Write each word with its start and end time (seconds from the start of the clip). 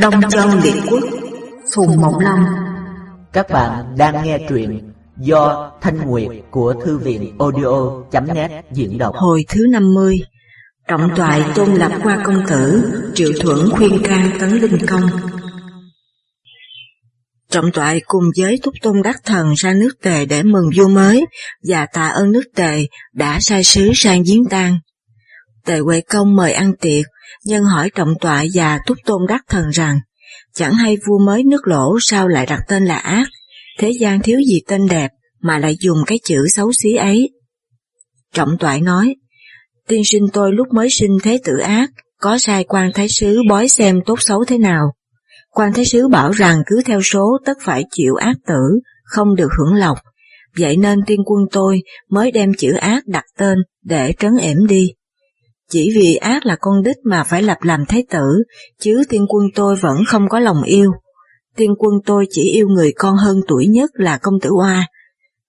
Đông 0.00 0.20
Châu 0.30 0.48
Liệt 0.62 0.74
Quốc 0.90 1.04
Phùng 1.74 2.00
Mộng 2.00 2.18
Long 2.18 2.44
Các 3.32 3.50
bạn 3.50 3.84
đang 3.96 4.24
nghe 4.24 4.38
truyện 4.48 4.92
do 5.20 5.72
Thanh 5.80 5.98
Nguyệt 6.06 6.28
của 6.50 6.74
Thư 6.84 6.98
viện 6.98 7.36
audio.net 7.38 8.50
diễn 8.72 8.98
đọc. 8.98 9.14
Hồi 9.16 9.44
thứ 9.48 9.66
50 9.70 10.16
Trọng 10.88 11.08
toại 11.16 11.44
tôn 11.54 11.74
lập 11.74 11.92
qua 12.02 12.22
công 12.24 12.42
tử 12.48 12.92
Triệu 13.14 13.32
thuẫn 13.40 13.58
khuyên 13.70 14.02
can 14.04 14.30
tấn 14.40 14.50
linh 14.50 14.86
công. 14.86 15.10
Trọng 17.50 17.72
toại 17.72 18.00
cùng 18.06 18.24
với 18.38 18.58
thúc 18.62 18.74
tôn 18.82 19.02
đắc 19.02 19.16
thần 19.24 19.52
ra 19.56 19.72
nước 19.72 19.90
tề 20.02 20.24
để 20.24 20.42
mừng 20.42 20.70
vua 20.76 20.88
mới 20.88 21.24
và 21.68 21.86
tạ 21.86 22.08
ơn 22.08 22.32
nước 22.32 22.44
tề 22.56 22.86
đã 23.12 23.38
sai 23.40 23.64
sứ 23.64 23.92
sang 23.94 24.22
giếng 24.22 24.44
tang. 24.50 24.78
Tề 25.64 25.78
Huệ 25.78 26.00
Công 26.00 26.36
mời 26.36 26.52
ăn 26.52 26.72
tiệc, 26.80 27.04
nhân 27.44 27.64
hỏi 27.64 27.90
trọng 27.94 28.14
tọa 28.20 28.44
và 28.54 28.78
túc 28.86 28.98
tôn 29.04 29.22
đắc 29.28 29.44
thần 29.48 29.70
rằng, 29.70 29.98
chẳng 30.54 30.74
hay 30.74 30.96
vua 31.06 31.18
mới 31.26 31.44
nước 31.44 31.68
lỗ 31.68 31.98
sao 32.00 32.28
lại 32.28 32.46
đặt 32.46 32.60
tên 32.68 32.84
là 32.84 32.96
ác, 32.96 33.28
thế 33.78 33.90
gian 34.00 34.22
thiếu 34.22 34.38
gì 34.48 34.60
tên 34.68 34.86
đẹp 34.88 35.10
mà 35.40 35.58
lại 35.58 35.76
dùng 35.80 35.98
cái 36.06 36.18
chữ 36.24 36.46
xấu 36.48 36.72
xí 36.72 36.94
ấy. 36.94 37.30
Trọng 38.34 38.58
toại 38.58 38.80
nói, 38.80 39.14
tiên 39.88 40.02
sinh 40.04 40.26
tôi 40.32 40.52
lúc 40.52 40.66
mới 40.74 40.90
sinh 40.90 41.18
thế 41.22 41.40
tử 41.44 41.58
ác, 41.58 41.90
có 42.20 42.38
sai 42.38 42.64
quan 42.64 42.90
thái 42.94 43.08
sứ 43.08 43.42
bói 43.48 43.68
xem 43.68 44.00
tốt 44.06 44.16
xấu 44.20 44.44
thế 44.44 44.58
nào. 44.58 44.92
Quan 45.50 45.72
thái 45.72 45.84
sứ 45.84 46.08
bảo 46.08 46.30
rằng 46.30 46.62
cứ 46.66 46.82
theo 46.84 47.02
số 47.02 47.38
tất 47.44 47.56
phải 47.62 47.84
chịu 47.90 48.14
ác 48.14 48.36
tử, 48.46 48.80
không 49.04 49.34
được 49.34 49.48
hưởng 49.58 49.74
lộc, 49.74 49.98
vậy 50.58 50.76
nên 50.76 50.98
tiên 51.06 51.20
quân 51.24 51.40
tôi 51.52 51.82
mới 52.10 52.30
đem 52.30 52.54
chữ 52.58 52.72
ác 52.72 53.06
đặt 53.06 53.24
tên 53.38 53.58
để 53.84 54.12
trấn 54.18 54.36
ểm 54.36 54.66
đi. 54.68 54.92
Chỉ 55.70 55.90
vì 55.94 56.14
ác 56.14 56.46
là 56.46 56.56
con 56.60 56.82
đích 56.82 56.96
mà 57.04 57.24
phải 57.24 57.42
lập 57.42 57.58
làm 57.62 57.84
thái 57.88 58.04
tử, 58.10 58.42
chứ 58.80 59.02
tiên 59.08 59.26
quân 59.28 59.44
tôi 59.54 59.76
vẫn 59.76 59.96
không 60.08 60.28
có 60.28 60.38
lòng 60.38 60.62
yêu. 60.62 60.92
Tiên 61.56 61.70
quân 61.78 61.94
tôi 62.06 62.26
chỉ 62.30 62.42
yêu 62.42 62.68
người 62.68 62.92
con 62.98 63.16
hơn 63.16 63.40
tuổi 63.48 63.66
nhất 63.66 63.90
là 63.94 64.18
công 64.18 64.34
tử 64.42 64.50
Hoa. 64.50 64.86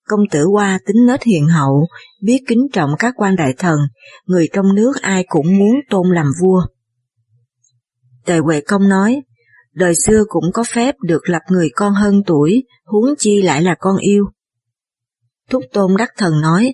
Công 0.07 0.19
tử 0.31 0.45
Hoa 0.45 0.79
tính 0.85 1.05
nết 1.07 1.23
hiền 1.23 1.47
hậu, 1.47 1.87
biết 2.21 2.39
kính 2.47 2.67
trọng 2.73 2.89
các 2.99 3.13
quan 3.17 3.35
đại 3.35 3.53
thần, 3.57 3.79
người 4.25 4.47
trong 4.53 4.75
nước 4.75 4.93
ai 5.01 5.25
cũng 5.27 5.57
muốn 5.57 5.75
tôn 5.89 6.07
làm 6.11 6.25
vua. 6.41 6.61
Tề 8.25 8.37
Huệ 8.37 8.61
Công 8.61 8.89
nói, 8.89 9.21
đời 9.73 9.95
xưa 9.95 10.23
cũng 10.27 10.43
có 10.53 10.63
phép 10.63 10.95
được 11.01 11.29
lập 11.29 11.41
người 11.49 11.69
con 11.75 11.93
hơn 11.93 12.21
tuổi, 12.27 12.63
huống 12.85 13.15
chi 13.17 13.41
lại 13.41 13.61
là 13.61 13.75
con 13.79 13.97
yêu. 13.97 14.25
Thúc 15.49 15.63
Tôn 15.73 15.91
Đắc 15.97 16.09
Thần 16.17 16.41
nói, 16.41 16.73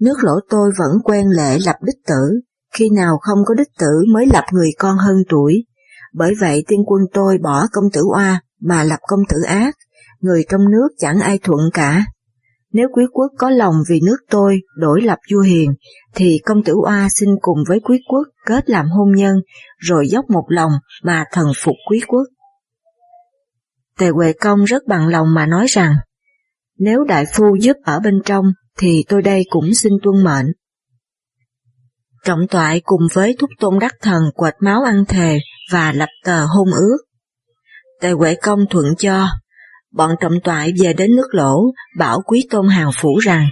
nước 0.00 0.16
lỗ 0.22 0.32
tôi 0.50 0.70
vẫn 0.78 0.90
quen 1.04 1.26
lệ 1.36 1.58
lập 1.64 1.76
đích 1.86 2.06
tử, 2.06 2.40
khi 2.74 2.90
nào 2.90 3.18
không 3.20 3.38
có 3.46 3.54
đích 3.54 3.78
tử 3.78 4.04
mới 4.12 4.26
lập 4.26 4.44
người 4.52 4.70
con 4.78 4.96
hơn 4.98 5.16
tuổi. 5.28 5.64
Bởi 6.14 6.32
vậy 6.40 6.64
tiên 6.68 6.80
quân 6.86 7.02
tôi 7.12 7.38
bỏ 7.42 7.66
công 7.72 7.84
tử 7.92 8.02
oa 8.14 8.40
mà 8.60 8.84
lập 8.84 8.98
công 9.08 9.20
tử 9.28 9.36
ác, 9.46 9.76
người 10.20 10.44
trong 10.48 10.70
nước 10.70 10.88
chẳng 10.98 11.20
ai 11.20 11.38
thuận 11.38 11.60
cả. 11.74 12.04
Nếu 12.72 12.88
quý 12.92 13.04
quốc 13.12 13.32
có 13.38 13.50
lòng 13.50 13.74
vì 13.88 14.00
nước 14.06 14.16
tôi 14.30 14.60
đổi 14.76 15.00
lập 15.02 15.18
vua 15.32 15.40
hiền, 15.40 15.74
thì 16.14 16.40
công 16.44 16.62
tử 16.64 16.74
oa 16.84 17.08
xin 17.14 17.28
cùng 17.40 17.58
với 17.68 17.80
quý 17.80 17.98
quốc 18.08 18.28
kết 18.46 18.70
làm 18.70 18.86
hôn 18.88 19.08
nhân, 19.16 19.36
rồi 19.78 20.08
dốc 20.08 20.24
một 20.30 20.44
lòng 20.48 20.72
mà 21.02 21.24
thần 21.32 21.46
phục 21.56 21.74
quý 21.90 22.00
quốc. 22.06 22.24
Tề 23.98 24.08
Huệ 24.08 24.32
Công 24.32 24.64
rất 24.64 24.82
bằng 24.86 25.08
lòng 25.08 25.34
mà 25.34 25.46
nói 25.46 25.66
rằng, 25.68 25.94
nếu 26.78 27.04
đại 27.04 27.24
phu 27.34 27.56
giúp 27.60 27.76
ở 27.84 28.00
bên 28.00 28.20
trong, 28.24 28.44
thì 28.78 29.04
tôi 29.08 29.22
đây 29.22 29.44
cũng 29.50 29.74
xin 29.74 29.92
tuân 30.02 30.24
mệnh. 30.24 30.46
Trọng 32.24 32.46
toại 32.50 32.80
cùng 32.84 33.02
với 33.12 33.36
thúc 33.38 33.50
tôn 33.60 33.78
đắc 33.78 33.94
thần 34.02 34.22
quệt 34.34 34.54
máu 34.60 34.82
ăn 34.82 35.04
thề 35.08 35.38
và 35.72 35.92
lập 35.92 36.08
tờ 36.24 36.46
hôn 36.46 36.68
ước. 36.72 36.98
Tề 38.00 38.10
Huệ 38.10 38.34
Công 38.34 38.60
thuận 38.70 38.86
cho, 38.98 39.28
bọn 39.92 40.10
trọng 40.20 40.40
toại 40.44 40.72
về 40.80 40.92
đến 40.92 41.16
nước 41.16 41.28
lỗ 41.30 41.60
bảo 41.98 42.22
quý 42.26 42.46
tôn 42.50 42.68
hào 42.68 42.90
phủ 43.00 43.18
rằng 43.18 43.46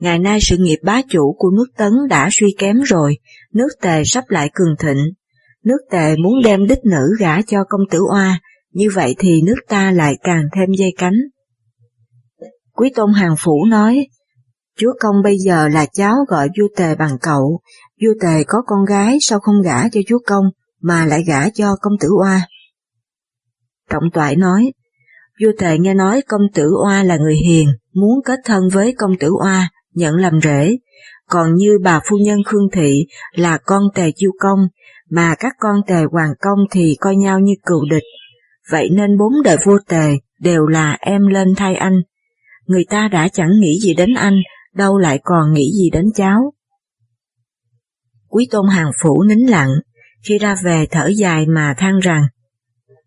ngày 0.00 0.18
nay 0.18 0.38
sự 0.42 0.56
nghiệp 0.56 0.78
bá 0.82 1.02
chủ 1.08 1.34
của 1.38 1.50
nước 1.50 1.66
Tấn 1.76 1.92
đã 2.08 2.28
suy 2.32 2.54
kém 2.58 2.76
rồi, 2.80 3.18
nước 3.54 3.68
Tề 3.80 4.02
sắp 4.04 4.24
lại 4.28 4.50
cường 4.54 4.76
thịnh. 4.78 5.04
Nước 5.64 5.78
Tề 5.90 6.16
muốn 6.16 6.42
đem 6.44 6.66
đích 6.66 6.84
nữ 6.84 7.16
gả 7.18 7.42
cho 7.42 7.64
công 7.68 7.80
tử 7.90 8.00
Oa, 8.12 8.40
như 8.72 8.88
vậy 8.94 9.14
thì 9.18 9.42
nước 9.42 9.56
ta 9.68 9.90
lại 9.92 10.14
càng 10.22 10.42
thêm 10.56 10.68
dây 10.78 10.90
cánh. 10.98 11.16
Quý 12.72 12.90
tôn 12.94 13.12
hàng 13.12 13.34
phủ 13.38 13.64
nói, 13.64 14.06
Chúa 14.78 14.92
công 15.00 15.16
bây 15.24 15.38
giờ 15.38 15.68
là 15.68 15.86
cháu 15.92 16.14
gọi 16.28 16.48
vua 16.58 16.68
Tề 16.76 16.94
bằng 16.94 17.18
cậu, 17.22 17.60
vua 18.02 18.14
Tề 18.22 18.44
có 18.46 18.62
con 18.66 18.84
gái 18.84 19.18
sao 19.20 19.40
không 19.40 19.62
gả 19.62 19.88
cho 19.88 20.00
chúa 20.08 20.18
công, 20.26 20.44
mà 20.80 21.06
lại 21.06 21.24
gả 21.26 21.50
cho 21.50 21.76
công 21.80 21.92
tử 22.00 22.08
Oa. 22.20 22.48
Trọng 23.90 24.10
toại 24.12 24.36
nói, 24.36 24.72
vua 25.42 25.52
Tề 25.58 25.78
nghe 25.78 25.94
nói 25.94 26.22
công 26.28 26.42
tử 26.54 26.70
Oa 26.84 27.02
là 27.02 27.16
người 27.16 27.36
hiền, 27.36 27.68
muốn 27.94 28.20
kết 28.24 28.38
thân 28.44 28.68
với 28.72 28.94
công 28.98 29.18
tử 29.20 29.30
Oa, 29.44 29.70
nhận 29.94 30.14
làm 30.14 30.40
rể, 30.42 30.76
còn 31.28 31.54
như 31.54 31.78
bà 31.82 32.00
phu 32.04 32.16
nhân 32.16 32.38
Khương 32.46 32.68
Thị 32.72 33.06
là 33.32 33.58
con 33.64 33.82
Tề 33.94 34.10
Chiêu 34.16 34.30
Công, 34.40 34.58
mà 35.10 35.34
các 35.38 35.52
con 35.60 35.76
Tề 35.86 36.04
Hoàng 36.10 36.32
Công 36.40 36.58
thì 36.70 36.96
coi 37.00 37.16
nhau 37.16 37.40
như 37.40 37.52
cựu 37.66 37.80
địch, 37.90 38.04
vậy 38.70 38.88
nên 38.92 39.18
bốn 39.18 39.32
đời 39.44 39.56
vua 39.64 39.78
Tề 39.88 40.10
đều 40.40 40.66
là 40.66 40.96
em 41.00 41.26
lên 41.26 41.48
thay 41.56 41.74
anh. 41.74 42.00
Người 42.66 42.84
ta 42.90 43.08
đã 43.12 43.28
chẳng 43.28 43.60
nghĩ 43.60 43.78
gì 43.80 43.94
đến 43.94 44.14
anh, 44.14 44.34
đâu 44.74 44.98
lại 44.98 45.20
còn 45.24 45.52
nghĩ 45.52 45.72
gì 45.72 45.90
đến 45.90 46.04
cháu. 46.14 46.52
Quý 48.28 48.48
tôn 48.50 48.68
hàng 48.68 48.90
phủ 49.02 49.22
nín 49.22 49.38
lặng, 49.38 49.70
khi 50.22 50.38
ra 50.38 50.56
về 50.64 50.86
thở 50.90 51.10
dài 51.16 51.46
mà 51.46 51.74
than 51.78 51.98
rằng, 51.98 52.22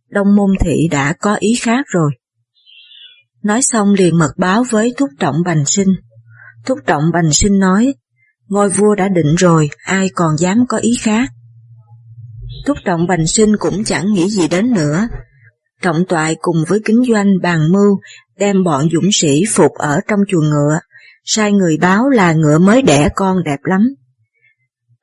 Đông 0.09 0.35
Môn 0.35 0.49
Thị 0.59 0.87
đã 0.91 1.13
có 1.13 1.35
ý 1.35 1.55
khác 1.61 1.85
rồi. 1.87 2.11
Nói 3.43 3.61
xong 3.61 3.93
liền 3.93 4.17
mật 4.17 4.31
báo 4.37 4.63
với 4.69 4.93
Thúc 4.97 5.09
Trọng 5.19 5.35
Bành 5.45 5.65
Sinh. 5.65 5.89
Thúc 6.65 6.79
Trọng 6.85 7.03
Bành 7.13 7.31
Sinh 7.31 7.59
nói, 7.59 7.93
ngôi 8.47 8.69
vua 8.69 8.95
đã 8.95 9.07
định 9.07 9.35
rồi, 9.37 9.69
ai 9.85 10.09
còn 10.15 10.37
dám 10.37 10.65
có 10.69 10.77
ý 10.77 10.91
khác. 11.01 11.29
Thúc 12.65 12.77
Trọng 12.85 13.07
Bành 13.07 13.27
Sinh 13.27 13.55
cũng 13.59 13.83
chẳng 13.83 14.13
nghĩ 14.13 14.29
gì 14.29 14.47
đến 14.47 14.73
nữa. 14.73 15.07
Trọng 15.81 16.05
toại 16.09 16.35
cùng 16.41 16.57
với 16.67 16.79
kính 16.85 17.03
doanh 17.09 17.27
bàn 17.41 17.71
mưu 17.71 17.99
đem 18.37 18.63
bọn 18.63 18.89
dũng 18.93 19.09
sĩ 19.13 19.43
phục 19.53 19.71
ở 19.73 19.99
trong 20.07 20.19
chuồng 20.27 20.49
ngựa, 20.49 20.79
sai 21.25 21.51
người 21.51 21.77
báo 21.77 22.09
là 22.09 22.33
ngựa 22.33 22.57
mới 22.57 22.81
đẻ 22.81 23.09
con 23.15 23.43
đẹp 23.43 23.59
lắm. 23.63 23.95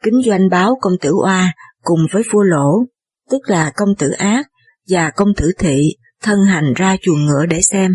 Kính 0.05 0.21
doanh 0.27 0.49
báo 0.51 0.79
công 0.81 0.93
tử 1.01 1.11
Oa 1.23 1.53
cùng 1.83 2.01
với 2.13 2.23
vua 2.33 2.43
lỗ, 2.43 2.85
tức 3.31 3.39
là 3.47 3.73
công 3.77 3.89
tử 3.99 4.11
ác 4.11 4.47
và 4.89 5.11
công 5.11 5.29
tử 5.37 5.53
thị 5.59 5.97
thân 6.23 6.45
hành 6.45 6.75
ra 6.77 6.97
chuồng 7.03 7.27
ngựa 7.27 7.47
để 7.47 7.61
xem. 7.63 7.91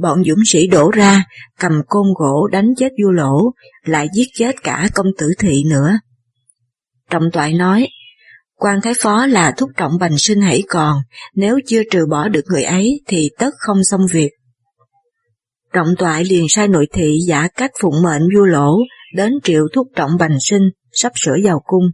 Bọn 0.00 0.24
dũng 0.24 0.44
sĩ 0.46 0.66
đổ 0.66 0.90
ra, 0.90 1.24
cầm 1.58 1.72
côn 1.86 2.06
gỗ 2.18 2.48
đánh 2.52 2.74
chết 2.76 2.88
vua 3.02 3.10
lỗ, 3.10 3.52
lại 3.84 4.08
giết 4.14 4.26
chết 4.34 4.62
cả 4.62 4.88
công 4.94 5.06
tử 5.18 5.32
thị 5.38 5.64
nữa. 5.70 5.98
Trọng 7.10 7.30
toại 7.32 7.52
nói, 7.52 7.88
quan 8.54 8.80
thái 8.82 8.92
phó 8.98 9.26
là 9.26 9.52
thúc 9.56 9.70
trọng 9.76 9.98
bành 10.00 10.18
sinh 10.18 10.40
hãy 10.40 10.62
còn, 10.68 10.96
nếu 11.34 11.58
chưa 11.66 11.82
trừ 11.90 12.06
bỏ 12.10 12.28
được 12.28 12.44
người 12.48 12.62
ấy 12.62 13.00
thì 13.06 13.30
tất 13.38 13.50
không 13.58 13.84
xong 13.84 14.00
việc. 14.12 14.30
Trọng 15.72 15.88
toại 15.98 16.24
liền 16.24 16.46
sai 16.48 16.68
nội 16.68 16.86
thị 16.92 17.18
giả 17.26 17.48
cách 17.56 17.70
phụng 17.80 18.02
mệnh 18.02 18.22
vua 18.36 18.44
lỗ 18.44 18.76
đến 19.16 19.32
triệu 19.44 19.66
thúc 19.72 19.86
trọng 19.96 20.10
bành 20.18 20.36
sinh 20.40 20.62
sắp 20.92 21.12
sửa 21.14 21.36
vào 21.44 21.62
cung. 21.64 21.84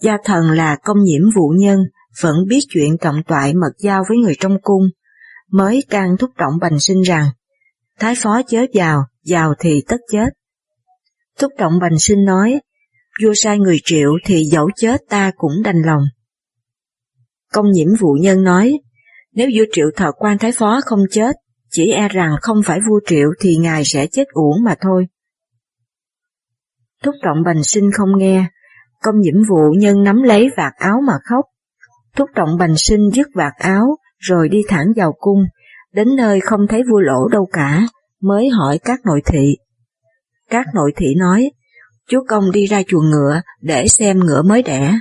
Gia 0.00 0.16
thần 0.24 0.50
là 0.50 0.76
công 0.84 1.02
nhiễm 1.02 1.22
vụ 1.34 1.48
nhân, 1.58 1.78
vẫn 2.22 2.36
biết 2.48 2.60
chuyện 2.68 2.96
trọng 3.00 3.22
toại 3.26 3.54
mật 3.54 3.72
giao 3.78 4.04
với 4.08 4.18
người 4.18 4.34
trong 4.40 4.56
cung, 4.62 4.82
mới 5.50 5.84
can 5.90 6.16
thúc 6.18 6.30
trọng 6.38 6.58
bành 6.60 6.80
sinh 6.80 7.02
rằng, 7.02 7.28
thái 7.98 8.14
phó 8.18 8.42
chớ 8.48 8.64
vào, 8.74 9.04
vào 9.26 9.54
thì 9.58 9.82
tất 9.88 10.00
chết. 10.12 10.28
Thúc 11.38 11.52
trọng 11.58 11.78
bành 11.80 11.98
sinh 11.98 12.24
nói, 12.24 12.60
vua 13.22 13.32
sai 13.34 13.58
người 13.58 13.78
triệu 13.84 14.10
thì 14.26 14.44
dẫu 14.44 14.70
chết 14.76 15.00
ta 15.08 15.32
cũng 15.36 15.62
đành 15.64 15.82
lòng. 15.86 16.02
Công 17.52 17.70
nhiễm 17.70 17.88
vụ 18.00 18.16
nhân 18.20 18.44
nói, 18.44 18.78
nếu 19.32 19.48
vua 19.54 19.64
triệu 19.72 19.86
thọ 19.96 20.12
quan 20.12 20.38
thái 20.38 20.52
phó 20.52 20.80
không 20.84 21.00
chết, 21.10 21.36
chỉ 21.70 21.90
e 21.90 22.08
rằng 22.08 22.36
không 22.40 22.62
phải 22.64 22.78
vua 22.88 23.00
triệu 23.06 23.28
thì 23.40 23.56
ngài 23.56 23.84
sẽ 23.84 24.06
chết 24.06 24.24
uổng 24.32 24.64
mà 24.64 24.74
thôi. 24.80 25.06
Thúc 27.04 27.14
trọng 27.22 27.42
bành 27.44 27.62
sinh 27.64 27.90
không 27.92 28.18
nghe, 28.18 28.46
công 29.02 29.20
nhiễm 29.20 29.34
vụ 29.48 29.72
nhân 29.78 30.02
nắm 30.02 30.22
lấy 30.22 30.48
vạt 30.56 30.72
áo 30.76 31.00
mà 31.06 31.14
khóc. 31.24 31.44
Thúc 32.16 32.30
trọng 32.34 32.58
bành 32.58 32.76
sinh 32.76 33.10
dứt 33.14 33.26
vạt 33.34 33.52
áo, 33.58 33.96
rồi 34.18 34.48
đi 34.48 34.58
thẳng 34.68 34.86
vào 34.96 35.14
cung, 35.18 35.44
đến 35.92 36.16
nơi 36.16 36.40
không 36.40 36.60
thấy 36.68 36.82
vua 36.90 37.00
lỗ 37.00 37.28
đâu 37.28 37.48
cả, 37.52 37.86
mới 38.20 38.48
hỏi 38.48 38.78
các 38.84 39.00
nội 39.04 39.22
thị. 39.26 39.56
Các 40.50 40.66
nội 40.74 40.92
thị 40.96 41.06
nói, 41.18 41.50
chúa 42.08 42.24
công 42.28 42.50
đi 42.50 42.66
ra 42.66 42.82
chuồng 42.88 43.10
ngựa 43.10 43.40
để 43.60 43.88
xem 43.88 44.18
ngựa 44.18 44.42
mới 44.42 44.62
đẻ. 44.62 44.98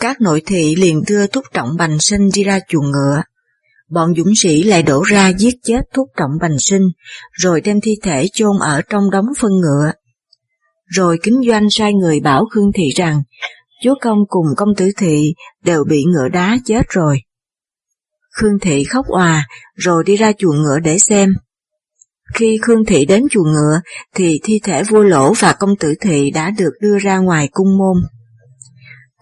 Các 0.00 0.20
nội 0.20 0.42
thị 0.46 0.74
liền 0.78 1.02
đưa 1.08 1.26
thúc 1.26 1.44
trọng 1.52 1.76
bành 1.78 1.98
sinh 1.98 2.28
đi 2.34 2.44
ra 2.44 2.60
chuồng 2.68 2.90
ngựa. 2.90 3.22
Bọn 3.90 4.14
dũng 4.16 4.32
sĩ 4.36 4.62
lại 4.62 4.82
đổ 4.82 5.02
ra 5.02 5.32
giết 5.38 5.54
chết 5.62 5.80
thúc 5.94 6.08
trọng 6.16 6.30
bành 6.40 6.58
sinh, 6.58 6.82
rồi 7.32 7.60
đem 7.60 7.80
thi 7.80 7.96
thể 8.02 8.26
chôn 8.32 8.58
ở 8.60 8.82
trong 8.88 9.10
đống 9.10 9.26
phân 9.38 9.52
ngựa. 9.52 9.92
Rồi 10.90 11.18
kính 11.22 11.40
doanh 11.48 11.66
sai 11.70 11.92
người 11.94 12.20
bảo 12.20 12.44
Khương 12.50 12.72
Thị 12.74 12.88
rằng, 12.96 13.22
chúa 13.82 13.94
công 14.00 14.18
cùng 14.28 14.46
công 14.56 14.74
tử 14.76 14.90
thị 14.96 15.34
đều 15.64 15.84
bị 15.88 16.04
ngựa 16.04 16.28
đá 16.28 16.58
chết 16.64 16.82
rồi. 16.88 17.22
Khương 18.30 18.58
Thị 18.62 18.84
khóc 18.84 19.06
òa 19.06 19.46
rồi 19.74 20.04
đi 20.06 20.16
ra 20.16 20.32
chuồng 20.38 20.62
ngựa 20.62 20.78
để 20.78 20.98
xem. 20.98 21.34
Khi 22.34 22.58
Khương 22.62 22.84
Thị 22.84 23.04
đến 23.04 23.22
chuồng 23.30 23.52
ngựa 23.52 23.80
thì 24.14 24.40
thi 24.44 24.60
thể 24.64 24.82
vua 24.82 25.02
lỗ 25.02 25.32
và 25.32 25.52
công 25.52 25.76
tử 25.76 25.94
thị 26.00 26.30
đã 26.30 26.50
được 26.50 26.72
đưa 26.80 26.98
ra 26.98 27.18
ngoài 27.18 27.48
cung 27.52 27.78
môn. 27.78 27.96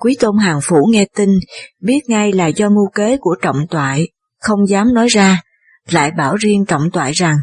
Quý 0.01 0.17
Tôn 0.21 0.39
Hàng 0.39 0.61
Phủ 0.63 0.87
nghe 0.91 1.07
tin, 1.17 1.31
biết 1.81 2.01
ngay 2.09 2.33
là 2.33 2.47
do 2.47 2.69
mưu 2.69 2.89
kế 2.95 3.17
của 3.17 3.37
trọng 3.43 3.67
toại, 3.71 4.09
không 4.41 4.69
dám 4.69 4.95
nói 4.95 5.09
ra, 5.09 5.43
lại 5.91 6.11
bảo 6.11 6.37
riêng 6.37 6.65
trọng 6.65 6.91
toại 6.91 7.13
rằng, 7.13 7.37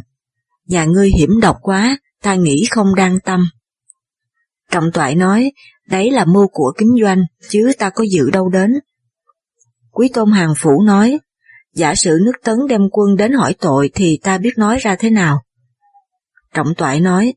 nhà 0.68 0.86
ngươi 0.86 1.10
hiểm 1.18 1.30
độc 1.42 1.58
quá, 1.62 1.98
ta 2.22 2.36
nghĩ 2.36 2.66
không 2.72 2.96
đang 2.96 3.20
tâm. 3.20 3.50
Trọng 4.76 4.92
toại 4.92 5.16
nói, 5.16 5.52
đấy 5.90 6.12
là 6.12 6.26
mưu 6.26 6.48
của 6.48 6.74
kính 6.78 6.96
doanh, 7.02 7.24
chứ 7.50 7.72
ta 7.80 7.90
có 7.90 8.04
dự 8.12 8.30
đâu 8.30 8.50
đến. 8.50 8.74
Quý 9.92 10.10
Tôn 10.14 10.32
Hàng 10.32 10.54
Phủ 10.58 10.84
nói, 10.84 11.20
giả 11.74 11.96
sử 11.96 12.18
nước 12.26 12.32
tấn 12.44 12.56
đem 12.70 12.82
quân 12.92 13.16
đến 13.18 13.32
hỏi 13.32 13.56
tội 13.60 13.90
thì 13.94 14.20
ta 14.24 14.38
biết 14.38 14.58
nói 14.58 14.78
ra 14.82 14.96
thế 14.96 15.10
nào. 15.10 15.42
Trọng 16.54 16.76
toại 16.78 17.00
nói, 17.00 17.34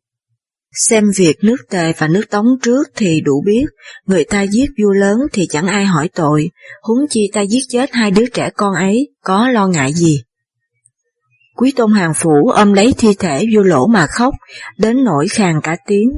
xem 0.73 1.05
việc 1.17 1.37
nước 1.43 1.57
tề 1.71 1.93
và 1.99 2.09
nước 2.09 2.31
tống 2.31 2.47
trước 2.63 2.89
thì 2.97 3.21
đủ 3.21 3.43
biết, 3.47 3.65
người 4.07 4.25
ta 4.25 4.43
giết 4.43 4.67
vua 4.83 4.93
lớn 4.93 5.19
thì 5.33 5.47
chẳng 5.47 5.67
ai 5.67 5.85
hỏi 5.85 6.09
tội, 6.15 6.51
huống 6.83 7.09
chi 7.11 7.31
ta 7.33 7.41
giết 7.41 7.63
chết 7.69 7.91
hai 7.93 8.11
đứa 8.11 8.27
trẻ 8.27 8.51
con 8.57 8.75
ấy, 8.75 9.09
có 9.25 9.49
lo 9.49 9.67
ngại 9.67 9.93
gì. 9.93 10.23
Quý 11.57 11.73
tôn 11.77 11.93
hàng 11.93 12.15
phủ 12.15 12.49
ôm 12.55 12.73
lấy 12.73 12.95
thi 12.99 13.09
thể 13.19 13.45
vua 13.55 13.63
lỗ 13.63 13.87
mà 13.87 14.07
khóc, 14.07 14.35
đến 14.79 15.05
nỗi 15.05 15.29
khàn 15.29 15.61
cả 15.63 15.77
tiếng. 15.87 16.09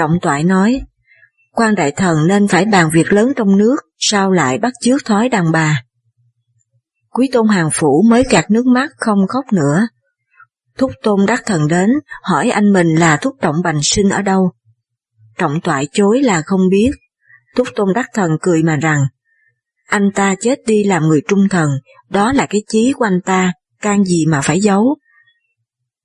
Trọng 0.00 0.20
toại 0.22 0.44
nói, 0.44 0.80
quan 1.52 1.74
đại 1.74 1.90
thần 1.90 2.26
nên 2.26 2.48
phải 2.48 2.64
bàn 2.64 2.90
việc 2.92 3.12
lớn 3.12 3.32
trong 3.36 3.56
nước, 3.56 3.76
sao 3.98 4.32
lại 4.32 4.58
bắt 4.58 4.72
chước 4.80 5.04
thói 5.04 5.28
đàn 5.28 5.52
bà. 5.52 5.82
Quý 7.10 7.28
tôn 7.32 7.48
hàng 7.48 7.68
phủ 7.72 8.04
mới 8.08 8.24
gạt 8.30 8.50
nước 8.50 8.66
mắt 8.66 8.90
không 8.96 9.18
khóc 9.28 9.44
nữa. 9.52 9.88
Thúc 10.78 10.90
tôn 11.02 11.20
đắc 11.26 11.42
thần 11.46 11.68
đến, 11.68 11.90
hỏi 12.22 12.50
anh 12.50 12.72
mình 12.72 12.94
là 12.94 13.16
thúc 13.16 13.34
trọng 13.40 13.56
bành 13.64 13.82
sinh 13.82 14.08
ở 14.08 14.22
đâu. 14.22 14.52
Trọng 15.38 15.60
toại 15.60 15.88
chối 15.92 16.22
là 16.22 16.42
không 16.42 16.60
biết. 16.70 16.90
Thúc 17.56 17.68
tôn 17.76 17.88
đắc 17.94 18.06
thần 18.14 18.30
cười 18.40 18.62
mà 18.62 18.76
rằng, 18.76 19.00
anh 19.86 20.10
ta 20.14 20.34
chết 20.40 20.58
đi 20.66 20.84
làm 20.84 21.02
người 21.02 21.20
trung 21.28 21.48
thần, 21.50 21.70
đó 22.08 22.32
là 22.32 22.46
cái 22.46 22.62
chí 22.68 22.92
của 22.92 23.04
anh 23.04 23.20
ta, 23.24 23.52
can 23.80 24.04
gì 24.04 24.26
mà 24.26 24.40
phải 24.40 24.60
giấu. 24.60 24.96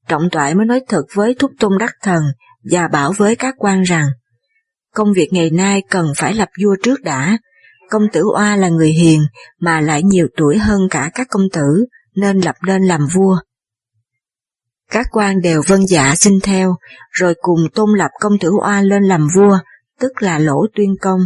Trọng 0.08 0.30
toại 0.32 0.56
mới 0.56 0.66
nói 0.66 0.82
thật 0.88 1.04
với 1.14 1.36
thúc 1.40 1.52
tôn 1.60 1.78
đắc 1.80 1.94
thần 2.02 2.24
và 2.72 2.88
bảo 2.88 3.14
với 3.18 3.36
các 3.36 3.56
quan 3.58 3.82
rằng, 3.82 4.06
công 4.94 5.14
việc 5.14 5.28
ngày 5.32 5.50
nay 5.50 5.82
cần 5.90 6.06
phải 6.18 6.34
lập 6.34 6.50
vua 6.64 6.76
trước 6.84 7.02
đã, 7.02 7.38
công 7.90 8.04
tử 8.14 8.24
Oa 8.36 8.56
là 8.56 8.70
người 8.70 8.90
hiền 8.90 9.22
mà 9.60 9.82
lại 9.82 10.04
nhiều 10.04 10.28
tuổi 10.38 10.58
hơn 10.58 10.82
cả 10.90 11.12
các 11.14 11.28
công 11.30 11.50
tử, 11.54 11.86
nên 12.16 12.40
lập 12.40 12.56
lên 12.62 12.82
làm 12.84 13.08
vua. 13.14 13.38
Các 14.92 15.08
quan 15.12 15.42
đều 15.42 15.62
vân 15.68 15.86
dạ 15.88 16.16
xin 16.16 16.34
theo, 16.44 16.76
rồi 17.12 17.34
cùng 17.42 17.60
tôn 17.74 17.90
lập 17.98 18.12
công 18.20 18.40
tử 18.40 18.52
Oa 18.62 18.82
lên 18.82 19.04
làm 19.04 19.28
vua, 19.36 19.60
tức 20.00 20.12
là 20.20 20.40
lỗ 20.40 20.66
tuyên 20.76 20.96
công. 21.02 21.20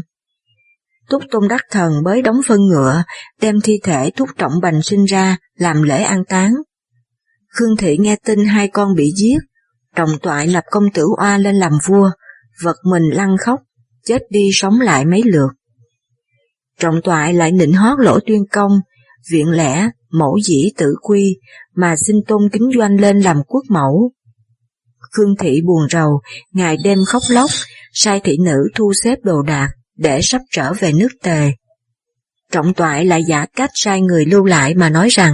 Túc 1.10 1.24
Tôn 1.32 1.48
Đắc 1.48 1.62
Thần 1.72 2.04
mới 2.04 2.22
đóng 2.22 2.42
phân 2.48 2.60
ngựa, 2.68 3.04
đem 3.42 3.62
thi 3.62 3.80
thể 3.84 4.12
Túc 4.16 4.30
Trọng 4.38 4.54
Bành 4.62 4.82
sinh 4.82 5.06
ra, 5.06 5.38
làm 5.56 5.84
lễ 5.84 6.04
an 6.04 6.24
táng. 6.26 6.54
Khương 7.48 7.78
Thị 7.78 7.98
nghe 8.00 8.16
tin 8.26 8.46
hai 8.46 8.68
con 8.68 8.96
bị 8.96 9.12
giết, 9.16 9.38
trọng 9.96 10.20
toại 10.22 10.48
lập 10.48 10.64
công 10.72 10.84
tử 10.94 11.06
Oa 11.18 11.38
lên 11.38 11.56
làm 11.56 11.72
vua, 11.88 12.12
vật 12.64 12.76
mình 12.92 13.04
lăn 13.04 13.38
khóc, 13.38 13.60
chết 14.06 14.22
đi 14.30 14.50
sống 14.54 14.82
lại 14.82 15.06
mấy 15.06 15.24
lượt. 15.26 15.50
Trọng 16.80 17.02
toại 17.04 17.34
lại 17.34 17.52
nịnh 17.52 17.74
hót 17.74 18.00
lỗ 18.00 18.20
tuyên 18.26 18.44
công, 18.52 18.72
viện 19.32 19.52
lẽ, 19.52 19.90
mẫu 20.12 20.38
dĩ 20.46 20.72
tử 20.78 20.96
quy, 21.02 21.40
mà 21.76 21.96
xin 22.08 22.16
tôn 22.28 22.50
kính 22.52 22.70
doanh 22.78 23.02
lên 23.02 23.20
làm 23.20 23.38
quốc 23.48 23.64
mẫu. 23.70 24.12
Khương 25.12 25.36
Thị 25.40 25.62
buồn 25.66 25.88
rầu, 25.90 26.22
ngày 26.54 26.78
đêm 26.84 27.00
khóc 27.08 27.22
lóc, 27.30 27.50
sai 27.94 28.22
thị 28.24 28.38
nữ 28.46 28.70
thu 28.76 28.94
xếp 29.04 29.16
đồ 29.24 29.42
đạc, 29.42 29.70
để 29.98 30.20
sắp 30.24 30.42
trở 30.52 30.74
về 30.74 30.94
nước 30.94 31.10
tề. 31.24 31.52
Trọng 32.52 32.74
toại 32.74 33.06
lại 33.06 33.24
giả 33.28 33.46
cách 33.56 33.70
sai 33.74 34.02
người 34.02 34.26
lưu 34.26 34.46
lại 34.46 34.76
mà 34.76 34.90
nói 34.90 35.08
rằng, 35.12 35.34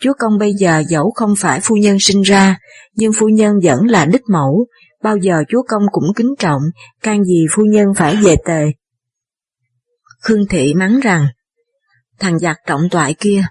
Chúa 0.00 0.12
công 0.18 0.38
bây 0.38 0.52
giờ 0.54 0.82
dẫu 0.88 1.12
không 1.14 1.34
phải 1.38 1.60
phu 1.62 1.76
nhân 1.76 1.96
sinh 2.00 2.22
ra, 2.22 2.56
nhưng 2.94 3.12
phu 3.18 3.28
nhân 3.28 3.54
vẫn 3.64 3.86
là 3.86 4.04
đích 4.04 4.22
mẫu, 4.28 4.66
bao 5.02 5.16
giờ 5.16 5.42
chúa 5.48 5.62
công 5.68 5.82
cũng 5.92 6.14
kính 6.16 6.34
trọng, 6.38 6.62
can 7.02 7.24
gì 7.24 7.46
phu 7.50 7.62
nhân 7.64 7.86
phải 7.96 8.16
về 8.16 8.36
tề. 8.46 8.64
Khương 10.22 10.46
Thị 10.50 10.74
mắng 10.74 11.00
rằng, 11.00 11.26
thằng 12.18 12.38
giặc 12.38 12.56
trọng 12.66 12.88
toại 12.90 13.14
kia, 13.14 13.42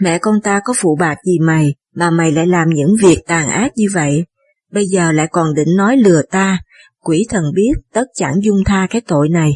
mẹ 0.00 0.18
con 0.18 0.40
ta 0.42 0.60
có 0.64 0.72
phụ 0.76 0.96
bạc 1.00 1.16
gì 1.24 1.38
mày, 1.38 1.74
mà 1.94 2.10
mày 2.10 2.32
lại 2.32 2.46
làm 2.46 2.68
những 2.68 2.96
việc 3.02 3.18
tàn 3.26 3.48
ác 3.48 3.72
như 3.76 3.86
vậy, 3.94 4.24
bây 4.72 4.86
giờ 4.86 5.12
lại 5.12 5.26
còn 5.32 5.54
định 5.54 5.76
nói 5.76 5.96
lừa 5.96 6.22
ta, 6.30 6.58
quỷ 7.00 7.26
thần 7.28 7.44
biết 7.54 7.72
tất 7.92 8.04
chẳng 8.14 8.34
dung 8.42 8.64
tha 8.66 8.86
cái 8.90 9.00
tội 9.00 9.28
này. 9.28 9.52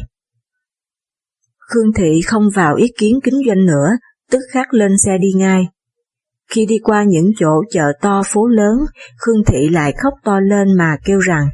Khương 1.57 1.93
Thị 1.95 2.21
không 2.25 2.49
vào 2.55 2.75
ý 2.75 2.87
kiến 2.97 3.19
kính 3.23 3.41
doanh 3.47 3.65
nữa, 3.65 3.89
tức 4.31 4.39
khắc 4.51 4.73
lên 4.73 4.91
xe 5.05 5.17
đi 5.21 5.31
ngay. 5.35 5.63
Khi 6.55 6.65
đi 6.65 6.77
qua 6.83 7.03
những 7.07 7.31
chỗ 7.39 7.63
chợ 7.71 7.91
to 8.01 8.21
phố 8.25 8.47
lớn, 8.47 8.77
Khương 9.17 9.43
Thị 9.47 9.69
lại 9.69 9.93
khóc 10.03 10.13
to 10.23 10.39
lên 10.39 10.77
mà 10.77 10.97
kêu 11.05 11.19
rằng, 11.19 11.49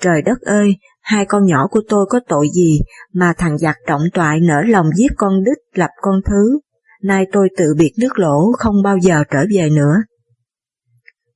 Trời 0.00 0.22
đất 0.22 0.40
ơi, 0.40 0.76
hai 1.02 1.24
con 1.24 1.46
nhỏ 1.46 1.66
của 1.70 1.80
tôi 1.88 2.06
có 2.10 2.20
tội 2.28 2.48
gì 2.54 2.80
mà 3.12 3.32
thằng 3.38 3.58
giặc 3.58 3.76
trọng 3.86 4.02
toại 4.14 4.40
nở 4.40 4.62
lòng 4.68 4.86
giết 4.96 5.12
con 5.16 5.44
đích 5.44 5.78
lập 5.78 5.90
con 6.02 6.20
thứ, 6.26 6.58
nay 7.02 7.26
tôi 7.32 7.48
tự 7.58 7.64
biệt 7.78 7.92
nước 8.00 8.18
lỗ 8.18 8.52
không 8.58 8.74
bao 8.84 8.96
giờ 9.02 9.24
trở 9.30 9.38
về 9.54 9.70
nữa. 9.70 9.94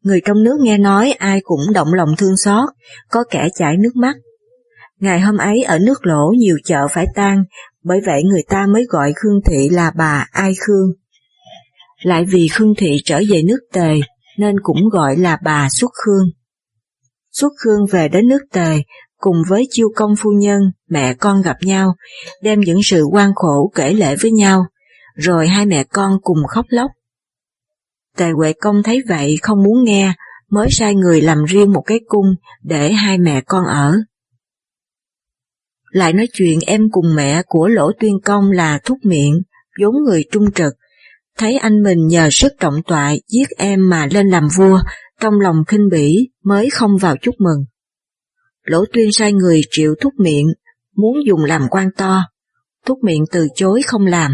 Người 0.03 0.21
trong 0.25 0.43
nước 0.43 0.57
nghe 0.61 0.79
nói 0.79 1.13
ai 1.13 1.41
cũng 1.45 1.61
động 1.75 1.95
lòng 1.95 2.15
thương 2.19 2.37
xót, 2.37 2.69
có 3.11 3.25
kẻ 3.31 3.49
chảy 3.55 3.77
nước 3.77 3.97
mắt. 3.97 4.17
Ngày 5.01 5.21
hôm 5.21 5.37
ấy 5.37 5.63
ở 5.63 5.79
nước 5.79 6.07
lỗ 6.07 6.33
nhiều 6.39 6.57
chợ 6.65 6.89
phải 6.89 7.07
tan, 7.15 7.45
bởi 7.85 8.01
vậy 8.07 8.23
người 8.25 8.43
ta 8.49 8.67
mới 8.67 8.85
gọi 8.89 9.13
Khương 9.17 9.41
Thị 9.45 9.69
là 9.69 9.93
bà 9.97 10.27
Ai 10.33 10.53
Khương. 10.61 10.91
Lại 12.03 12.25
vì 12.25 12.49
Khương 12.49 12.75
Thị 12.79 12.97
trở 13.05 13.21
về 13.31 13.43
nước 13.43 13.59
Tề, 13.73 14.01
nên 14.39 14.57
cũng 14.63 14.89
gọi 14.93 15.17
là 15.17 15.39
bà 15.45 15.69
Xuất 15.71 15.91
Khương. 15.95 16.25
Xuất 17.33 17.53
Khương 17.59 17.87
về 17.91 18.09
đến 18.09 18.29
nước 18.29 18.43
Tề, 18.53 18.77
cùng 19.17 19.37
với 19.49 19.67
chiêu 19.71 19.89
công 19.97 20.17
phu 20.17 20.31
nhân, 20.31 20.61
mẹ 20.89 21.15
con 21.15 21.43
gặp 21.43 21.57
nhau, 21.61 21.95
đem 22.43 22.61
những 22.61 22.81
sự 22.83 23.05
quan 23.13 23.31
khổ 23.35 23.73
kể 23.75 23.95
lệ 23.95 24.17
với 24.23 24.31
nhau, 24.31 24.67
rồi 25.15 25.49
hai 25.49 25.67
mẹ 25.67 25.85
con 25.85 26.13
cùng 26.23 26.39
khóc 26.49 26.67
lóc. 26.69 26.91
Tề 28.17 28.31
Huệ 28.31 28.53
Công 28.53 28.83
thấy 28.83 29.03
vậy 29.09 29.37
không 29.43 29.63
muốn 29.63 29.85
nghe, 29.85 30.13
mới 30.51 30.69
sai 30.71 30.95
người 30.95 31.21
làm 31.21 31.45
riêng 31.45 31.73
một 31.73 31.83
cái 31.87 32.01
cung 32.09 32.27
để 32.63 32.93
hai 32.93 33.19
mẹ 33.19 33.41
con 33.41 33.65
ở. 33.67 33.97
Lại 35.91 36.13
nói 36.13 36.29
chuyện 36.33 36.59
em 36.67 36.89
cùng 36.91 37.15
mẹ 37.15 37.43
của 37.47 37.69
Lỗ 37.69 37.93
Tuyên 38.01 38.19
Công 38.25 38.51
là 38.51 38.79
Thúc 38.85 38.99
Miệng, 39.03 39.43
vốn 39.81 39.95
người 40.05 40.25
trung 40.33 40.53
trực, 40.53 40.73
thấy 41.41 41.57
anh 41.57 41.83
mình 41.83 42.07
nhờ 42.07 42.29
sức 42.33 42.53
trọng 42.61 42.83
toại 42.87 43.21
giết 43.29 43.49
em 43.59 43.91
mà 43.91 44.09
lên 44.11 44.29
làm 44.29 44.49
vua, 44.57 44.81
trong 45.21 45.41
lòng 45.41 45.65
khinh 45.69 45.89
bỉ 45.93 46.29
mới 46.45 46.71
không 46.71 46.97
vào 46.97 47.17
chúc 47.23 47.35
mừng. 47.39 47.65
Lỗ 48.65 48.85
Tuyên 48.93 49.13
sai 49.13 49.33
người 49.33 49.61
triệu 49.71 49.95
Thúc 50.01 50.13
Miệng, 50.19 50.47
muốn 50.97 51.17
dùng 51.27 51.45
làm 51.45 51.63
quan 51.71 51.89
to, 51.97 52.23
Thúc 52.87 52.99
Miệng 53.03 53.25
từ 53.33 53.47
chối 53.55 53.83
không 53.87 54.07
làm. 54.07 54.33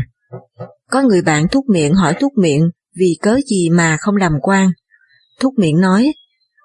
Có 0.90 1.02
người 1.02 1.22
bạn 1.22 1.48
Thúc 1.48 1.64
Miệng 1.68 1.94
hỏi 1.94 2.14
Thúc 2.20 2.32
Miệng 2.36 2.70
vì 2.96 3.16
cớ 3.22 3.38
gì 3.46 3.70
mà 3.70 3.96
không 4.00 4.16
làm 4.16 4.32
quan. 4.42 4.70
Thúc 5.40 5.54
Miệng 5.56 5.80
nói, 5.80 6.12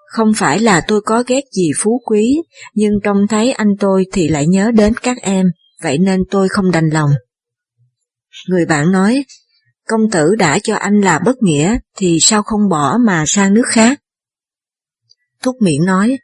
không 0.07 0.33
phải 0.35 0.59
là 0.59 0.81
tôi 0.87 1.01
có 1.05 1.23
ghét 1.27 1.41
gì 1.51 1.71
phú 1.77 2.01
quý, 2.05 2.41
nhưng 2.73 2.93
trông 3.03 3.27
thấy 3.29 3.51
anh 3.51 3.71
tôi 3.79 4.05
thì 4.13 4.27
lại 4.27 4.47
nhớ 4.47 4.71
đến 4.71 4.93
các 5.01 5.17
em, 5.21 5.47
vậy 5.83 5.97
nên 5.97 6.21
tôi 6.31 6.49
không 6.49 6.71
đành 6.71 6.89
lòng. 6.89 7.09
Người 8.47 8.65
bạn 8.65 8.91
nói, 8.91 9.23
công 9.91 10.09
tử 10.11 10.35
đã 10.35 10.59
cho 10.63 10.75
anh 10.75 11.01
là 11.01 11.19
bất 11.19 11.43
nghĩa, 11.43 11.77
thì 11.97 12.17
sao 12.21 12.43
không 12.43 12.69
bỏ 12.69 12.97
mà 12.97 13.23
sang 13.27 13.53
nước 13.53 13.65
khác? 13.65 13.99
Thúc 15.43 15.55
miệng 15.61 15.85
nói, 15.85 16.17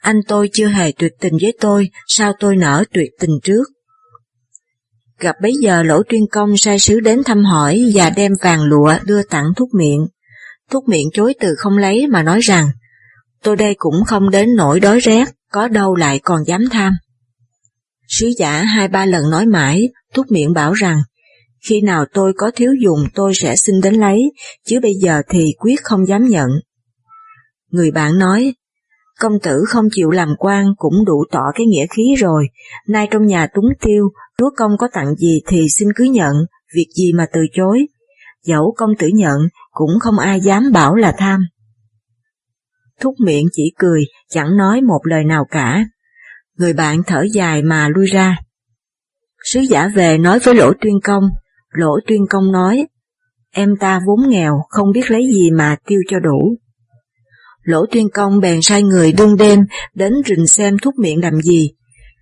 anh 0.00 0.16
tôi 0.28 0.50
chưa 0.52 0.66
hề 0.66 0.92
tuyệt 0.92 1.12
tình 1.20 1.32
với 1.42 1.52
tôi, 1.60 1.90
sao 2.06 2.32
tôi 2.38 2.56
nở 2.56 2.84
tuyệt 2.92 3.08
tình 3.20 3.30
trước? 3.42 3.64
Gặp 5.18 5.36
bấy 5.42 5.52
giờ 5.60 5.82
lỗ 5.82 6.02
tuyên 6.08 6.26
công 6.30 6.56
sai 6.56 6.78
sứ 6.78 7.00
đến 7.00 7.22
thăm 7.24 7.44
hỏi 7.44 7.90
và 7.94 8.10
đem 8.10 8.32
vàng 8.42 8.64
lụa 8.64 8.94
đưa 9.04 9.22
tặng 9.22 9.46
thúc 9.56 9.68
miệng. 9.72 10.06
Thúc 10.70 10.88
miệng 10.88 11.08
chối 11.12 11.34
từ 11.40 11.54
không 11.58 11.78
lấy 11.78 12.06
mà 12.06 12.22
nói 12.22 12.40
rằng, 12.40 12.68
tôi 13.42 13.56
đây 13.56 13.74
cũng 13.78 14.04
không 14.06 14.30
đến 14.30 14.56
nỗi 14.56 14.80
đói 14.80 15.00
rét, 15.00 15.28
có 15.52 15.68
đâu 15.68 15.94
lại 15.94 16.20
còn 16.24 16.44
dám 16.46 16.68
tham. 16.70 16.92
Sứ 18.08 18.30
giả 18.38 18.62
hai 18.62 18.88
ba 18.88 19.06
lần 19.06 19.30
nói 19.30 19.46
mãi, 19.46 19.88
thúc 20.14 20.26
miệng 20.30 20.52
bảo 20.52 20.72
rằng, 20.72 21.02
khi 21.68 21.80
nào 21.80 22.04
tôi 22.12 22.32
có 22.36 22.50
thiếu 22.56 22.72
dùng 22.82 22.98
tôi 23.14 23.32
sẽ 23.34 23.56
xin 23.56 23.74
đến 23.82 23.94
lấy, 23.94 24.32
chứ 24.66 24.80
bây 24.82 24.94
giờ 24.94 25.22
thì 25.28 25.54
quyết 25.58 25.80
không 25.82 26.06
dám 26.06 26.24
nhận. 26.28 26.48
Người 27.70 27.90
bạn 27.90 28.18
nói, 28.18 28.54
công 29.20 29.32
tử 29.42 29.64
không 29.68 29.84
chịu 29.92 30.10
làm 30.10 30.28
quan 30.38 30.66
cũng 30.76 31.04
đủ 31.06 31.24
tỏ 31.30 31.42
cái 31.54 31.66
nghĩa 31.66 31.86
khí 31.86 32.14
rồi, 32.18 32.46
nay 32.88 33.08
trong 33.10 33.26
nhà 33.26 33.46
túng 33.46 33.68
tiêu, 33.80 34.08
chúa 34.38 34.50
công 34.56 34.76
có 34.78 34.88
tặng 34.92 35.14
gì 35.14 35.40
thì 35.46 35.66
xin 35.68 35.88
cứ 35.96 36.04
nhận, 36.04 36.34
việc 36.74 36.86
gì 36.96 37.12
mà 37.12 37.26
từ 37.32 37.40
chối. 37.52 37.86
Dẫu 38.44 38.74
công 38.76 38.90
tử 38.98 39.06
nhận, 39.14 39.38
cũng 39.70 39.90
không 40.00 40.18
ai 40.18 40.40
dám 40.40 40.72
bảo 40.72 40.94
là 40.94 41.14
tham. 41.18 41.40
Thúc 43.00 43.14
miệng 43.24 43.46
chỉ 43.52 43.72
cười, 43.78 44.04
chẳng 44.30 44.56
nói 44.56 44.80
một 44.80 45.00
lời 45.04 45.24
nào 45.24 45.46
cả. 45.50 45.84
Người 46.58 46.72
bạn 46.72 47.02
thở 47.06 47.26
dài 47.32 47.62
mà 47.62 47.88
lui 47.88 48.06
ra. 48.06 48.36
Sứ 49.44 49.60
giả 49.60 49.88
về 49.88 50.18
nói 50.18 50.38
với 50.38 50.54
Lỗ 50.54 50.72
Tuyên 50.80 51.00
Công, 51.04 51.24
Lỗ 51.74 51.98
Tuyên 52.06 52.26
Công 52.30 52.52
nói, 52.52 52.86
em 53.50 53.76
ta 53.80 54.00
vốn 54.06 54.28
nghèo, 54.28 54.62
không 54.68 54.92
biết 54.92 55.10
lấy 55.10 55.22
gì 55.34 55.50
mà 55.50 55.76
tiêu 55.86 56.00
cho 56.10 56.18
đủ. 56.18 56.56
Lỗ 57.62 57.86
Tuyên 57.90 58.08
Công 58.14 58.40
bèn 58.40 58.62
sai 58.62 58.82
người 58.82 59.12
đương 59.12 59.36
đêm 59.36 59.60
đến 59.94 60.12
rình 60.26 60.46
xem 60.46 60.76
thuốc 60.82 60.98
miệng 60.98 61.20
làm 61.22 61.40
gì, 61.40 61.70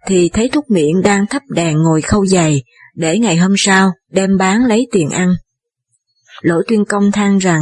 thì 0.06 0.30
thấy 0.32 0.48
thuốc 0.52 0.70
miệng 0.70 1.02
đang 1.02 1.26
thắp 1.26 1.42
đèn 1.48 1.78
ngồi 1.78 2.02
khâu 2.02 2.26
giày, 2.26 2.62
để 2.94 3.18
ngày 3.18 3.36
hôm 3.36 3.54
sau 3.56 3.90
đem 4.10 4.36
bán 4.38 4.64
lấy 4.66 4.86
tiền 4.92 5.10
ăn. 5.10 5.34
Lỗ 6.42 6.56
Tuyên 6.68 6.84
Công 6.84 7.12
than 7.12 7.38
rằng, 7.38 7.60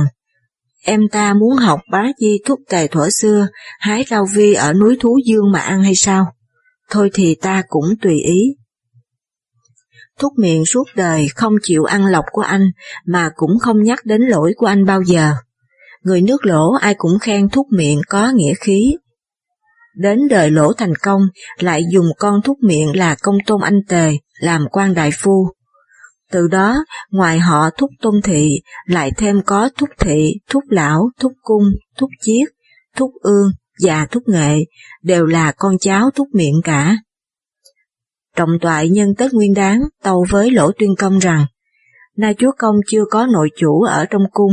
em 0.84 1.00
ta 1.12 1.34
muốn 1.34 1.56
học 1.56 1.80
bá 1.92 2.04
di 2.20 2.38
thuốc 2.46 2.58
tề 2.68 2.86
thuở 2.86 3.08
xưa, 3.10 3.48
hái 3.78 4.04
rau 4.10 4.26
vi 4.34 4.54
ở 4.54 4.72
núi 4.72 4.96
Thú 5.00 5.18
Dương 5.26 5.52
mà 5.52 5.60
ăn 5.60 5.82
hay 5.82 5.94
sao? 5.94 6.26
Thôi 6.90 7.10
thì 7.14 7.36
ta 7.42 7.62
cũng 7.68 7.94
tùy 8.02 8.14
ý. 8.14 8.54
Thúc 10.18 10.32
miệng 10.36 10.66
suốt 10.66 10.84
đời 10.96 11.26
không 11.34 11.52
chịu 11.62 11.84
ăn 11.84 12.06
lọc 12.06 12.24
của 12.32 12.42
anh, 12.42 12.70
mà 13.06 13.30
cũng 13.34 13.58
không 13.58 13.82
nhắc 13.82 13.98
đến 14.04 14.20
lỗi 14.22 14.52
của 14.56 14.66
anh 14.66 14.84
bao 14.84 15.02
giờ. 15.02 15.32
Người 16.02 16.22
nước 16.22 16.46
lỗ 16.46 16.72
ai 16.80 16.94
cũng 16.98 17.18
khen 17.18 17.48
thúc 17.48 17.66
miệng 17.70 18.00
có 18.08 18.30
nghĩa 18.34 18.54
khí. 18.54 18.96
Đến 19.96 20.18
đời 20.30 20.50
lỗ 20.50 20.72
thành 20.72 20.94
công, 21.02 21.22
lại 21.58 21.82
dùng 21.90 22.06
con 22.18 22.42
thúc 22.42 22.58
miệng 22.62 22.96
là 22.96 23.16
công 23.22 23.36
tôn 23.46 23.60
anh 23.60 23.80
tề, 23.88 24.12
làm 24.40 24.64
quan 24.70 24.94
đại 24.94 25.10
phu. 25.18 25.48
Từ 26.30 26.48
đó, 26.48 26.84
ngoài 27.10 27.38
họ 27.38 27.70
thúc 27.78 27.90
tôn 28.00 28.20
thị, 28.24 28.60
lại 28.86 29.10
thêm 29.16 29.42
có 29.46 29.70
thúc 29.78 29.88
thị, 29.98 30.34
thúc 30.50 30.64
lão, 30.68 31.10
thúc 31.20 31.32
cung, 31.42 31.64
thúc 31.98 32.10
chiết, 32.20 32.48
thúc 32.96 33.10
ương 33.20 33.50
và 33.82 34.06
thúc 34.10 34.22
nghệ, 34.26 34.64
đều 35.02 35.26
là 35.26 35.52
con 35.52 35.78
cháu 35.78 36.10
thúc 36.10 36.28
miệng 36.32 36.60
cả. 36.64 36.96
Trọng 38.36 38.58
toại 38.60 38.88
nhân 38.88 39.14
Tết 39.18 39.32
Nguyên 39.32 39.54
Đáng 39.54 39.80
tâu 40.02 40.26
với 40.30 40.50
Lỗ 40.50 40.72
Tuyên 40.78 40.94
Công 40.98 41.18
rằng, 41.18 41.46
nay 42.16 42.34
chúa 42.38 42.50
công 42.58 42.76
chưa 42.86 43.04
có 43.10 43.26
nội 43.26 43.48
chủ 43.56 43.82
ở 43.82 44.06
trong 44.10 44.22
cung, 44.30 44.52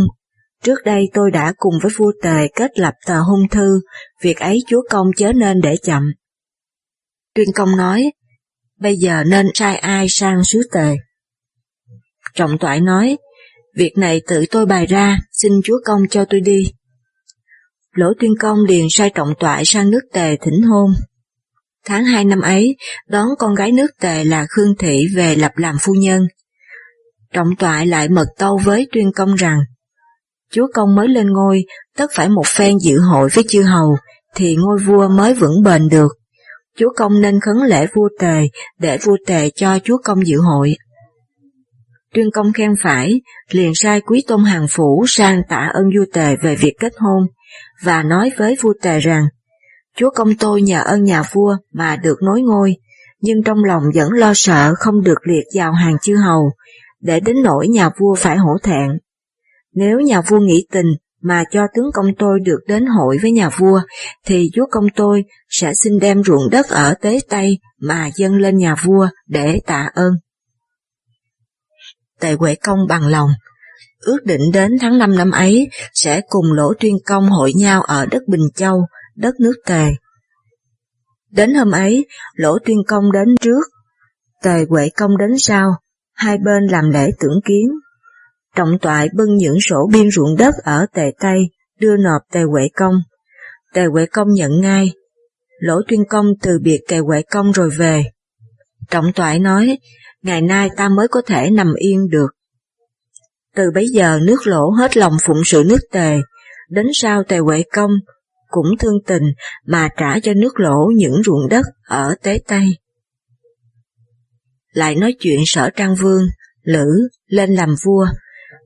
trước 0.64 0.80
đây 0.86 1.10
tôi 1.14 1.32
đã 1.32 1.54
cùng 1.58 1.74
với 1.82 1.92
vua 1.98 2.12
tề 2.24 2.48
kết 2.56 2.80
lập 2.80 2.94
tờ 3.06 3.22
hung 3.22 3.50
thư, 3.52 3.82
việc 4.22 4.38
ấy 4.38 4.60
chúa 4.68 4.82
công 4.90 5.08
chớ 5.18 5.34
nên 5.34 5.62
để 5.62 5.78
chậm. 5.78 6.04
Tuyên 7.36 7.48
Công 7.56 7.78
nói, 7.78 8.12
bây 8.80 8.96
giờ 8.98 9.24
nên 9.24 9.48
sai 9.54 9.76
ai 9.76 10.06
sang 10.10 10.44
sứ 10.44 10.62
tề. 10.74 10.96
Trọng 12.36 12.58
toại 12.58 12.82
nói, 12.82 13.18
việc 13.76 13.92
này 13.98 14.22
tự 14.28 14.46
tôi 14.52 14.66
bày 14.66 14.86
ra, 14.86 15.20
xin 15.32 15.52
chúa 15.64 15.80
công 15.86 16.02
cho 16.10 16.26
tôi 16.26 16.40
đi. 16.40 16.72
Lỗ 17.92 18.14
Tuyên 18.20 18.34
Công 18.40 18.64
liền 18.64 18.88
sai 18.90 19.12
trọng 19.16 19.34
toại 19.40 19.66
sang 19.66 19.92
nước 19.92 20.02
tề 20.14 20.38
thỉnh 20.42 20.62
hôn. 20.62 20.92
Tháng 21.90 22.06
2 22.06 22.26
năm 22.26 22.42
ấy, 22.42 22.76
đón 23.08 23.28
con 23.40 23.56
gái 23.56 23.72
nước 23.72 23.88
tề 24.02 24.24
là 24.24 24.46
Khương 24.50 24.76
Thị 24.80 25.08
về 25.16 25.36
lập 25.36 25.52
làm 25.56 25.76
phu 25.82 25.94
nhân. 25.94 26.22
Trọng 27.34 27.48
toại 27.60 27.88
lại 27.88 28.10
mật 28.10 28.26
tâu 28.38 28.60
với 28.66 28.88
tuyên 28.92 29.12
công 29.16 29.36
rằng, 29.36 29.60
Chúa 30.52 30.68
công 30.74 30.96
mới 30.96 31.08
lên 31.08 31.28
ngôi, 31.28 31.66
tất 31.98 32.08
phải 32.16 32.30
một 32.30 32.48
phen 32.48 32.78
dự 32.80 33.00
hội 33.00 33.30
với 33.34 33.44
chư 33.50 33.64
hầu, 33.64 33.98
thì 34.36 34.56
ngôi 34.56 34.78
vua 34.78 35.08
mới 35.08 35.34
vững 35.34 35.64
bền 35.64 35.88
được. 35.92 36.12
Chúa 36.78 36.90
công 36.98 37.22
nên 37.22 37.40
khấn 37.40 37.58
lễ 37.68 37.88
vua 37.94 38.10
tề, 38.20 38.42
để 38.80 38.98
vua 38.98 39.18
tề 39.28 39.50
cho 39.50 39.80
chúa 39.84 39.98
công 40.04 40.28
dự 40.28 40.38
hội. 40.38 40.76
Tuyên 42.14 42.32
công 42.34 42.54
khen 42.54 42.72
phải, 42.82 43.22
liền 43.52 43.72
sai 43.76 44.02
quý 44.02 44.24
tôn 44.28 44.44
hàng 44.44 44.66
phủ 44.70 45.06
sang 45.08 45.42
tạ 45.50 45.70
ơn 45.74 45.84
vua 45.98 46.06
tề 46.14 46.36
về 46.42 46.56
việc 46.56 46.74
kết 46.80 46.94
hôn, 46.98 47.24
và 47.84 48.04
nói 48.04 48.32
với 48.38 48.58
vua 48.62 48.74
tề 48.82 49.00
rằng, 49.00 49.24
Chúa 49.98 50.10
công 50.10 50.38
tôi 50.40 50.62
nhờ 50.62 50.82
ơn 50.86 51.04
nhà 51.04 51.24
vua 51.34 51.56
mà 51.74 51.96
được 51.96 52.18
nối 52.22 52.42
ngôi, 52.42 52.76
nhưng 53.22 53.44
trong 53.46 53.64
lòng 53.64 53.84
vẫn 53.96 54.12
lo 54.12 54.32
sợ 54.36 54.74
không 54.80 55.04
được 55.04 55.28
liệt 55.28 55.44
vào 55.54 55.74
hàng 55.74 55.98
chư 56.02 56.16
hầu, 56.16 56.52
để 57.00 57.20
đến 57.20 57.36
nỗi 57.44 57.68
nhà 57.68 57.90
vua 58.00 58.16
phải 58.16 58.38
hổ 58.38 58.58
thẹn. 58.64 58.90
Nếu 59.74 60.00
nhà 60.00 60.22
vua 60.22 60.40
nghĩ 60.40 60.66
tình 60.72 60.86
mà 61.22 61.44
cho 61.52 61.62
tướng 61.76 61.92
công 61.94 62.16
tôi 62.20 62.40
được 62.40 62.60
đến 62.68 62.86
hội 62.86 63.18
với 63.22 63.32
nhà 63.32 63.50
vua, 63.50 63.82
thì 64.26 64.50
chúa 64.54 64.66
công 64.72 64.86
tôi 64.96 65.24
sẽ 65.50 65.74
xin 65.74 66.00
đem 66.00 66.24
ruộng 66.24 66.50
đất 66.52 66.70
ở 66.70 66.94
Tế 67.02 67.20
Tây 67.30 67.60
mà 67.82 68.10
dâng 68.16 68.38
lên 68.38 68.58
nhà 68.58 68.76
vua 68.84 69.08
để 69.28 69.60
tạ 69.66 69.90
ơn. 69.94 70.14
Tề 72.20 72.34
Huệ 72.34 72.56
Công 72.56 72.80
bằng 72.90 73.08
lòng, 73.08 73.30
ước 74.00 74.20
định 74.26 74.52
đến 74.54 74.72
tháng 74.82 74.98
5 74.98 75.16
năm 75.16 75.32
ấy 75.32 75.68
sẽ 75.94 76.22
cùng 76.30 76.54
Lỗ 76.54 76.74
Tuyên 76.80 76.98
Công 77.06 77.30
hội 77.30 77.54
nhau 77.54 77.82
ở 77.82 78.06
đất 78.06 78.22
Bình 78.28 78.48
Châu, 78.56 78.86
đất 79.18 79.34
nước 79.40 79.54
Tề. 79.66 79.90
Đến 81.32 81.54
hôm 81.54 81.72
ấy, 81.72 82.06
Lỗ 82.34 82.58
Tuyên 82.66 82.78
Công 82.88 83.12
đến 83.12 83.28
trước, 83.42 83.62
Tề 84.44 84.66
Huệ 84.70 84.90
Công 84.90 85.18
đến 85.18 85.38
sau, 85.38 85.70
hai 86.14 86.38
bên 86.38 86.68
làm 86.68 86.90
lễ 86.90 87.10
tưởng 87.20 87.40
kiến. 87.46 87.68
Trọng 88.56 88.80
toại 88.82 89.08
bưng 89.14 89.36
những 89.36 89.58
sổ 89.62 89.90
biên 89.94 90.12
ruộng 90.12 90.38
đất 90.38 90.56
ở 90.64 90.86
Tề 90.94 91.12
Tây, 91.20 91.40
đưa 91.80 91.98
nộp 91.98 92.22
Tề 92.32 92.44
Huệ 92.44 92.64
Công. 92.76 92.94
Tề 93.74 93.86
Huệ 93.86 94.06
Công 94.06 94.28
nhận 94.34 94.62
ngay. 94.62 94.92
Lỗ 95.60 95.82
Tuyên 95.88 96.04
Công 96.10 96.26
từ 96.42 96.60
biệt 96.64 96.80
Tề 96.88 96.98
Huệ 96.98 97.22
Công 97.22 97.52
rồi 97.52 97.70
về. 97.78 98.04
Trọng 98.90 99.14
toại 99.16 99.40
nói, 99.40 99.78
ngày 100.22 100.42
nay 100.42 100.70
ta 100.78 100.90
mới 100.90 101.08
có 101.08 101.22
thể 101.22 101.50
nằm 101.50 101.74
yên 101.74 102.10
được. 102.10 102.28
Từ 103.56 103.72
bấy 103.72 103.88
giờ 103.88 104.20
nước 104.24 104.48
lỗ 104.48 104.70
hết 104.70 104.98
lòng 104.98 105.14
phụng 105.24 105.42
sự 105.46 105.64
nước 105.68 105.80
tề, 105.92 106.18
đến 106.70 106.86
sau 106.94 107.24
tề 107.24 107.38
Huệ 107.38 107.64
Công 107.74 107.92
cũng 108.48 108.68
thương 108.80 108.98
tình 109.08 109.24
mà 109.66 109.90
trả 109.98 110.20
cho 110.20 110.34
nước 110.34 110.60
lỗ 110.60 110.92
những 110.96 111.24
ruộng 111.26 111.50
đất 111.50 111.66
ở 111.88 112.16
Tế 112.24 112.40
Tây. 112.48 112.78
Lại 114.72 114.96
nói 114.96 115.16
chuyện 115.20 115.40
sở 115.46 115.70
trang 115.70 115.96
vương, 115.96 116.24
Lữ 116.68 117.08
lên 117.28 117.56
làm 117.56 117.76
vua, 117.84 118.08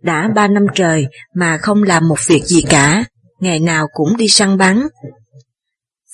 đã 0.02 0.30
ba 0.36 0.48
năm 0.48 0.64
trời 0.76 1.08
mà 1.36 1.58
không 1.58 1.84
làm 1.84 2.08
một 2.08 2.18
việc 2.28 2.44
gì 2.46 2.62
cả, 2.70 3.04
ngày 3.40 3.60
nào 3.60 3.88
cũng 3.94 4.18
đi 4.18 4.28
săn 4.28 4.58
bắn, 4.58 4.82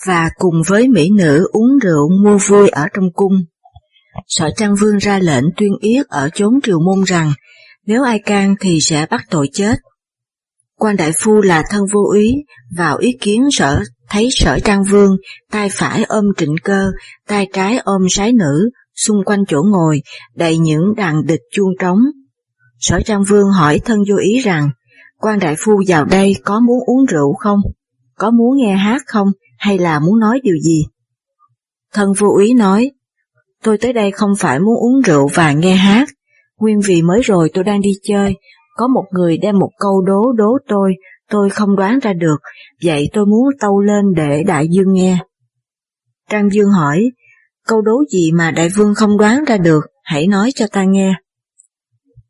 và 0.05 0.29
cùng 0.35 0.55
với 0.67 0.87
mỹ 0.87 1.09
nữ 1.17 1.47
uống 1.51 1.79
rượu 1.81 2.09
mua 2.23 2.37
vui 2.37 2.69
ở 2.69 2.87
trong 2.93 3.13
cung. 3.13 3.33
Sở 4.27 4.49
Trang 4.57 4.75
Vương 4.75 4.97
ra 4.97 5.19
lệnh 5.19 5.43
tuyên 5.57 5.71
yết 5.81 6.07
ở 6.07 6.29
chốn 6.33 6.59
triều 6.63 6.79
môn 6.79 7.03
rằng 7.03 7.33
nếu 7.85 8.03
ai 8.03 8.19
can 8.19 8.55
thì 8.59 8.79
sẽ 8.81 9.05
bắt 9.09 9.21
tội 9.29 9.49
chết. 9.53 9.75
Quan 10.79 10.95
đại 10.95 11.11
phu 11.19 11.41
là 11.41 11.63
thân 11.69 11.83
vô 11.93 11.99
úy, 12.11 12.33
vào 12.77 12.97
ý 12.97 13.17
kiến 13.21 13.47
sở 13.51 13.83
thấy 14.09 14.29
sở 14.31 14.59
trang 14.59 14.83
vương, 14.83 15.17
tay 15.51 15.69
phải 15.71 16.03
ôm 16.03 16.25
trịnh 16.37 16.55
cơ, 16.63 16.91
tay 17.27 17.47
trái 17.53 17.77
ôm 17.77 18.01
sái 18.09 18.33
nữ, 18.33 18.69
xung 18.95 19.23
quanh 19.25 19.43
chỗ 19.47 19.61
ngồi, 19.65 20.01
đầy 20.35 20.57
những 20.57 20.95
đàn 20.95 21.25
địch 21.25 21.41
chuông 21.51 21.71
trống. 21.79 21.99
Sở 22.79 22.99
trang 23.05 23.23
vương 23.23 23.49
hỏi 23.49 23.79
thân 23.85 23.99
vô 24.09 24.17
ý 24.17 24.39
rằng, 24.39 24.69
quan 25.17 25.39
đại 25.39 25.55
phu 25.59 25.81
vào 25.87 26.05
đây 26.05 26.35
có 26.43 26.59
muốn 26.59 26.79
uống 26.85 27.05
rượu 27.05 27.33
không? 27.33 27.59
Có 28.15 28.31
muốn 28.31 28.57
nghe 28.57 28.75
hát 28.75 29.01
không? 29.07 29.27
Hay 29.57 29.77
là 29.77 29.99
muốn 29.99 30.19
nói 30.19 30.39
điều 30.43 30.55
gì? 30.63 30.83
Thân 31.93 32.13
vô 32.17 32.27
úy 32.35 32.53
nói, 32.53 32.91
tôi 33.63 33.77
tới 33.77 33.93
đây 33.93 34.11
không 34.11 34.31
phải 34.39 34.59
muốn 34.59 34.75
uống 34.75 35.01
rượu 35.01 35.29
và 35.33 35.51
nghe 35.51 35.75
hát, 35.75 36.09
nguyên 36.59 36.79
vì 36.85 37.01
mới 37.01 37.21
rồi 37.21 37.51
tôi 37.53 37.63
đang 37.63 37.81
đi 37.81 37.91
chơi, 38.03 38.33
có 38.77 38.87
một 38.87 39.05
người 39.11 39.37
đem 39.37 39.59
một 39.59 39.71
câu 39.79 40.01
đố 40.01 40.31
đố 40.31 40.57
tôi, 40.67 40.93
tôi 41.29 41.49
không 41.49 41.75
đoán 41.75 41.99
ra 41.99 42.13
được, 42.13 42.37
vậy 42.83 43.09
tôi 43.13 43.25
muốn 43.25 43.49
tâu 43.59 43.81
lên 43.81 44.05
để 44.15 44.43
đại 44.43 44.67
dương 44.71 44.93
nghe. 44.93 45.17
Trang 46.29 46.49
Dương 46.49 46.69
hỏi, 46.69 47.11
câu 47.67 47.81
đố 47.81 48.03
gì 48.13 48.31
mà 48.31 48.51
đại 48.51 48.69
vương 48.69 48.95
không 48.95 49.17
đoán 49.17 49.43
ra 49.43 49.57
được, 49.57 49.81
hãy 50.03 50.27
nói 50.27 50.51
cho 50.55 50.65
ta 50.71 50.83
nghe. 50.83 51.13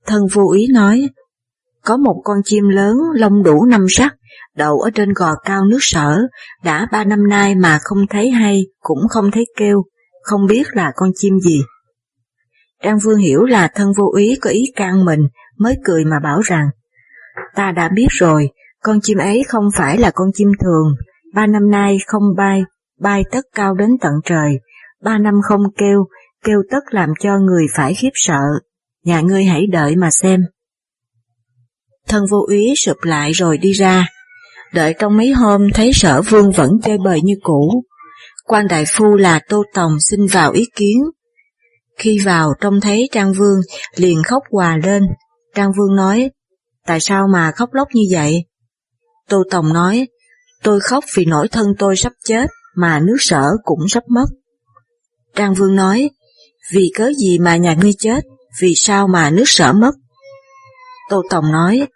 Thân 0.05 0.21
vô 0.33 0.51
ý 0.51 0.67
nói, 0.73 1.07
có 1.83 1.97
một 1.97 2.21
con 2.23 2.37
chim 2.43 2.67
lớn 2.69 2.97
lông 3.15 3.43
đủ 3.43 3.65
năm 3.65 3.85
sắc, 3.89 4.15
đậu 4.55 4.79
ở 4.79 4.89
trên 4.95 5.13
gò 5.13 5.35
cao 5.45 5.65
nước 5.65 5.79
sở, 5.81 6.21
đã 6.63 6.87
ba 6.91 7.03
năm 7.03 7.29
nay 7.29 7.55
mà 7.55 7.79
không 7.81 8.07
thấy 8.09 8.29
hay, 8.29 8.63
cũng 8.79 9.07
không 9.09 9.31
thấy 9.31 9.45
kêu, 9.57 9.83
không 10.21 10.45
biết 10.47 10.67
là 10.73 10.91
con 10.95 11.11
chim 11.15 11.39
gì. 11.39 11.59
Trang 12.83 12.97
Vương 13.03 13.17
hiểu 13.17 13.43
là 13.43 13.69
thân 13.75 13.91
vô 13.97 14.13
ý 14.17 14.37
có 14.41 14.49
ý 14.49 14.63
can 14.75 15.05
mình, 15.05 15.19
mới 15.57 15.75
cười 15.85 16.05
mà 16.05 16.19
bảo 16.23 16.41
rằng, 16.41 16.67
ta 17.55 17.71
đã 17.71 17.89
biết 17.89 18.07
rồi, 18.09 18.49
con 18.83 18.99
chim 19.01 19.17
ấy 19.17 19.43
không 19.47 19.63
phải 19.75 19.97
là 19.97 20.11
con 20.11 20.27
chim 20.33 20.47
thường, 20.59 20.95
ba 21.33 21.47
năm 21.47 21.71
nay 21.71 21.97
không 22.07 22.23
bay, 22.37 22.63
bay 22.99 23.23
tất 23.31 23.45
cao 23.55 23.75
đến 23.75 23.89
tận 24.01 24.13
trời, 24.25 24.59
ba 25.01 25.17
năm 25.17 25.33
không 25.43 25.61
kêu, 25.77 26.05
kêu 26.43 26.63
tất 26.71 26.79
làm 26.91 27.09
cho 27.19 27.37
người 27.39 27.65
phải 27.75 27.93
khiếp 27.93 28.11
sợ, 28.13 28.41
nhà 29.03 29.21
ngươi 29.21 29.43
hãy 29.43 29.67
đợi 29.71 29.95
mà 29.95 30.11
xem. 30.11 30.41
Thân 32.07 32.23
vô 32.31 32.45
úy 32.47 32.73
sụp 32.77 32.97
lại 33.01 33.31
rồi 33.31 33.57
đi 33.57 33.71
ra, 33.71 34.07
đợi 34.73 34.95
trong 34.99 35.17
mấy 35.17 35.31
hôm 35.31 35.67
thấy 35.73 35.91
sở 35.93 36.21
vương 36.21 36.51
vẫn 36.51 36.71
chơi 36.83 36.97
bời 36.97 37.21
như 37.23 37.33
cũ. 37.43 37.83
quan 38.45 38.67
đại 38.67 38.83
phu 38.87 39.15
là 39.15 39.39
Tô 39.49 39.63
Tòng 39.73 39.91
xin 39.99 40.19
vào 40.31 40.51
ý 40.51 40.65
kiến. 40.75 40.97
Khi 41.97 42.19
vào 42.25 42.53
trông 42.61 42.81
thấy 42.81 43.09
Trang 43.11 43.33
Vương 43.33 43.59
liền 43.95 44.23
khóc 44.23 44.43
hòa 44.51 44.77
lên. 44.83 45.03
Trang 45.57 45.71
Vương 45.77 45.95
nói, 45.95 46.29
tại 46.85 46.99
sao 46.99 47.27
mà 47.27 47.51
khóc 47.51 47.73
lóc 47.73 47.87
như 47.93 48.03
vậy? 48.11 48.45
Tô 49.29 49.43
Tòng 49.51 49.73
nói, 49.73 50.07
tôi 50.63 50.79
khóc 50.79 51.03
vì 51.15 51.25
nỗi 51.25 51.47
thân 51.47 51.67
tôi 51.79 51.95
sắp 51.95 52.13
chết 52.23 52.49
mà 52.75 52.99
nước 52.99 53.15
sở 53.19 53.43
cũng 53.63 53.87
sắp 53.89 54.03
mất. 54.09 54.25
Trang 55.35 55.53
Vương 55.53 55.75
nói, 55.75 56.09
vì 56.73 56.91
cớ 56.95 57.11
gì 57.13 57.39
mà 57.39 57.55
nhà 57.55 57.73
ngươi 57.73 57.91
chết, 57.99 58.23
vì 58.61 58.73
sao 58.75 59.07
mà 59.07 59.29
nước 59.29 59.43
sở 59.47 59.73
mất? 59.73 59.95
Tô 61.09 61.23
Tòng 61.29 61.51
nói, 61.51 61.87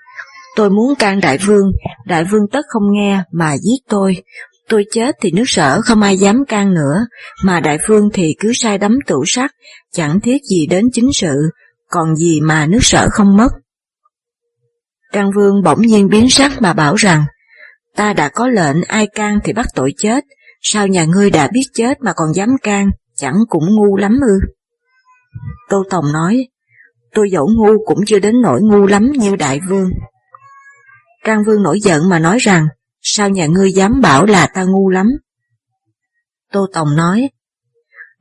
tôi 0.55 0.69
muốn 0.69 0.95
can 0.95 1.19
đại 1.19 1.37
vương, 1.37 1.71
đại 2.05 2.23
vương 2.23 2.47
tất 2.51 2.65
không 2.67 2.93
nghe 2.93 3.23
mà 3.31 3.57
giết 3.57 3.79
tôi. 3.89 4.23
Tôi 4.69 4.85
chết 4.91 5.15
thì 5.21 5.31
nước 5.31 5.45
sở 5.47 5.81
không 5.81 6.01
ai 6.01 6.17
dám 6.17 6.43
can 6.47 6.73
nữa, 6.73 7.05
mà 7.43 7.59
đại 7.59 7.77
vương 7.87 8.09
thì 8.13 8.35
cứ 8.39 8.51
sai 8.55 8.77
đắm 8.77 8.97
tủ 9.07 9.23
sắt, 9.27 9.51
chẳng 9.91 10.19
thiết 10.21 10.37
gì 10.49 10.65
đến 10.65 10.89
chính 10.93 11.09
sự, 11.13 11.35
còn 11.91 12.15
gì 12.15 12.41
mà 12.41 12.65
nước 12.65 12.79
sở 12.81 13.07
không 13.11 13.37
mất. 13.37 13.49
Trang 15.13 15.31
vương 15.35 15.63
bỗng 15.63 15.81
nhiên 15.81 16.09
biến 16.09 16.29
sắc 16.29 16.61
mà 16.61 16.73
bảo 16.73 16.95
rằng, 16.95 17.25
ta 17.95 18.13
đã 18.13 18.29
có 18.29 18.47
lệnh 18.47 18.83
ai 18.87 19.07
can 19.07 19.39
thì 19.43 19.53
bắt 19.53 19.65
tội 19.75 19.93
chết, 19.97 20.23
sao 20.61 20.87
nhà 20.87 21.05
ngươi 21.05 21.29
đã 21.29 21.49
biết 21.53 21.63
chết 21.73 22.01
mà 22.01 22.13
còn 22.15 22.33
dám 22.33 22.49
can, 22.63 22.89
chẳng 23.15 23.35
cũng 23.49 23.63
ngu 23.75 23.97
lắm 23.97 24.19
ư. 24.21 24.39
Tô 25.69 25.83
Tòng 25.89 26.11
nói, 26.13 26.47
tôi 27.13 27.29
dẫu 27.31 27.47
ngu 27.55 27.85
cũng 27.85 27.99
chưa 28.05 28.19
đến 28.19 28.41
nỗi 28.41 28.61
ngu 28.61 28.87
lắm 28.87 29.11
như 29.11 29.35
đại 29.35 29.59
vương. 29.69 29.89
Trang 31.25 31.43
Vương 31.43 31.63
nổi 31.63 31.79
giận 31.79 32.09
mà 32.09 32.19
nói 32.19 32.37
rằng, 32.39 32.67
sao 33.01 33.29
nhà 33.29 33.45
ngươi 33.45 33.71
dám 33.71 34.01
bảo 34.01 34.25
là 34.25 34.47
ta 34.53 34.63
ngu 34.63 34.89
lắm? 34.89 35.07
Tô 36.51 36.67
Tòng 36.73 36.95
nói, 36.95 37.29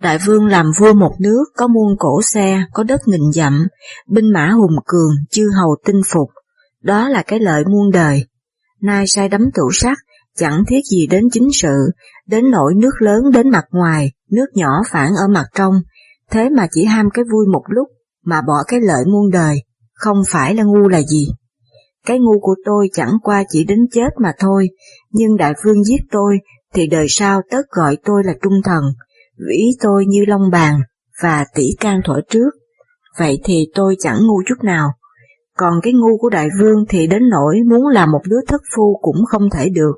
Đại 0.01 0.19
vương 0.27 0.47
làm 0.47 0.67
vua 0.79 0.93
một 0.93 1.13
nước 1.21 1.45
có 1.57 1.69
muôn 1.69 1.97
cổ 1.99 2.23
xe, 2.23 2.63
có 2.73 2.83
đất 2.83 3.01
nghìn 3.07 3.33
dặm, 3.35 3.67
binh 4.09 4.33
mã 4.33 4.49
hùng 4.51 4.77
cường, 4.87 5.11
chư 5.31 5.51
hầu 5.61 5.77
tinh 5.87 6.01
phục, 6.13 6.29
đó 6.83 7.09
là 7.09 7.23
cái 7.23 7.41
lợi 7.41 7.65
muôn 7.65 7.91
đời. 7.91 8.27
Nay 8.83 9.05
sai 9.07 9.29
đấm 9.29 9.43
tủ 9.55 9.71
sắt, 9.73 9.99
chẳng 10.37 10.65
thiết 10.69 10.81
gì 10.91 11.07
đến 11.07 11.25
chính 11.33 11.49
sự, 11.53 11.91
đến 12.27 12.51
nỗi 12.51 12.75
nước 12.75 12.91
lớn 12.99 13.31
đến 13.33 13.51
mặt 13.51 13.65
ngoài, 13.71 14.13
nước 14.31 14.47
nhỏ 14.55 14.83
phản 14.91 15.09
ở 15.09 15.29
mặt 15.29 15.47
trong, 15.55 15.75
thế 16.31 16.49
mà 16.51 16.67
chỉ 16.71 16.85
ham 16.85 17.11
cái 17.15 17.25
vui 17.33 17.47
một 17.53 17.63
lúc, 17.69 17.89
mà 18.25 18.41
bỏ 18.47 18.63
cái 18.67 18.81
lợi 18.81 19.05
muôn 19.07 19.31
đời, 19.31 19.57
không 19.95 20.23
phải 20.29 20.55
là 20.55 20.63
ngu 20.63 20.89
là 20.89 21.03
gì. 21.03 21.27
Cái 22.07 22.19
ngu 22.19 22.41
của 22.41 22.55
tôi 22.65 22.89
chẳng 22.93 23.13
qua 23.23 23.45
chỉ 23.49 23.65
đến 23.65 23.79
chết 23.93 24.09
mà 24.23 24.33
thôi, 24.39 24.69
nhưng 25.11 25.37
đại 25.37 25.53
vương 25.65 25.85
giết 25.85 26.01
tôi 26.11 26.39
thì 26.75 26.87
đời 26.87 27.07
sau 27.09 27.41
tất 27.51 27.63
gọi 27.71 27.97
tôi 28.05 28.23
là 28.25 28.33
trung 28.43 28.61
thần, 28.65 28.85
vĩ 29.49 29.71
tôi 29.81 30.05
như 30.07 30.25
long 30.29 30.51
bàn 30.53 30.81
và 31.23 31.45
tỷ 31.55 31.65
can 31.81 32.01
thổi 32.05 32.23
trước. 32.31 32.51
Vậy 33.19 33.41
thì 33.45 33.67
tôi 33.75 33.97
chẳng 33.99 34.19
ngu 34.27 34.43
chút 34.47 34.65
nào. 34.65 34.89
Còn 35.57 35.81
cái 35.83 35.93
ngu 35.93 36.19
của 36.19 36.31
đại 36.31 36.49
vương 36.61 36.85
thì 36.89 37.07
đến 37.07 37.23
nỗi 37.31 37.57
muốn 37.71 37.87
làm 37.87 38.11
một 38.11 38.21
đứa 38.29 38.41
thất 38.49 38.61
phu 38.77 38.99
cũng 39.03 39.25
không 39.29 39.51
thể 39.51 39.69
được. 39.69 39.93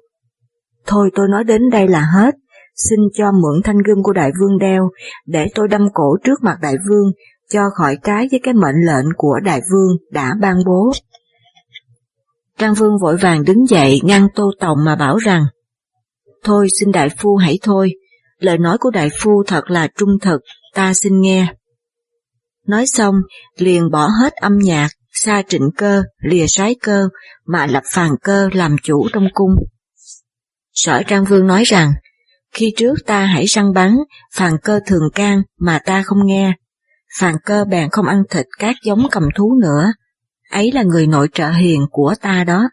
Thôi 0.86 1.10
tôi 1.14 1.28
nói 1.28 1.44
đến 1.44 1.70
đây 1.70 1.88
là 1.88 2.00
hết, 2.00 2.34
xin 2.76 2.98
cho 3.14 3.32
mượn 3.32 3.62
thanh 3.64 3.78
gươm 3.78 4.02
của 4.02 4.12
đại 4.12 4.30
vương 4.40 4.58
đeo, 4.58 4.90
để 5.26 5.46
tôi 5.54 5.68
đâm 5.68 5.88
cổ 5.94 6.16
trước 6.24 6.42
mặt 6.42 6.56
đại 6.62 6.74
vương, 6.88 7.12
cho 7.50 7.70
khỏi 7.74 7.98
trái 8.04 8.28
với 8.30 8.40
cái 8.42 8.54
mệnh 8.54 8.86
lệnh 8.86 9.06
của 9.16 9.40
đại 9.44 9.60
vương 9.72 9.96
đã 10.10 10.34
ban 10.40 10.56
bố. 10.66 10.92
Trang 12.58 12.74
Vương 12.74 12.98
vội 13.02 13.16
vàng 13.16 13.44
đứng 13.44 13.66
dậy 13.66 14.00
ngăn 14.04 14.28
Tô 14.34 14.50
Tòng 14.60 14.78
mà 14.84 14.96
bảo 14.96 15.16
rằng, 15.16 15.44
Thôi 16.44 16.66
xin 16.80 16.92
đại 16.92 17.08
phu 17.18 17.36
hãy 17.36 17.58
thôi, 17.62 17.92
lời 18.42 18.58
nói 18.58 18.78
của 18.78 18.90
đại 18.90 19.08
phu 19.18 19.42
thật 19.46 19.70
là 19.70 19.88
trung 19.98 20.18
thực, 20.22 20.40
ta 20.74 20.94
xin 20.94 21.20
nghe. 21.20 21.54
Nói 22.66 22.86
xong, 22.86 23.14
liền 23.56 23.90
bỏ 23.90 24.08
hết 24.22 24.32
âm 24.32 24.58
nhạc, 24.58 24.88
xa 25.12 25.42
trịnh 25.48 25.70
cơ, 25.76 26.02
lìa 26.22 26.46
sái 26.48 26.74
cơ, 26.82 27.08
mà 27.46 27.66
lập 27.66 27.82
phàn 27.86 28.10
cơ 28.22 28.48
làm 28.52 28.76
chủ 28.82 29.08
trong 29.12 29.28
cung. 29.34 29.54
Sở 30.72 31.02
Trang 31.06 31.24
Vương 31.24 31.46
nói 31.46 31.64
rằng, 31.64 31.92
khi 32.52 32.72
trước 32.76 32.94
ta 33.06 33.24
hãy 33.24 33.46
săn 33.46 33.72
bắn, 33.72 33.96
phàn 34.34 34.52
cơ 34.62 34.80
thường 34.86 35.10
can 35.14 35.42
mà 35.58 35.78
ta 35.84 36.02
không 36.02 36.26
nghe. 36.26 36.52
Phàn 37.18 37.34
cơ 37.44 37.64
bèn 37.64 37.88
không 37.90 38.06
ăn 38.06 38.22
thịt 38.30 38.46
các 38.58 38.76
giống 38.84 39.06
cầm 39.10 39.22
thú 39.36 39.58
nữa, 39.62 39.92
ấy 40.50 40.72
là 40.72 40.82
người 40.82 41.06
nội 41.06 41.28
trợ 41.32 41.50
hiền 41.50 41.86
của 41.90 42.14
ta 42.20 42.44
đó. 42.44 42.68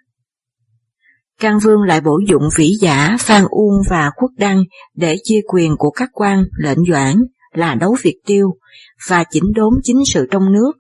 Can 1.39 1.59
Vương 1.63 1.81
lại 1.81 2.01
bổ 2.01 2.19
dụng 2.27 2.43
vĩ 2.57 2.71
giả 2.81 3.17
Phan 3.19 3.43
Uông 3.49 3.73
và 3.89 4.11
Khuất 4.15 4.31
Đăng 4.37 4.63
để 4.95 5.15
chia 5.23 5.39
quyền 5.53 5.75
của 5.77 5.89
các 5.89 6.09
quan 6.13 6.43
lệnh 6.57 6.77
doãn 6.91 7.15
là 7.53 7.75
đấu 7.75 7.95
việc 8.01 8.15
tiêu 8.25 8.47
và 9.09 9.23
chỉnh 9.31 9.43
đốn 9.55 9.73
chính 9.83 9.97
sự 10.13 10.27
trong 10.31 10.53
nước, 10.53 10.71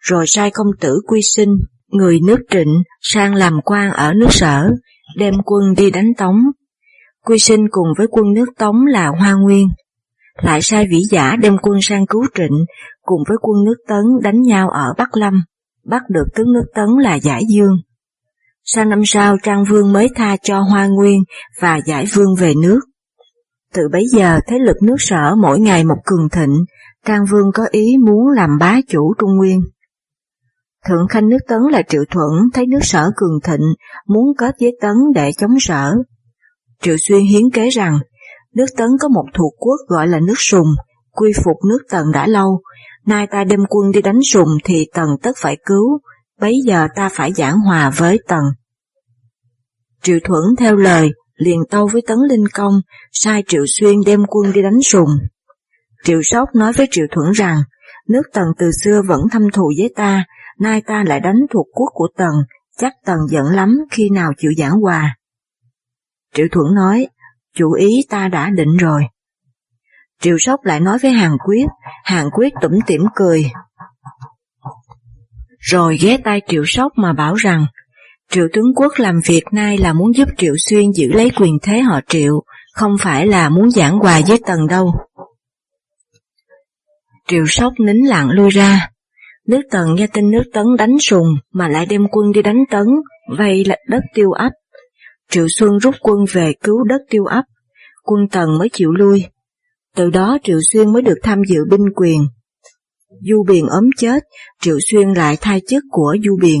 rồi 0.00 0.24
sai 0.26 0.50
công 0.50 0.66
tử 0.80 1.00
quy 1.06 1.20
sinh, 1.36 1.48
người 1.88 2.20
nước 2.20 2.38
trịnh 2.50 2.82
sang 3.00 3.34
làm 3.34 3.60
quan 3.64 3.92
ở 3.92 4.12
nước 4.12 4.28
sở, 4.30 4.70
đem 5.16 5.34
quân 5.44 5.74
đi 5.76 5.90
đánh 5.90 6.14
tống. 6.18 6.36
Quy 7.24 7.38
sinh 7.38 7.66
cùng 7.70 7.88
với 7.98 8.06
quân 8.10 8.32
nước 8.34 8.48
tống 8.58 8.86
là 8.86 9.08
Hoa 9.08 9.32
Nguyên, 9.32 9.68
lại 10.42 10.62
sai 10.62 10.86
vĩ 10.90 11.00
giả 11.10 11.36
đem 11.36 11.56
quân 11.62 11.78
sang 11.82 12.06
cứu 12.06 12.22
trịnh 12.34 12.64
cùng 13.02 13.20
với 13.28 13.36
quân 13.40 13.64
nước 13.64 13.76
tấn 13.88 14.04
đánh 14.22 14.40
nhau 14.42 14.68
ở 14.70 14.94
Bắc 14.98 15.16
Lâm 15.16 15.42
bắt 15.88 16.02
được 16.08 16.24
tướng 16.34 16.52
nước 16.52 16.64
Tấn 16.74 16.88
là 17.00 17.14
Giải 17.14 17.42
Dương. 17.48 17.76
Sang 18.74 18.88
năm 18.88 19.02
sau 19.04 19.36
Trang 19.42 19.64
Vương 19.64 19.92
mới 19.92 20.08
tha 20.14 20.36
cho 20.42 20.60
Hoa 20.60 20.86
Nguyên 20.86 21.22
và 21.60 21.80
Giải 21.86 22.06
Vương 22.14 22.34
về 22.38 22.54
nước. 22.62 22.80
Từ 23.74 23.82
bấy 23.92 24.06
giờ 24.06 24.38
thế 24.46 24.58
lực 24.58 24.76
nước 24.82 24.96
sở 24.98 25.34
mỗi 25.42 25.60
ngày 25.60 25.84
một 25.84 25.96
cường 26.04 26.28
thịnh, 26.28 26.64
Trang 27.06 27.24
Vương 27.30 27.50
có 27.54 27.66
ý 27.70 27.96
muốn 28.06 28.28
làm 28.36 28.58
bá 28.58 28.76
chủ 28.88 29.14
Trung 29.18 29.36
Nguyên. 29.36 29.60
Thượng 30.88 31.08
Khanh 31.08 31.28
nước 31.28 31.38
Tấn 31.48 31.58
là 31.70 31.82
Triệu 31.82 32.04
Thuận 32.10 32.30
thấy 32.54 32.66
nước 32.66 32.78
sở 32.82 33.10
cường 33.16 33.40
thịnh, 33.44 33.74
muốn 34.08 34.26
kết 34.38 34.54
với 34.60 34.76
Tấn 34.80 34.96
để 35.14 35.30
chống 35.32 35.60
sở. 35.60 35.94
Triệu 36.82 36.96
Xuyên 37.08 37.20
hiến 37.20 37.50
kế 37.52 37.68
rằng, 37.68 37.98
nước 38.54 38.66
Tấn 38.76 38.88
có 39.00 39.08
một 39.08 39.24
thuộc 39.34 39.52
quốc 39.58 39.76
gọi 39.88 40.06
là 40.08 40.20
nước 40.20 40.38
Sùng, 40.38 40.68
quy 41.12 41.32
phục 41.44 41.56
nước 41.68 41.78
Tần 41.90 42.04
đã 42.12 42.26
lâu, 42.26 42.60
nay 43.06 43.26
ta 43.30 43.44
đem 43.44 43.60
quân 43.68 43.90
đi 43.92 44.02
đánh 44.02 44.20
sùng 44.32 44.48
thì 44.64 44.86
Tần 44.94 45.08
tất 45.22 45.32
phải 45.36 45.56
cứu, 45.66 46.00
bấy 46.40 46.54
giờ 46.66 46.86
ta 46.96 47.08
phải 47.12 47.32
giảng 47.32 47.58
hòa 47.60 47.90
với 47.96 48.18
Tần. 48.28 48.42
Triệu 50.02 50.18
Thuẫn 50.24 50.42
theo 50.58 50.76
lời, 50.76 51.10
liền 51.36 51.58
tâu 51.70 51.88
với 51.92 52.02
Tấn 52.06 52.18
Linh 52.30 52.44
Công, 52.54 52.80
sai 53.12 53.44
Triệu 53.48 53.64
Xuyên 53.66 53.96
đem 54.06 54.24
quân 54.28 54.52
đi 54.52 54.62
đánh 54.62 54.82
sùng. 54.82 55.10
Triệu 56.04 56.20
Sóc 56.22 56.48
nói 56.54 56.72
với 56.72 56.86
Triệu 56.90 57.06
Thuẫn 57.10 57.32
rằng, 57.32 57.62
nước 58.08 58.22
Tần 58.32 58.44
từ 58.58 58.70
xưa 58.82 59.02
vẫn 59.06 59.20
thâm 59.32 59.50
thù 59.50 59.72
với 59.78 59.92
ta, 59.96 60.24
nay 60.58 60.82
ta 60.86 61.04
lại 61.06 61.20
đánh 61.20 61.40
thuộc 61.50 61.66
quốc 61.72 61.88
của 61.92 62.08
Tần, 62.16 62.32
chắc 62.78 62.92
Tần 63.04 63.18
giận 63.30 63.46
lắm 63.46 63.78
khi 63.90 64.08
nào 64.10 64.30
chịu 64.38 64.50
giảng 64.58 64.80
hòa. 64.80 65.16
Triệu 66.34 66.46
Thuẫn 66.52 66.74
nói, 66.74 67.08
chủ 67.54 67.72
ý 67.72 68.06
ta 68.10 68.28
đã 68.28 68.50
định 68.50 68.76
rồi. 68.76 69.02
Triệu 70.20 70.36
Sóc 70.38 70.64
lại 70.64 70.80
nói 70.80 70.98
với 71.02 71.10
Hàng 71.10 71.36
Quyết, 71.46 71.66
Hàng 72.04 72.30
Quyết 72.30 72.52
tủm 72.60 72.72
tỉm 72.86 73.02
cười. 73.14 73.50
Rồi 75.58 75.98
ghé 76.00 76.18
tay 76.24 76.40
Triệu 76.48 76.62
Sóc 76.66 76.92
mà 76.96 77.12
bảo 77.12 77.34
rằng, 77.34 77.66
Triệu 78.32 78.46
tướng 78.52 78.74
quốc 78.76 78.92
làm 78.96 79.20
việc 79.26 79.42
nay 79.52 79.78
là 79.78 79.92
muốn 79.92 80.14
giúp 80.14 80.28
Triệu 80.36 80.54
Xuyên 80.58 80.92
giữ 80.92 81.08
lấy 81.12 81.30
quyền 81.40 81.58
thế 81.62 81.80
họ 81.80 82.00
Triệu, 82.08 82.42
không 82.72 82.96
phải 83.00 83.26
là 83.26 83.48
muốn 83.48 83.70
giảng 83.70 83.98
hòa 83.98 84.20
với 84.28 84.40
Tần 84.46 84.66
đâu. 84.66 84.94
Triệu 87.28 87.44
Sóc 87.46 87.72
nín 87.78 87.96
lặng 87.96 88.30
lui 88.30 88.50
ra. 88.50 88.90
Nước 89.46 89.60
Tần 89.70 89.94
nghe 89.94 90.06
tin 90.06 90.30
nước 90.30 90.42
Tấn 90.52 90.66
đánh 90.78 90.98
sùng 91.00 91.26
mà 91.52 91.68
lại 91.68 91.86
đem 91.86 92.06
quân 92.10 92.32
đi 92.32 92.42
đánh 92.42 92.64
Tấn, 92.70 92.86
vây 93.38 93.64
là 93.64 93.76
đất 93.88 94.02
tiêu 94.14 94.30
ấp. 94.30 94.50
Triệu 95.30 95.46
Xuân 95.48 95.78
rút 95.78 95.94
quân 96.00 96.18
về 96.32 96.52
cứu 96.62 96.84
đất 96.84 97.00
tiêu 97.10 97.24
ấp, 97.24 97.42
quân 98.02 98.28
Tần 98.32 98.58
mới 98.58 98.68
chịu 98.72 98.92
lui. 98.92 99.24
Từ 99.96 100.10
đó 100.10 100.38
Triệu 100.42 100.58
Xuyên 100.72 100.92
mới 100.92 101.02
được 101.02 101.18
tham 101.22 101.42
dự 101.48 101.58
binh 101.70 101.86
quyền. 101.96 102.20
Du 103.20 103.44
Biền 103.48 103.66
ốm 103.66 103.84
chết, 103.96 104.22
Triệu 104.60 104.78
Xuyên 104.90 105.12
lại 105.12 105.36
thay 105.40 105.60
chức 105.68 105.82
của 105.90 106.16
Du 106.24 106.36
Biền. 106.40 106.60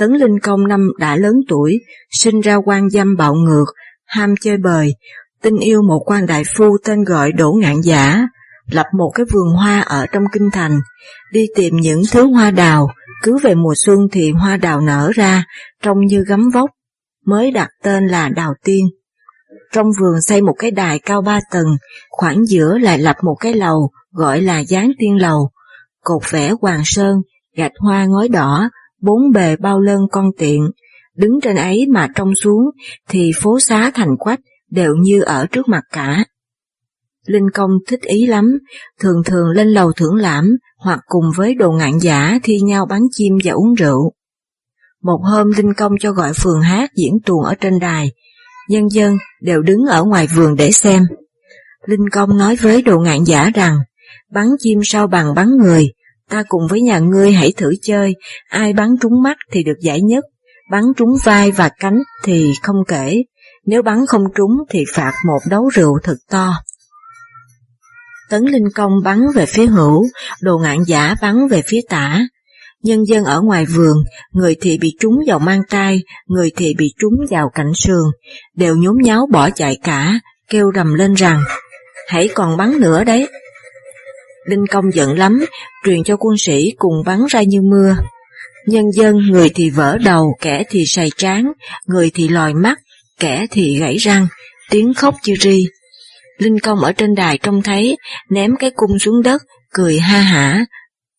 Tấn 0.00 0.12
Linh 0.12 0.38
Công 0.42 0.68
năm 0.68 0.90
đã 0.98 1.16
lớn 1.16 1.34
tuổi, 1.48 1.80
sinh 2.10 2.40
ra 2.40 2.54
quan 2.54 2.90
dâm 2.90 3.16
bạo 3.16 3.34
ngược, 3.34 3.64
ham 4.06 4.34
chơi 4.40 4.56
bời, 4.56 4.94
tin 5.42 5.56
yêu 5.56 5.82
một 5.82 6.02
quan 6.06 6.26
đại 6.26 6.42
phu 6.56 6.76
tên 6.84 7.04
gọi 7.04 7.32
Đỗ 7.32 7.52
Ngạn 7.52 7.80
Giả, 7.80 8.28
lập 8.70 8.86
một 8.98 9.10
cái 9.14 9.26
vườn 9.32 9.48
hoa 9.56 9.80
ở 9.80 10.06
trong 10.12 10.22
kinh 10.32 10.50
thành, 10.52 10.80
đi 11.32 11.46
tìm 11.56 11.76
những 11.76 12.02
thứ 12.12 12.26
hoa 12.32 12.50
đào, 12.50 12.88
cứ 13.22 13.38
về 13.42 13.54
mùa 13.54 13.74
xuân 13.76 13.98
thì 14.12 14.30
hoa 14.30 14.56
đào 14.56 14.80
nở 14.80 15.10
ra, 15.14 15.44
trông 15.82 16.00
như 16.00 16.24
gấm 16.28 16.50
vóc, 16.54 16.70
mới 17.26 17.50
đặt 17.50 17.68
tên 17.82 18.06
là 18.06 18.28
Đào 18.28 18.54
Tiên. 18.64 18.86
Trong 19.72 19.86
vườn 20.00 20.22
xây 20.22 20.42
một 20.42 20.54
cái 20.58 20.70
đài 20.70 20.98
cao 20.98 21.22
ba 21.22 21.40
tầng, 21.50 21.76
khoảng 22.10 22.46
giữa 22.46 22.78
lại 22.78 22.98
lập 22.98 23.16
một 23.22 23.36
cái 23.40 23.54
lầu 23.54 23.90
gọi 24.12 24.40
là 24.40 24.64
giáng 24.64 24.90
tiên 24.98 25.16
lầu, 25.16 25.50
cột 26.00 26.22
vẽ 26.30 26.52
hoàng 26.60 26.82
sơn, 26.84 27.16
gạch 27.56 27.72
hoa 27.78 28.04
ngói 28.04 28.28
đỏ, 28.28 28.70
bốn 29.00 29.30
bề 29.34 29.56
bao 29.56 29.80
lân 29.80 30.00
con 30.12 30.30
tiện. 30.38 30.70
Đứng 31.16 31.40
trên 31.42 31.56
ấy 31.56 31.86
mà 31.88 32.08
trông 32.14 32.34
xuống 32.34 32.62
thì 33.08 33.32
phố 33.40 33.60
xá 33.60 33.90
thành 33.94 34.16
quách 34.18 34.40
đều 34.70 34.94
như 34.94 35.20
ở 35.20 35.46
trước 35.46 35.68
mặt 35.68 35.82
cả. 35.92 36.24
Linh 37.26 37.50
Công 37.54 37.70
thích 37.88 38.00
ý 38.00 38.26
lắm, 38.26 38.58
thường 39.00 39.22
thường 39.24 39.48
lên 39.48 39.68
lầu 39.68 39.92
thưởng 39.92 40.14
lãm 40.14 40.50
hoặc 40.78 41.00
cùng 41.06 41.24
với 41.36 41.54
đồ 41.54 41.72
ngạn 41.72 41.98
giả 41.98 42.38
thi 42.42 42.60
nhau 42.60 42.86
bắn 42.86 43.00
chim 43.10 43.32
và 43.44 43.52
uống 43.52 43.74
rượu. 43.74 44.12
Một 45.02 45.18
hôm 45.22 45.50
Linh 45.56 45.74
Công 45.74 45.92
cho 46.00 46.12
gọi 46.12 46.32
phường 46.32 46.60
hát 46.60 46.90
diễn 46.96 47.18
tuồng 47.26 47.44
ở 47.44 47.54
trên 47.54 47.78
đài, 47.78 48.12
nhân 48.68 48.88
dân 48.90 49.18
đều 49.40 49.62
đứng 49.62 49.86
ở 49.88 50.04
ngoài 50.04 50.26
vườn 50.36 50.56
để 50.56 50.70
xem. 50.72 51.02
Linh 51.86 52.08
Công 52.12 52.38
nói 52.38 52.56
với 52.56 52.82
đồ 52.82 52.98
ngạn 52.98 53.24
giả 53.24 53.50
rằng, 53.54 53.78
bắn 54.32 54.46
chim 54.58 54.80
sao 54.84 55.06
bằng 55.06 55.34
bắn 55.34 55.48
người, 55.58 55.92
ta 56.30 56.42
cùng 56.48 56.62
với 56.70 56.80
nhà 56.80 56.98
ngươi 56.98 57.32
hãy 57.32 57.52
thử 57.56 57.72
chơi, 57.82 58.14
ai 58.48 58.72
bắn 58.72 58.88
trúng 59.00 59.22
mắt 59.22 59.36
thì 59.52 59.62
được 59.62 59.78
giải 59.82 60.00
nhất, 60.00 60.24
bắn 60.70 60.82
trúng 60.96 61.10
vai 61.24 61.50
và 61.50 61.70
cánh 61.80 61.98
thì 62.24 62.52
không 62.62 62.76
kể, 62.88 63.22
nếu 63.66 63.82
bắn 63.82 64.06
không 64.06 64.24
trúng 64.36 64.50
thì 64.70 64.84
phạt 64.94 65.12
một 65.26 65.38
đấu 65.50 65.68
rượu 65.68 65.98
thật 66.02 66.16
to. 66.30 66.52
Tấn 68.30 68.42
Linh 68.44 68.68
Công 68.74 68.92
bắn 69.04 69.26
về 69.34 69.46
phía 69.46 69.66
hữu, 69.66 70.02
đồ 70.42 70.58
ngạn 70.58 70.78
giả 70.86 71.14
bắn 71.22 71.48
về 71.48 71.62
phía 71.66 71.80
tả. 71.88 72.20
Nhân 72.82 73.04
dân 73.06 73.24
ở 73.24 73.40
ngoài 73.40 73.66
vườn, 73.66 73.96
người 74.32 74.56
thì 74.60 74.78
bị 74.78 74.96
trúng 75.00 75.14
vào 75.26 75.38
mang 75.38 75.62
tay, 75.70 76.02
người 76.26 76.50
thì 76.56 76.74
bị 76.78 76.94
trúng 77.00 77.14
vào 77.30 77.50
cạnh 77.54 77.72
sườn, 77.74 78.04
đều 78.56 78.76
nhốn 78.76 78.96
nháo 79.02 79.26
bỏ 79.32 79.50
chạy 79.50 79.78
cả, 79.82 80.20
kêu 80.50 80.70
rầm 80.74 80.94
lên 80.94 81.14
rằng, 81.14 81.42
hãy 82.08 82.28
còn 82.34 82.56
bắn 82.56 82.80
nữa 82.80 83.04
đấy. 83.04 83.28
Linh 84.48 84.66
Công 84.66 84.84
giận 84.94 85.18
lắm, 85.18 85.44
truyền 85.84 86.04
cho 86.04 86.16
quân 86.16 86.38
sĩ 86.38 86.72
cùng 86.78 87.02
bắn 87.06 87.20
ra 87.30 87.42
như 87.42 87.60
mưa. 87.62 87.96
Nhân 88.66 88.84
dân 88.94 89.16
người 89.16 89.48
thì 89.54 89.70
vỡ 89.70 89.98
đầu, 90.04 90.36
kẻ 90.40 90.62
thì 90.70 90.84
sày 90.86 91.10
trán, 91.16 91.52
người 91.86 92.10
thì 92.14 92.28
lòi 92.28 92.54
mắt, 92.54 92.78
kẻ 93.20 93.46
thì 93.50 93.78
gãy 93.78 93.96
răng, 93.96 94.26
tiếng 94.70 94.94
khóc 94.94 95.14
chia 95.22 95.34
ri. 95.40 95.66
Linh 96.38 96.58
Công 96.58 96.78
ở 96.78 96.92
trên 96.92 97.14
đài 97.14 97.38
trông 97.38 97.62
thấy, 97.62 97.96
ném 98.30 98.56
cái 98.56 98.70
cung 98.70 98.98
xuống 98.98 99.22
đất, 99.22 99.42
cười 99.72 99.98
ha 99.98 100.20
hả, 100.20 100.64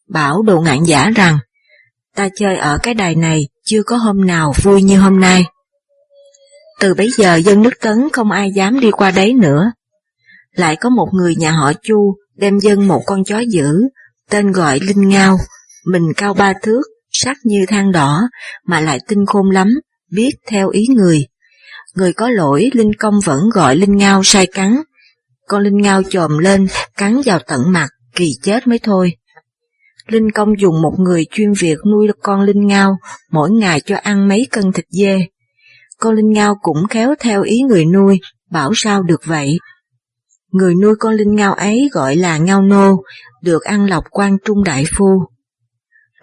bảo 0.10 0.42
đồ 0.42 0.62
ngạn 0.62 0.84
giả 0.84 1.12
rằng, 1.16 1.40
ta 2.16 2.30
chơi 2.36 2.58
ở 2.58 2.78
cái 2.84 2.94
đài 2.94 3.16
này 3.16 3.48
chưa 3.66 3.84
có 3.84 3.96
hôm 3.98 4.26
nào 4.26 4.54
vui 4.64 4.84
như 4.84 5.00
hôm 5.00 5.20
nay. 5.20 5.46
Từ 6.80 6.94
bấy 6.94 7.10
giờ 7.10 7.36
dân 7.36 7.62
nước 7.62 7.74
Tấn 7.82 8.10
không 8.14 8.32
ai 8.32 8.52
dám 8.52 8.80
đi 8.80 8.92
qua 8.92 9.12
đấy 9.12 9.34
nữa. 9.34 9.72
Lại 10.52 10.76
có 10.76 10.90
một 10.90 11.08
người 11.14 11.36
nhà 11.36 11.52
họ 11.52 11.72
Chu 11.84 12.16
đem 12.36 12.60
dân 12.60 12.88
một 12.88 13.02
con 13.06 13.24
chó 13.24 13.40
dữ, 13.40 13.72
tên 14.30 14.52
gọi 14.52 14.80
Linh 14.80 15.10
Ngao, 15.10 15.38
mình 15.86 16.14
cao 16.18 16.34
ba 16.34 16.54
thước, 16.64 16.82
sắc 17.12 17.38
như 17.44 17.66
than 17.68 17.92
đỏ, 17.92 18.22
mà 18.66 18.82
lại 18.82 19.00
tinh 19.08 19.26
khôn 19.26 19.50
lắm, 19.50 19.68
biết 20.12 20.32
theo 20.48 20.70
ý 20.70 20.88
người. 20.96 21.26
Người 21.96 22.14
có 22.14 22.30
lỗi 22.30 22.70
Linh 22.74 22.94
Công 23.00 23.20
vẫn 23.26 23.40
gọi 23.54 23.76
Linh 23.76 23.98
Ngao 23.98 24.22
sai 24.24 24.48
cắn, 24.48 24.76
con 25.52 25.64
linh 25.64 25.78
ngao 25.78 26.04
chồm 26.04 26.38
lên, 26.38 26.68
cắn 26.98 27.22
vào 27.26 27.40
tận 27.48 27.62
mặt, 27.68 27.88
kỳ 28.16 28.32
chết 28.42 28.68
mới 28.68 28.80
thôi. 28.80 29.14
Linh 30.08 30.32
Công 30.32 30.60
dùng 30.60 30.82
một 30.82 30.94
người 31.00 31.26
chuyên 31.32 31.54
việc 31.60 31.78
nuôi 31.92 32.08
con 32.22 32.42
linh 32.42 32.68
ngao, 32.68 32.98
mỗi 33.32 33.52
ngày 33.52 33.82
cho 33.86 33.96
ăn 33.96 34.28
mấy 34.28 34.48
cân 34.52 34.72
thịt 34.72 34.86
dê. 34.90 35.28
Con 35.98 36.16
linh 36.16 36.30
ngao 36.32 36.56
cũng 36.62 36.88
khéo 36.90 37.14
theo 37.20 37.42
ý 37.42 37.62
người 37.62 37.86
nuôi, 37.86 38.20
bảo 38.52 38.72
sao 38.76 39.04
được 39.04 39.22
vậy. 39.26 39.58
Người 40.52 40.76
nuôi 40.76 40.96
con 41.00 41.14
linh 41.14 41.36
ngao 41.36 41.54
ấy 41.54 41.90
gọi 41.92 42.16
là 42.16 42.38
ngao 42.38 42.62
nô, 42.62 43.04
được 43.44 43.64
ăn 43.64 43.86
lọc 43.86 44.04
quan 44.12 44.38
trung 44.46 44.64
đại 44.64 44.86
phu. 44.98 45.24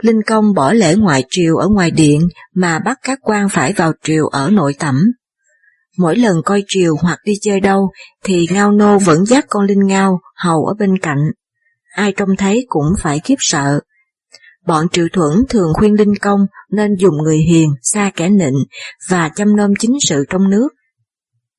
Linh 0.01 0.23
Công 0.27 0.55
bỏ 0.55 0.73
lễ 0.73 0.95
ngoại 0.95 1.25
triều 1.31 1.57
ở 1.57 1.69
ngoài 1.69 1.91
điện 1.91 2.21
mà 2.55 2.79
bắt 2.79 2.99
các 3.03 3.19
quan 3.23 3.49
phải 3.49 3.73
vào 3.73 3.93
triều 4.03 4.27
ở 4.27 4.51
nội 4.51 4.75
tẩm. 4.79 5.03
Mỗi 5.99 6.17
lần 6.17 6.43
coi 6.45 6.65
triều 6.69 6.97
hoặc 6.97 7.19
đi 7.25 7.33
chơi 7.41 7.61
đâu 7.61 7.91
thì 8.25 8.47
ngao 8.51 8.73
nô 8.73 8.99
vẫn 8.99 9.27
dắt 9.27 9.45
con 9.49 9.67
linh 9.67 9.87
ngao 9.87 10.21
hầu 10.37 10.65
ở 10.65 10.75
bên 10.79 10.99
cạnh. 10.99 11.19
Ai 11.95 12.13
trông 12.13 12.37
thấy 12.37 12.67
cũng 12.69 12.87
phải 12.99 13.21
khiếp 13.25 13.35
sợ. 13.39 13.81
Bọn 14.67 14.89
triệu 14.89 15.07
thuẫn 15.13 15.33
thường 15.49 15.73
khuyên 15.75 15.95
linh 15.95 16.15
công 16.21 16.41
nên 16.71 16.95
dùng 16.99 17.17
người 17.23 17.39
hiền, 17.39 17.71
xa 17.83 18.11
kẻ 18.17 18.29
nịnh 18.29 18.57
và 19.09 19.31
chăm 19.37 19.57
nom 19.57 19.71
chính 19.79 19.97
sự 20.09 20.25
trong 20.31 20.51
nước. 20.51 20.69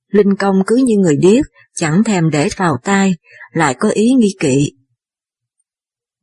Linh 0.10 0.36
công 0.36 0.56
cứ 0.68 0.76
như 0.76 0.98
người 0.98 1.16
điếc, 1.22 1.46
chẳng 1.76 2.04
thèm 2.04 2.30
để 2.30 2.50
vào 2.58 2.78
tai, 2.84 3.16
lại 3.52 3.76
có 3.80 3.90
ý 3.90 4.14
nghi 4.14 4.36
kỵ. 4.40 4.72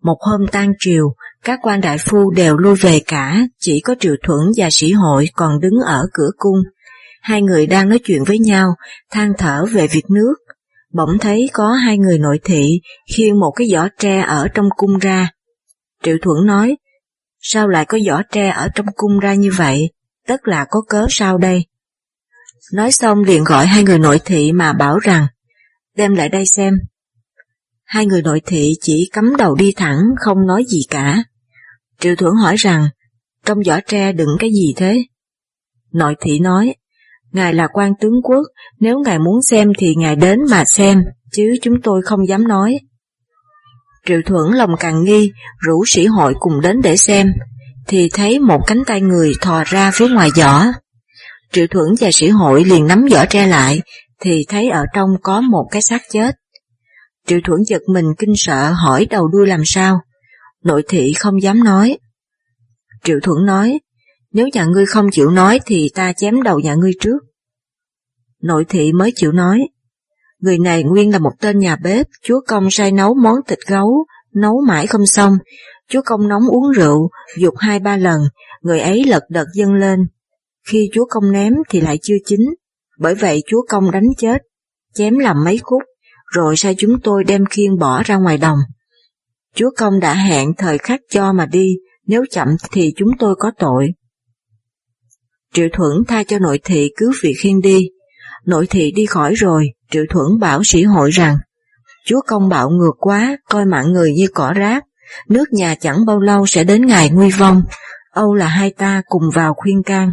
Một 0.02 0.16
hôm 0.20 0.46
tan 0.52 0.72
triều, 0.78 1.14
các 1.44 1.58
quan 1.62 1.80
đại 1.80 1.98
phu 1.98 2.30
đều 2.30 2.56
lui 2.56 2.74
về 2.74 3.00
cả, 3.06 3.46
chỉ 3.58 3.80
có 3.80 3.94
triệu 4.00 4.14
thuẫn 4.22 4.40
và 4.56 4.68
sĩ 4.70 4.92
hội 4.92 5.28
còn 5.34 5.60
đứng 5.60 5.74
ở 5.86 6.06
cửa 6.12 6.30
cung 6.36 6.58
Hai 7.26 7.42
người 7.42 7.66
đang 7.66 7.88
nói 7.88 7.98
chuyện 8.04 8.24
với 8.24 8.38
nhau, 8.38 8.74
than 9.10 9.32
thở 9.38 9.64
về 9.72 9.86
việc 9.86 10.10
nước. 10.10 10.34
Bỗng 10.92 11.18
thấy 11.20 11.50
có 11.52 11.72
hai 11.72 11.98
người 11.98 12.18
nội 12.18 12.40
thị 12.44 12.80
khiêng 13.14 13.40
một 13.40 13.52
cái 13.56 13.68
giỏ 13.68 13.88
tre 13.98 14.20
ở 14.20 14.48
trong 14.54 14.68
cung 14.76 14.98
ra. 14.98 15.30
Triệu 16.02 16.16
Thuận 16.22 16.46
nói, 16.46 16.76
sao 17.40 17.68
lại 17.68 17.84
có 17.84 17.98
giỏ 18.06 18.22
tre 18.32 18.48
ở 18.48 18.68
trong 18.74 18.86
cung 18.96 19.18
ra 19.18 19.34
như 19.34 19.50
vậy, 19.56 19.90
tất 20.26 20.48
là 20.48 20.66
có 20.70 20.80
cớ 20.88 21.06
sao 21.10 21.38
đây? 21.38 21.66
Nói 22.72 22.92
xong 22.92 23.22
liền 23.22 23.44
gọi 23.44 23.66
hai 23.66 23.82
người 23.82 23.98
nội 23.98 24.20
thị 24.24 24.52
mà 24.52 24.72
bảo 24.72 24.98
rằng, 24.98 25.26
đem 25.96 26.14
lại 26.14 26.28
đây 26.28 26.46
xem. 26.46 26.74
Hai 27.84 28.06
người 28.06 28.22
nội 28.22 28.40
thị 28.46 28.74
chỉ 28.80 29.10
cắm 29.12 29.36
đầu 29.38 29.54
đi 29.54 29.72
thẳng, 29.76 29.98
không 30.20 30.46
nói 30.46 30.64
gì 30.68 30.80
cả. 30.90 31.24
Triệu 32.00 32.16
thuẫn 32.16 32.32
hỏi 32.42 32.56
rằng, 32.56 32.88
trong 33.44 33.64
giỏ 33.64 33.80
tre 33.86 34.12
đựng 34.12 34.36
cái 34.38 34.50
gì 34.50 34.74
thế? 34.76 35.04
Nội 35.92 36.14
thị 36.20 36.38
nói, 36.38 36.74
Ngài 37.36 37.54
là 37.54 37.66
quan 37.72 37.92
tướng 38.00 38.22
quốc, 38.24 38.42
nếu 38.80 38.98
ngài 38.98 39.18
muốn 39.18 39.42
xem 39.42 39.72
thì 39.78 39.94
ngài 39.94 40.16
đến 40.16 40.38
mà 40.50 40.64
xem, 40.64 41.02
chứ 41.32 41.54
chúng 41.62 41.74
tôi 41.82 42.02
không 42.02 42.28
dám 42.28 42.48
nói. 42.48 42.78
Triệu 44.06 44.20
Thuẫn 44.26 44.52
lòng 44.52 44.70
càng 44.80 45.04
nghi, 45.04 45.32
rủ 45.58 45.84
sĩ 45.86 46.06
hội 46.06 46.34
cùng 46.38 46.60
đến 46.60 46.76
để 46.82 46.96
xem, 46.96 47.32
thì 47.86 48.08
thấy 48.12 48.38
một 48.38 48.60
cánh 48.66 48.84
tay 48.86 49.00
người 49.00 49.32
thò 49.40 49.64
ra 49.64 49.90
phía 49.94 50.08
ngoài 50.08 50.30
giỏ. 50.34 50.64
Triệu 51.56 51.66
Thuẫn 51.66 51.86
và 52.00 52.10
sĩ 52.12 52.28
hội 52.28 52.64
liền 52.64 52.86
nắm 52.86 53.06
giỏ 53.10 53.24
tre 53.30 53.46
lại, 53.46 53.80
thì 54.20 54.44
thấy 54.48 54.68
ở 54.68 54.84
trong 54.94 55.08
có 55.22 55.40
một 55.40 55.68
cái 55.70 55.82
xác 55.82 56.02
chết. 56.10 56.34
Triệu 57.26 57.38
Thuẫn 57.44 57.60
giật 57.66 57.82
mình 57.92 58.04
kinh 58.18 58.32
sợ 58.36 58.72
hỏi 58.72 59.06
đầu 59.10 59.28
đuôi 59.28 59.46
làm 59.46 59.62
sao. 59.64 60.00
Nội 60.64 60.82
thị 60.88 61.12
không 61.12 61.42
dám 61.42 61.64
nói. 61.64 61.98
Triệu 63.04 63.16
Thuẫn 63.22 63.46
nói, 63.46 63.80
nếu 64.32 64.48
nhà 64.52 64.64
ngươi 64.64 64.86
không 64.86 65.06
chịu 65.12 65.30
nói 65.30 65.60
thì 65.66 65.90
ta 65.94 66.12
chém 66.12 66.42
đầu 66.42 66.60
nhà 66.60 66.74
ngươi 66.74 66.92
trước. 67.00 67.18
Nội 68.42 68.64
thị 68.68 68.92
mới 68.92 69.12
chịu 69.16 69.32
nói. 69.32 69.60
Người 70.40 70.58
này 70.58 70.82
nguyên 70.82 71.12
là 71.12 71.18
một 71.18 71.32
tên 71.40 71.58
nhà 71.58 71.76
bếp, 71.76 72.06
chúa 72.22 72.40
công 72.48 72.70
sai 72.70 72.92
nấu 72.92 73.14
món 73.14 73.36
thịt 73.48 73.58
gấu, 73.66 74.06
nấu 74.34 74.60
mãi 74.68 74.86
không 74.86 75.06
xong. 75.06 75.38
Chúa 75.88 76.00
công 76.04 76.28
nóng 76.28 76.48
uống 76.48 76.72
rượu, 76.72 77.10
dục 77.38 77.54
hai 77.58 77.78
ba 77.78 77.96
lần, 77.96 78.20
người 78.62 78.80
ấy 78.80 79.04
lật 79.04 79.22
đật 79.28 79.46
dâng 79.54 79.74
lên. 79.74 79.98
Khi 80.68 80.90
chúa 80.92 81.04
công 81.10 81.32
ném 81.32 81.52
thì 81.70 81.80
lại 81.80 81.98
chưa 82.02 82.16
chín, 82.26 82.40
bởi 82.98 83.14
vậy 83.14 83.42
chúa 83.46 83.62
công 83.68 83.90
đánh 83.90 84.06
chết, 84.18 84.42
chém 84.94 85.18
làm 85.18 85.44
mấy 85.44 85.58
khúc, 85.58 85.82
rồi 86.32 86.56
sai 86.56 86.74
chúng 86.78 87.00
tôi 87.00 87.24
đem 87.24 87.44
khiên 87.46 87.78
bỏ 87.78 88.02
ra 88.02 88.16
ngoài 88.16 88.38
đồng. 88.38 88.58
Chúa 89.54 89.70
công 89.76 90.00
đã 90.00 90.14
hẹn 90.14 90.54
thời 90.58 90.78
khắc 90.78 91.00
cho 91.10 91.32
mà 91.32 91.46
đi, 91.46 91.76
nếu 92.06 92.24
chậm 92.30 92.48
thì 92.72 92.92
chúng 92.96 93.08
tôi 93.18 93.34
có 93.38 93.50
tội. 93.58 93.92
Triệu 95.54 95.68
Thuẫn 95.72 96.04
tha 96.08 96.22
cho 96.22 96.38
nội 96.38 96.60
thị 96.64 96.90
cứ 96.96 97.12
việc 97.22 97.34
khiên 97.38 97.60
đi. 97.60 97.88
Nội 98.46 98.66
thị 98.66 98.92
đi 98.96 99.06
khỏi 99.06 99.34
rồi, 99.34 99.66
Triệu 99.90 100.04
Thuẫn 100.10 100.26
bảo 100.40 100.60
sĩ 100.64 100.82
hội 100.82 101.10
rằng, 101.10 101.36
Chúa 102.06 102.20
công 102.26 102.48
bạo 102.48 102.70
ngược 102.70 102.94
quá, 102.98 103.36
coi 103.48 103.64
mạng 103.64 103.92
người 103.92 104.12
như 104.14 104.26
cỏ 104.34 104.52
rác, 104.52 104.84
nước 105.28 105.44
nhà 105.52 105.74
chẳng 105.74 106.06
bao 106.06 106.20
lâu 106.20 106.46
sẽ 106.46 106.64
đến 106.64 106.86
ngày 106.86 107.10
nguy 107.10 107.30
vong, 107.30 107.62
Âu 108.10 108.34
là 108.34 108.46
hai 108.46 108.70
ta 108.70 109.02
cùng 109.06 109.22
vào 109.34 109.54
khuyên 109.56 109.82
can. 109.82 110.12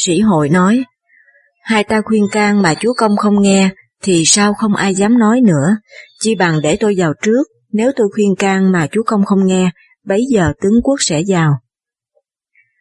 Sĩ 0.00 0.20
hội 0.20 0.48
nói, 0.48 0.84
hai 1.62 1.84
ta 1.84 2.00
khuyên 2.04 2.24
can 2.32 2.62
mà 2.62 2.74
chúa 2.74 2.92
công 2.96 3.16
không 3.16 3.42
nghe, 3.42 3.70
thì 4.02 4.22
sao 4.26 4.54
không 4.54 4.74
ai 4.74 4.94
dám 4.94 5.18
nói 5.18 5.40
nữa, 5.40 5.76
chi 6.20 6.34
bằng 6.34 6.60
để 6.62 6.76
tôi 6.80 6.94
vào 6.98 7.12
trước, 7.22 7.42
nếu 7.72 7.92
tôi 7.96 8.08
khuyên 8.14 8.36
can 8.38 8.72
mà 8.72 8.86
chúa 8.92 9.02
công 9.02 9.24
không 9.24 9.46
nghe, 9.46 9.70
bấy 10.04 10.24
giờ 10.30 10.52
tướng 10.60 10.82
quốc 10.84 10.96
sẽ 11.00 11.22
vào. 11.28 11.52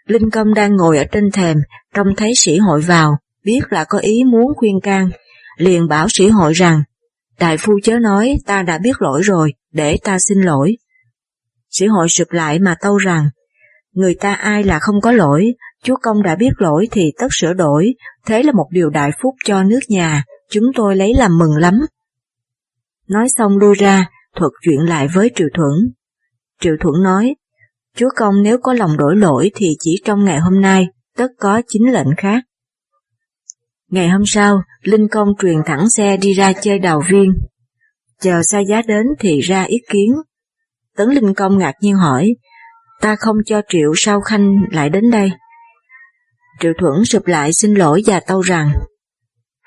Linh 0.08 0.30
Công 0.30 0.54
đang 0.54 0.76
ngồi 0.76 0.98
ở 0.98 1.04
trên 1.12 1.32
thềm, 1.32 1.58
trông 1.94 2.08
thấy 2.18 2.36
sĩ 2.36 2.58
hội 2.58 2.82
vào, 2.82 3.18
biết 3.44 3.60
là 3.70 3.86
có 3.90 4.00
ý 4.00 4.24
muốn 4.24 4.46
khuyên 4.56 4.80
can, 4.84 5.10
liền 5.58 5.88
bảo 5.88 6.08
sĩ 6.10 6.28
hội 6.28 6.54
rằng, 6.54 6.84
đại 7.40 7.58
phu 7.58 7.74
chớ 7.84 8.00
nói 8.00 8.38
ta 8.46 8.64
đã 8.64 8.78
biết 8.78 9.02
lỗi 9.02 9.22
rồi, 9.24 9.54
để 9.74 9.98
ta 10.04 10.20
xin 10.20 10.42
lỗi. 10.42 10.78
Sĩ 11.70 11.86
hội 11.86 12.10
sụp 12.10 12.32
lại 12.32 12.60
mà 12.60 12.76
tâu 12.82 12.98
rằng, 12.98 13.30
người 13.94 14.16
ta 14.16 14.34
ai 14.34 14.64
là 14.64 14.80
không 14.80 15.02
có 15.02 15.12
lỗi, 15.12 15.54
chúa 15.88 15.96
công 16.02 16.24
đã 16.24 16.36
biết 16.36 16.50
lỗi 16.58 16.88
thì 16.92 17.02
tất 17.20 17.28
sửa 17.32 17.54
đổi, 17.54 17.94
thế 18.26 18.44
là 18.44 18.52
một 18.52 18.68
điều 18.72 18.90
đại 18.90 19.12
phúc 19.22 19.36
cho 19.46 19.64
nước 19.64 19.80
nhà, 19.88 20.24
chúng 20.50 20.64
tôi 20.76 20.96
lấy 20.96 21.14
làm 21.14 21.38
mừng 21.38 21.58
lắm. 21.58 21.74
Nói 23.08 23.28
xong 23.38 23.58
lui 23.58 23.76
ra, 23.76 24.06
thuật 24.36 24.52
chuyện 24.62 24.80
lại 24.80 25.08
với 25.14 25.32
Triệu 25.36 25.48
Thuẫn. 25.54 25.94
Triệu 26.62 26.74
Thuẫn 26.80 27.04
nói, 27.04 27.36
Chúa 27.96 28.10
công 28.16 28.44
nếu 28.44 28.58
có 28.64 28.74
lòng 28.74 28.98
đổi 28.98 29.16
lỗi 29.16 29.52
thì 29.56 29.68
chỉ 29.80 30.02
trong 30.06 30.26
ngày 30.26 30.40
hôm 30.40 30.62
nay 30.62 30.88
tất 31.18 31.28
có 31.40 31.62
chính 31.68 31.94
lệnh 31.94 32.16
khác. 32.18 32.44
Ngày 33.90 34.10
hôm 34.10 34.24
sau, 34.26 34.62
Linh 34.82 35.08
Công 35.08 35.28
truyền 35.42 35.58
thẳng 35.66 35.90
xe 35.90 36.18
đi 36.18 36.34
ra 36.34 36.54
chơi 36.62 36.80
đào 36.80 37.02
viên. 37.10 37.34
Chờ 38.22 38.44
xa 38.44 38.60
giá 38.60 38.82
đến 38.82 39.06
thì 39.20 39.40
ra 39.40 39.64
ý 39.64 39.78
kiến. 39.90 40.16
Tấn 40.96 41.10
Linh 41.10 41.34
Công 41.34 41.58
ngạc 41.58 41.74
nhiên 41.82 41.96
hỏi, 41.96 42.36
ta 43.02 43.16
không 43.16 43.38
cho 43.46 43.62
Triệu 43.70 43.94
sao 43.96 44.22
khanh 44.22 44.56
lại 44.72 44.90
đến 44.90 45.12
đây. 45.12 45.32
Triệu 46.60 46.74
Thuẫn 46.80 47.06
sụp 47.06 47.28
lại 47.28 47.54
xin 47.54 47.74
lỗi 47.74 48.04
và 48.06 48.20
tâu 48.20 48.42
rằng, 48.42 48.72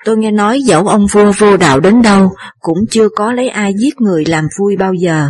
tôi 0.05 0.17
nghe 0.17 0.31
nói 0.31 0.61
dẫu 0.61 0.87
ông 0.87 1.05
vua 1.11 1.31
vô 1.37 1.57
đạo 1.57 1.79
đến 1.79 2.01
đâu 2.01 2.31
cũng 2.59 2.77
chưa 2.89 3.09
có 3.15 3.33
lấy 3.33 3.49
ai 3.49 3.73
giết 3.77 4.01
người 4.01 4.25
làm 4.25 4.47
vui 4.59 4.77
bao 4.77 4.93
giờ. 4.93 5.29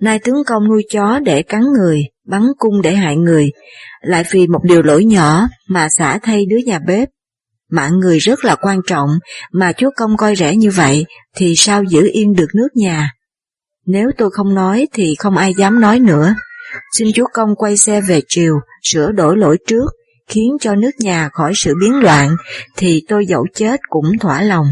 Nay 0.00 0.18
tướng 0.18 0.44
công 0.46 0.68
nuôi 0.68 0.82
chó 0.92 1.18
để 1.24 1.42
cắn 1.42 1.62
người, 1.78 2.02
bắn 2.26 2.42
cung 2.58 2.82
để 2.82 2.94
hại 2.94 3.16
người, 3.16 3.50
lại 4.00 4.24
vì 4.30 4.46
một 4.46 4.60
điều 4.64 4.82
lỗi 4.82 5.04
nhỏ 5.04 5.48
mà 5.68 5.88
xả 5.98 6.18
thay 6.22 6.46
đứa 6.50 6.58
nhà 6.66 6.78
bếp. 6.78 7.08
Mạng 7.70 7.98
người 7.98 8.18
rất 8.18 8.44
là 8.44 8.56
quan 8.56 8.80
trọng, 8.86 9.08
mà 9.52 9.72
chúa 9.72 9.90
công 9.96 10.16
coi 10.16 10.36
rẻ 10.36 10.56
như 10.56 10.70
vậy 10.70 11.06
thì 11.36 11.54
sao 11.56 11.82
giữ 11.82 12.08
yên 12.12 12.34
được 12.34 12.48
nước 12.54 12.68
nhà. 12.74 13.10
Nếu 13.86 14.10
tôi 14.18 14.30
không 14.32 14.54
nói 14.54 14.86
thì 14.92 15.14
không 15.18 15.36
ai 15.36 15.54
dám 15.54 15.80
nói 15.80 16.00
nữa. 16.00 16.34
Xin 16.96 17.08
chúa 17.14 17.26
công 17.32 17.56
quay 17.56 17.76
xe 17.76 18.00
về 18.00 18.20
triều, 18.28 18.54
sửa 18.82 19.12
đổi 19.12 19.36
lỗi 19.36 19.56
trước, 19.66 19.86
khiến 20.28 20.56
cho 20.60 20.74
nước 20.74 20.90
nhà 20.98 21.28
khỏi 21.32 21.52
sự 21.54 21.74
biến 21.80 22.00
loạn, 22.00 22.36
thì 22.76 23.02
tôi 23.08 23.26
dẫu 23.26 23.46
chết 23.54 23.80
cũng 23.88 24.18
thỏa 24.18 24.42
lòng. 24.42 24.66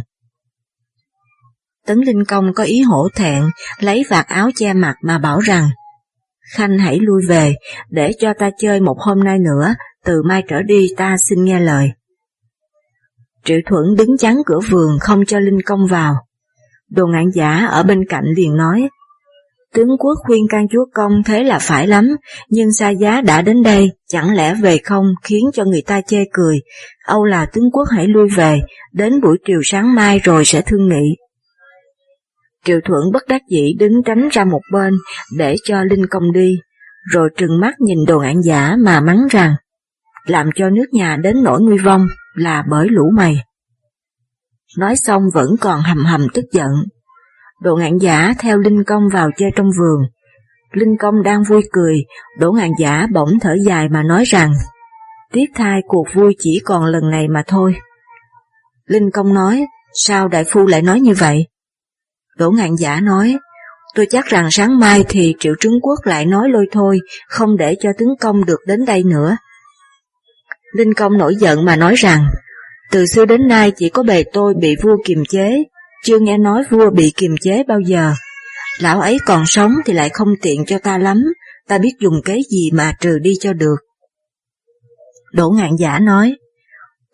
Tấn 1.87 1.99
Linh 1.99 2.25
Công 2.25 2.53
có 2.55 2.65
ý 2.65 2.83
hổ 2.83 3.09
thẹn, 3.17 3.43
lấy 3.79 4.05
vạt 4.11 4.27
áo 4.27 4.51
che 4.55 4.73
mặt 4.73 4.95
mà 5.03 5.19
bảo 5.19 5.41
rằng, 5.41 5.69
Khanh 6.55 6.79
hãy 6.79 6.99
lui 7.01 7.23
về, 7.29 7.55
để 7.91 8.13
cho 8.19 8.33
ta 8.39 8.51
chơi 8.59 8.81
một 8.81 8.97
hôm 8.99 9.25
nay 9.25 9.39
nữa, 9.39 9.75
từ 10.05 10.23
mai 10.23 10.43
trở 10.49 10.63
đi 10.63 10.89
ta 10.97 11.17
xin 11.19 11.45
nghe 11.45 11.61
lời. 11.61 11.91
Triệu 13.45 13.59
Thuẫn 13.67 13.85
đứng 13.99 14.19
chắn 14.19 14.37
cửa 14.47 14.61
vườn 14.71 14.99
không 15.01 15.25
cho 15.25 15.39
Linh 15.39 15.63
Công 15.67 15.87
vào. 15.87 16.15
Đồ 16.91 17.07
ngạn 17.07 17.31
giả 17.35 17.67
ở 17.67 17.83
bên 17.83 18.01
cạnh 18.09 18.25
liền 18.37 18.57
nói, 18.57 18.89
Tướng 19.75 19.89
quốc 19.99 20.15
khuyên 20.27 20.47
can 20.51 20.67
chúa 20.69 20.85
công 20.95 21.23
thế 21.27 21.45
là 21.45 21.59
phải 21.59 21.87
lắm, 21.87 22.17
nhưng 22.49 22.73
xa 22.73 22.91
giá 22.91 23.21
đã 23.21 23.43
đến 23.43 23.63
đây, 23.63 23.91
chẳng 24.09 24.35
lẽ 24.35 24.55
về 24.55 24.79
không 24.79 25.07
khiến 25.23 25.45
cho 25.55 25.65
người 25.65 25.83
ta 25.83 26.01
chê 26.01 26.25
cười. 26.33 26.61
Âu 27.07 27.25
là 27.25 27.47
tướng 27.47 27.71
quốc 27.73 27.89
hãy 27.91 28.09
lui 28.09 28.29
về, 28.37 28.61
đến 28.93 29.21
buổi 29.21 29.39
chiều 29.47 29.61
sáng 29.65 29.95
mai 29.95 30.19
rồi 30.19 30.45
sẽ 30.45 30.63
thương 30.63 30.89
nghị. 30.89 31.17
Triệu 32.65 32.81
Thuận 32.85 33.13
bất 33.13 33.23
đắc 33.29 33.43
dĩ 33.51 33.75
đứng 33.79 34.03
tránh 34.05 34.29
ra 34.33 34.45
một 34.45 34.61
bên 34.73 34.95
để 35.39 35.57
cho 35.65 35.83
Linh 35.83 36.07
Công 36.11 36.33
đi, 36.33 36.59
rồi 37.13 37.29
trừng 37.37 37.61
mắt 37.61 37.75
nhìn 37.81 37.99
đồ 38.07 38.21
ngạn 38.21 38.41
giả 38.41 38.77
mà 38.79 39.01
mắng 39.01 39.27
rằng, 39.31 39.55
làm 40.27 40.51
cho 40.55 40.71
nước 40.71 40.87
nhà 40.93 41.17
đến 41.17 41.43
nỗi 41.43 41.61
nguy 41.61 41.79
vong 41.79 42.07
là 42.35 42.65
bởi 42.71 42.89
lũ 42.91 43.11
mày. 43.17 43.37
Nói 44.79 44.97
xong 44.97 45.23
vẫn 45.35 45.57
còn 45.61 45.81
hầm 45.81 46.05
hầm 46.05 46.27
tức 46.35 46.45
giận. 46.53 46.71
Đỗ 47.61 47.77
ngạn 47.77 47.99
giả 47.99 48.35
theo 48.39 48.59
Linh 48.59 48.85
Công 48.85 49.09
vào 49.13 49.31
chơi 49.37 49.51
trong 49.57 49.67
vườn. 49.79 50.07
Linh 50.73 50.97
Công 51.01 51.23
đang 51.23 51.43
vui 51.43 51.63
cười, 51.73 52.05
đỗ 52.39 52.53
ngạn 52.53 52.71
giả 52.79 53.07
bỗng 53.13 53.39
thở 53.41 53.57
dài 53.67 53.89
mà 53.89 54.03
nói 54.03 54.25
rằng, 54.25 54.53
tiếc 55.33 55.47
thai 55.55 55.81
cuộc 55.87 56.07
vui 56.15 56.37
chỉ 56.39 56.61
còn 56.65 56.85
lần 56.85 57.11
này 57.11 57.29
mà 57.29 57.43
thôi. 57.47 57.75
Linh 58.87 59.11
Công 59.11 59.35
nói, 59.35 59.67
sao 59.95 60.29
đại 60.29 60.45
phu 60.45 60.67
lại 60.67 60.83
nói 60.83 61.01
như 61.01 61.15
vậy? 61.19 61.47
Đỗ 62.37 62.51
ngạn 62.51 62.77
giả 62.77 63.01
nói, 63.01 63.37
tôi 63.95 64.07
chắc 64.11 64.27
rằng 64.27 64.51
sáng 64.51 64.79
mai 64.79 65.05
thì 65.09 65.35
triệu 65.39 65.55
trứng 65.61 65.81
quốc 65.83 65.99
lại 66.05 66.27
nói 66.27 66.49
lôi 66.51 66.67
thôi, 66.73 67.01
không 67.29 67.57
để 67.57 67.77
cho 67.81 67.91
tướng 67.99 68.17
công 68.21 68.45
được 68.45 68.61
đến 68.67 68.85
đây 68.85 69.03
nữa. 69.03 69.37
Linh 70.77 70.95
công 70.95 71.19
nổi 71.19 71.37
giận 71.37 71.65
mà 71.65 71.77
nói 71.77 71.95
rằng, 71.95 72.27
từ 72.91 73.07
xưa 73.07 73.25
đến 73.25 73.49
nay 73.49 73.73
chỉ 73.77 73.89
có 73.89 74.03
bề 74.03 74.25
tôi 74.33 74.55
bị 74.61 74.77
vua 74.83 74.97
kiềm 75.05 75.23
chế, 75.29 75.65
chưa 76.07 76.19
nghe 76.19 76.39
nói 76.39 76.63
vua 76.71 76.91
bị 76.91 77.13
kiềm 77.17 77.35
chế 77.41 77.63
bao 77.69 77.81
giờ. 77.81 78.13
Lão 78.81 79.01
ấy 79.01 79.19
còn 79.27 79.47
sống 79.47 79.73
thì 79.87 79.93
lại 79.93 80.09
không 80.09 80.29
tiện 80.43 80.65
cho 80.67 80.79
ta 80.79 80.99
lắm, 80.99 81.23
ta 81.69 81.79
biết 81.79 81.93
dùng 82.01 82.23
kế 82.25 82.39
gì 82.51 82.71
mà 82.73 82.93
trừ 83.01 83.19
đi 83.19 83.35
cho 83.41 83.53
được. 83.53 83.77
Đỗ 85.33 85.51
ngạn 85.51 85.77
giả 85.79 85.99
nói, 85.99 86.35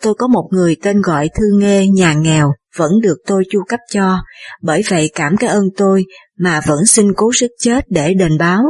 tôi 0.03 0.15
có 0.19 0.29
một 0.29 0.49
người 0.51 0.77
tên 0.83 1.03
gọi 1.03 1.29
Thư 1.35 1.45
Nghê, 1.59 1.87
nhà 1.87 2.15
nghèo, 2.15 2.53
vẫn 2.77 2.93
được 3.03 3.17
tôi 3.27 3.45
chu 3.51 3.63
cấp 3.69 3.81
cho, 3.91 4.19
bởi 4.63 4.83
vậy 4.89 5.11
cảm 5.15 5.37
cái 5.37 5.51
ơn 5.51 5.65
tôi 5.77 6.05
mà 6.39 6.61
vẫn 6.67 6.87
xin 6.87 7.13
cố 7.17 7.31
sức 7.35 7.51
chết 7.59 7.85
để 7.89 8.15
đền 8.15 8.39
báo. 8.39 8.63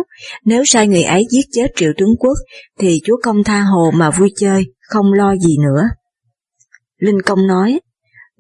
Nếu 0.45 0.63
sai 0.67 0.87
người 0.87 1.03
ấy 1.03 1.27
giết 1.31 1.45
chết 1.53 1.67
triệu 1.77 1.93
tướng 1.99 2.17
quốc, 2.19 2.37
thì 2.81 3.01
chúa 3.05 3.17
công 3.23 3.45
tha 3.45 3.61
hồ 3.61 3.91
mà 3.95 4.11
vui 4.11 4.33
chơi, 4.37 4.65
không 4.89 5.13
lo 5.13 5.37
gì 5.37 5.57
nữa. 5.59 5.83
Linh 6.99 7.23
Công 7.27 7.47
nói, 7.47 7.81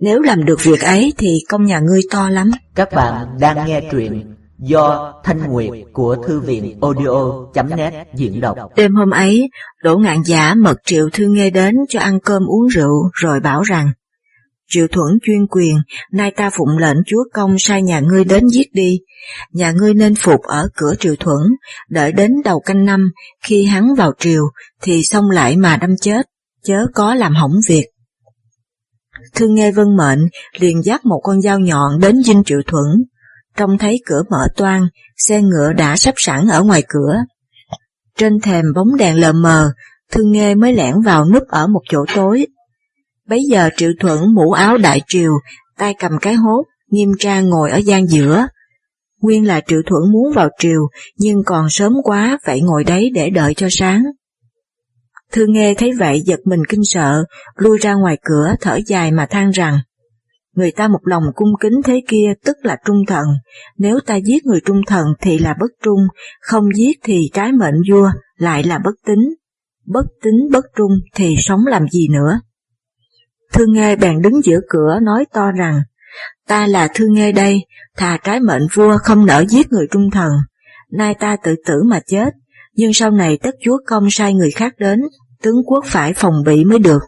nếu 0.02 0.20
làm 0.20 0.44
được 0.44 0.64
việc 0.64 0.80
ấy 0.80 1.12
thì 1.18 1.28
công 1.48 1.64
nhà 1.64 1.80
ngươi 1.80 2.00
to 2.10 2.28
lắm. 2.28 2.50
Các 2.74 2.92
bạn 2.92 3.26
đang 3.40 3.66
nghe 3.66 3.80
truyện 3.92 4.34
do 4.58 5.14
Thanh 5.24 5.38
Nguyệt 5.52 5.70
của 5.92 6.16
Thư 6.26 6.40
viện 6.40 6.78
audio.net 6.80 8.08
diễn 8.14 8.40
đọc. 8.40 8.56
Đêm 8.76 8.94
hôm 8.94 9.10
ấy, 9.10 9.50
Đỗ 9.82 9.98
Ngạn 9.98 10.22
Giả 10.24 10.54
mật 10.54 10.76
triệu 10.84 11.08
thư 11.12 11.26
nghe 11.26 11.50
đến 11.50 11.74
cho 11.88 12.00
ăn 12.00 12.18
cơm 12.20 12.42
uống 12.42 12.66
rượu 12.66 13.10
rồi 13.12 13.40
bảo 13.40 13.62
rằng 13.62 13.92
Triệu 14.68 14.86
thuẫn 14.86 15.18
chuyên 15.22 15.46
quyền, 15.46 15.76
nay 16.12 16.30
ta 16.30 16.50
phụng 16.50 16.78
lệnh 16.78 16.96
chúa 17.06 17.24
công 17.32 17.56
sai 17.58 17.82
nhà 17.82 18.00
ngươi 18.00 18.24
đến 18.24 18.48
giết 18.48 18.66
đi. 18.72 18.98
Nhà 19.52 19.72
ngươi 19.72 19.94
nên 19.94 20.14
phục 20.14 20.40
ở 20.42 20.68
cửa 20.76 20.94
triệu 21.00 21.16
thuẫn, 21.16 21.42
đợi 21.90 22.12
đến 22.12 22.30
đầu 22.44 22.60
canh 22.60 22.84
năm, 22.84 23.10
khi 23.44 23.64
hắn 23.64 23.94
vào 23.94 24.12
triều, 24.18 24.42
thì 24.82 25.02
xong 25.02 25.30
lại 25.30 25.56
mà 25.56 25.76
đâm 25.76 25.90
chết, 26.00 26.26
chớ 26.64 26.86
có 26.94 27.14
làm 27.14 27.34
hỏng 27.34 27.52
việc. 27.68 27.91
Thương 29.34 29.54
nghe 29.54 29.72
vân 29.72 29.96
mệnh, 29.96 30.28
liền 30.58 30.82
dắt 30.84 31.04
một 31.04 31.20
con 31.24 31.40
dao 31.40 31.58
nhọn 31.58 31.98
đến 32.00 32.22
dinh 32.22 32.44
triệu 32.44 32.60
thuẫn. 32.66 33.04
Trông 33.56 33.78
thấy 33.78 34.00
cửa 34.06 34.22
mở 34.30 34.48
toang, 34.56 34.86
xe 35.16 35.42
ngựa 35.42 35.72
đã 35.72 35.96
sắp 35.96 36.14
sẵn 36.16 36.46
ở 36.48 36.62
ngoài 36.62 36.82
cửa. 36.88 37.14
Trên 38.18 38.40
thềm 38.40 38.64
bóng 38.74 38.96
đèn 38.96 39.20
lờ 39.20 39.32
mờ, 39.32 39.72
thương 40.12 40.32
nghe 40.32 40.54
mới 40.54 40.72
lẻn 40.72 41.00
vào 41.04 41.24
núp 41.24 41.42
ở 41.48 41.66
một 41.66 41.82
chỗ 41.88 42.04
tối, 42.14 42.46
Bấy 43.28 43.42
giờ 43.50 43.68
Triệu 43.76 43.90
Thuận 44.00 44.34
mũ 44.34 44.50
áo 44.50 44.78
đại 44.78 45.00
triều, 45.08 45.32
tay 45.78 45.94
cầm 45.98 46.12
cái 46.22 46.34
hốt, 46.34 46.62
nghiêm 46.90 47.08
trang 47.18 47.48
ngồi 47.48 47.70
ở 47.70 47.76
gian 47.76 48.06
giữa. 48.06 48.46
Nguyên 49.20 49.46
là 49.46 49.60
Triệu 49.66 49.80
Thuận 49.86 50.12
muốn 50.12 50.32
vào 50.34 50.48
triều, 50.58 50.88
nhưng 51.16 51.36
còn 51.46 51.66
sớm 51.70 51.92
quá, 52.04 52.38
phải 52.44 52.60
ngồi 52.60 52.84
đấy 52.84 53.10
để 53.14 53.30
đợi 53.30 53.54
cho 53.54 53.68
sáng. 53.70 54.02
Thư 55.32 55.46
nghe 55.48 55.74
thấy 55.74 55.92
vậy 55.98 56.20
giật 56.26 56.40
mình 56.44 56.60
kinh 56.68 56.84
sợ, 56.84 57.24
lui 57.56 57.78
ra 57.78 57.94
ngoài 57.94 58.18
cửa 58.24 58.54
thở 58.60 58.78
dài 58.86 59.12
mà 59.12 59.26
than 59.26 59.50
rằng, 59.50 59.78
người 60.54 60.70
ta 60.72 60.88
một 60.88 61.00
lòng 61.04 61.22
cung 61.34 61.48
kính 61.60 61.80
thế 61.84 62.00
kia 62.08 62.32
tức 62.44 62.56
là 62.62 62.76
trung 62.84 62.96
thần, 63.06 63.24
nếu 63.78 64.00
ta 64.06 64.16
giết 64.16 64.46
người 64.46 64.60
trung 64.66 64.80
thần 64.86 65.06
thì 65.20 65.38
là 65.38 65.54
bất 65.60 65.70
trung, 65.82 66.00
không 66.40 66.64
giết 66.74 66.98
thì 67.04 67.30
trái 67.32 67.52
mệnh 67.52 67.74
vua, 67.90 68.10
lại 68.36 68.62
là 68.62 68.78
bất 68.84 68.94
tính. 69.06 69.34
Bất 69.86 70.06
tính 70.22 70.48
bất 70.52 70.64
trung 70.76 70.92
thì 71.14 71.34
sống 71.38 71.60
làm 71.66 71.88
gì 71.88 72.08
nữa? 72.08 72.40
Thương 73.52 73.72
nghe 73.72 73.96
bèn 73.96 74.22
đứng 74.22 74.42
giữa 74.44 74.58
cửa 74.68 74.98
nói 75.02 75.24
to 75.32 75.52
rằng, 75.52 75.80
ta 76.48 76.66
là 76.66 76.88
Thương 76.94 77.12
nghe 77.14 77.32
đây, 77.32 77.60
thà 77.96 78.18
trái 78.24 78.40
mệnh 78.40 78.62
vua 78.74 78.98
không 78.98 79.26
nỡ 79.26 79.44
giết 79.48 79.72
người 79.72 79.86
trung 79.90 80.10
thần, 80.10 80.30
nay 80.92 81.14
ta 81.14 81.36
tự 81.44 81.54
tử 81.66 81.82
mà 81.86 82.00
chết, 82.06 82.34
nhưng 82.74 82.92
sau 82.92 83.10
này 83.10 83.38
tất 83.42 83.54
chúa 83.64 83.78
công 83.86 84.10
sai 84.10 84.34
người 84.34 84.50
khác 84.50 84.74
đến, 84.78 85.00
tướng 85.42 85.64
quốc 85.66 85.84
phải 85.86 86.12
phòng 86.14 86.34
bị 86.46 86.64
mới 86.64 86.78
được. 86.78 87.02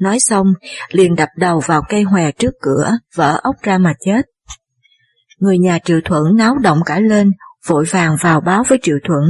Nói 0.00 0.18
xong, 0.20 0.46
liền 0.88 1.14
đập 1.14 1.28
đầu 1.36 1.60
vào 1.66 1.82
cây 1.88 2.02
hòe 2.02 2.32
trước 2.32 2.54
cửa, 2.60 2.90
vỡ 3.16 3.40
ốc 3.42 3.56
ra 3.62 3.78
mà 3.78 3.92
chết. 4.04 4.22
Người 5.38 5.58
nhà 5.58 5.78
Triệu 5.84 6.00
Thuận 6.04 6.36
náo 6.36 6.54
động 6.62 6.78
cả 6.86 7.00
lên, 7.00 7.30
vội 7.66 7.84
vàng 7.90 8.16
vào 8.20 8.40
báo 8.40 8.62
với 8.68 8.78
Triệu 8.82 8.96
Thuận. 9.04 9.24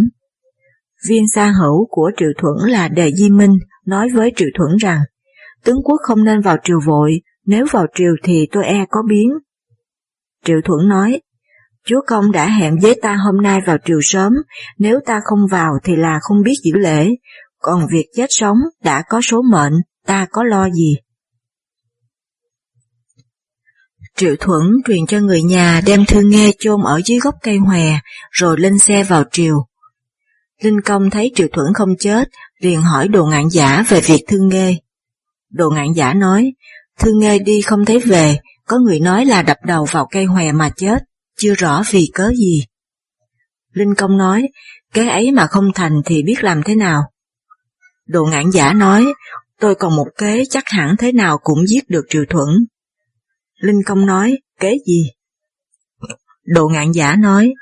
Viên 1.09 1.28
xa 1.35 1.52
hữu 1.61 1.87
của 1.90 2.11
Triệu 2.16 2.31
Thuận 2.38 2.70
là 2.70 2.88
Đề 2.88 3.12
Di 3.12 3.31
Minh 3.31 3.59
nói 3.87 4.09
với 4.14 4.33
Triệu 4.37 4.48
Thuận 4.59 4.76
rằng, 4.76 5.00
tướng 5.64 5.83
quốc 5.85 6.00
không 6.02 6.24
nên 6.24 6.40
vào 6.40 6.57
triều 6.64 6.81
vội, 6.87 7.20
nếu 7.46 7.66
vào 7.70 7.87
triều 7.94 8.14
thì 8.22 8.48
tôi 8.52 8.64
e 8.64 8.85
có 8.90 9.02
biến. 9.09 9.28
Triệu 10.44 10.61
Thuận 10.64 10.88
nói, 10.88 11.20
Chúa 11.87 12.00
Công 12.07 12.33
đã 12.33 12.48
hẹn 12.48 12.78
với 12.83 12.98
ta 13.02 13.14
hôm 13.14 13.42
nay 13.42 13.61
vào 13.66 13.76
triều 13.85 13.98
sớm, 14.02 14.33
nếu 14.78 15.00
ta 15.07 15.20
không 15.24 15.46
vào 15.50 15.72
thì 15.85 15.96
là 15.96 16.18
không 16.22 16.42
biết 16.42 16.55
giữ 16.64 16.72
lễ, 16.78 17.09
còn 17.62 17.87
việc 17.92 18.07
chết 18.16 18.27
sống 18.29 18.57
đã 18.85 19.03
có 19.09 19.20
số 19.20 19.42
mệnh, 19.42 19.72
ta 20.07 20.27
có 20.31 20.44
lo 20.44 20.70
gì. 20.70 20.96
Triệu 24.16 24.37
Thuẫn 24.40 24.62
truyền 24.87 25.07
cho 25.07 25.20
người 25.20 25.42
nhà 25.42 25.81
đem 25.87 26.05
thư 26.05 26.20
nghe 26.20 26.51
chôn 26.59 26.81
ở 26.85 27.01
dưới 27.05 27.18
gốc 27.18 27.35
cây 27.42 27.57
hòe, 27.57 27.98
rồi 28.31 28.61
lên 28.61 28.79
xe 28.79 29.05
vào 29.05 29.25
triều. 29.33 29.66
Linh 30.62 30.81
Công 30.81 31.11
thấy 31.11 31.33
Triệu 31.35 31.48
Thuẫn 31.53 31.75
không 31.75 31.96
chết, 31.98 32.29
liền 32.61 32.83
hỏi 32.83 33.09
đồ 33.09 33.27
ngạn 33.27 33.48
giả 33.51 33.85
về 33.88 34.01
việc 34.01 34.25
thương 34.29 34.48
nghe. 34.48 34.75
Đồ 35.51 35.70
ngạn 35.70 35.92
giả 35.96 36.14
nói, 36.14 36.53
Thư 36.98 37.12
nghe 37.18 37.38
đi 37.38 37.62
không 37.62 37.85
thấy 37.85 37.98
về, 37.98 38.38
có 38.66 38.79
người 38.79 39.01
nói 39.01 39.27
là 39.27 39.42
đập 39.42 39.57
đầu 39.66 39.87
vào 39.92 40.07
cây 40.11 40.25
hòe 40.25 40.53
mà 40.53 40.70
chết, 40.77 41.03
chưa 41.38 41.55
rõ 41.55 41.83
vì 41.90 42.11
cớ 42.14 42.33
gì. 42.37 42.64
Linh 43.72 43.94
Công 43.94 44.18
nói, 44.18 44.48
cái 44.94 45.09
ấy 45.09 45.31
mà 45.33 45.46
không 45.46 45.72
thành 45.75 46.03
thì 46.05 46.22
biết 46.22 46.44
làm 46.44 46.62
thế 46.62 46.75
nào. 46.75 47.03
Đồ 48.12 48.25
ngạn 48.25 48.51
giả 48.51 48.72
nói, 48.72 49.12
tôi 49.61 49.75
còn 49.75 49.96
một 49.96 50.07
kế 50.18 50.44
chắc 50.51 50.68
hẳn 50.68 50.96
thế 50.98 51.12
nào 51.12 51.38
cũng 51.38 51.66
giết 51.66 51.90
được 51.90 52.03
Triệu 52.09 52.25
Thuẫn. 52.29 52.48
Linh 53.61 53.83
Công 53.87 54.07
nói, 54.07 54.38
kế 54.61 54.75
gì? 54.87 55.03
đồ 56.44 56.68
ngạn 56.68 56.92
giả 56.92 57.16
nói, 57.16 57.53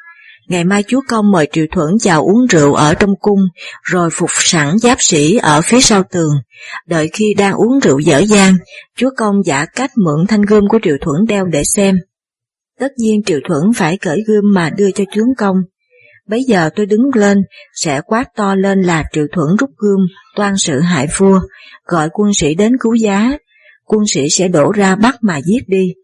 ngày 0.49 0.65
mai 0.65 0.85
chúa 0.89 1.01
công 1.09 1.33
mời 1.33 1.49
Triệu 1.53 1.67
Thuẫn 1.73 1.89
chào 2.01 2.25
uống 2.25 2.47
rượu 2.47 2.75
ở 2.75 2.95
trong 2.95 3.15
cung, 3.21 3.41
rồi 3.83 4.11
phục 4.13 4.31
sẵn 4.33 4.79
giáp 4.79 4.99
sĩ 5.01 5.37
ở 5.37 5.61
phía 5.65 5.81
sau 5.81 6.03
tường. 6.11 6.33
Đợi 6.87 7.11
khi 7.13 7.35
đang 7.39 7.55
uống 7.55 7.81
rượu 7.81 7.99
dở 7.99 8.19
dang, 8.19 8.55
chúa 8.97 9.11
công 9.17 9.35
giả 9.45 9.67
cách 9.77 9.91
mượn 10.05 10.27
thanh 10.29 10.43
gươm 10.43 10.69
của 10.69 10.79
Triệu 10.83 10.97
Thuẫn 11.01 11.27
đeo 11.29 11.47
để 11.47 11.65
xem. 11.65 11.97
Tất 12.79 12.89
nhiên 12.97 13.23
Triệu 13.27 13.39
Thuẫn 13.49 13.63
phải 13.77 13.99
cởi 13.99 14.23
gươm 14.27 14.45
mà 14.55 14.71
đưa 14.71 14.91
cho 14.91 15.05
chúa 15.15 15.25
công. 15.39 15.57
Bấy 16.31 16.45
giờ 16.45 16.71
tôi 16.77 16.87
đứng 16.87 17.11
lên, 17.15 17.39
sẽ 17.75 18.01
quát 18.07 18.25
to 18.37 18.55
lên 18.55 18.81
là 18.81 19.05
Triệu 19.13 19.27
Thuẫn 19.33 19.57
rút 19.59 19.71
gươm, 19.77 20.01
toan 20.37 20.57
sự 20.57 20.81
hại 20.81 21.09
vua, 21.17 21.41
gọi 21.85 22.09
quân 22.13 22.31
sĩ 22.35 22.55
đến 22.55 22.73
cứu 22.81 22.95
giá. 22.95 23.33
Quân 23.85 24.01
sĩ 24.07 24.29
sẽ 24.31 24.49
đổ 24.49 24.73
ra 24.73 24.97
bắt 24.97 25.15
mà 25.23 25.41
giết 25.41 25.69
đi. 25.69 25.95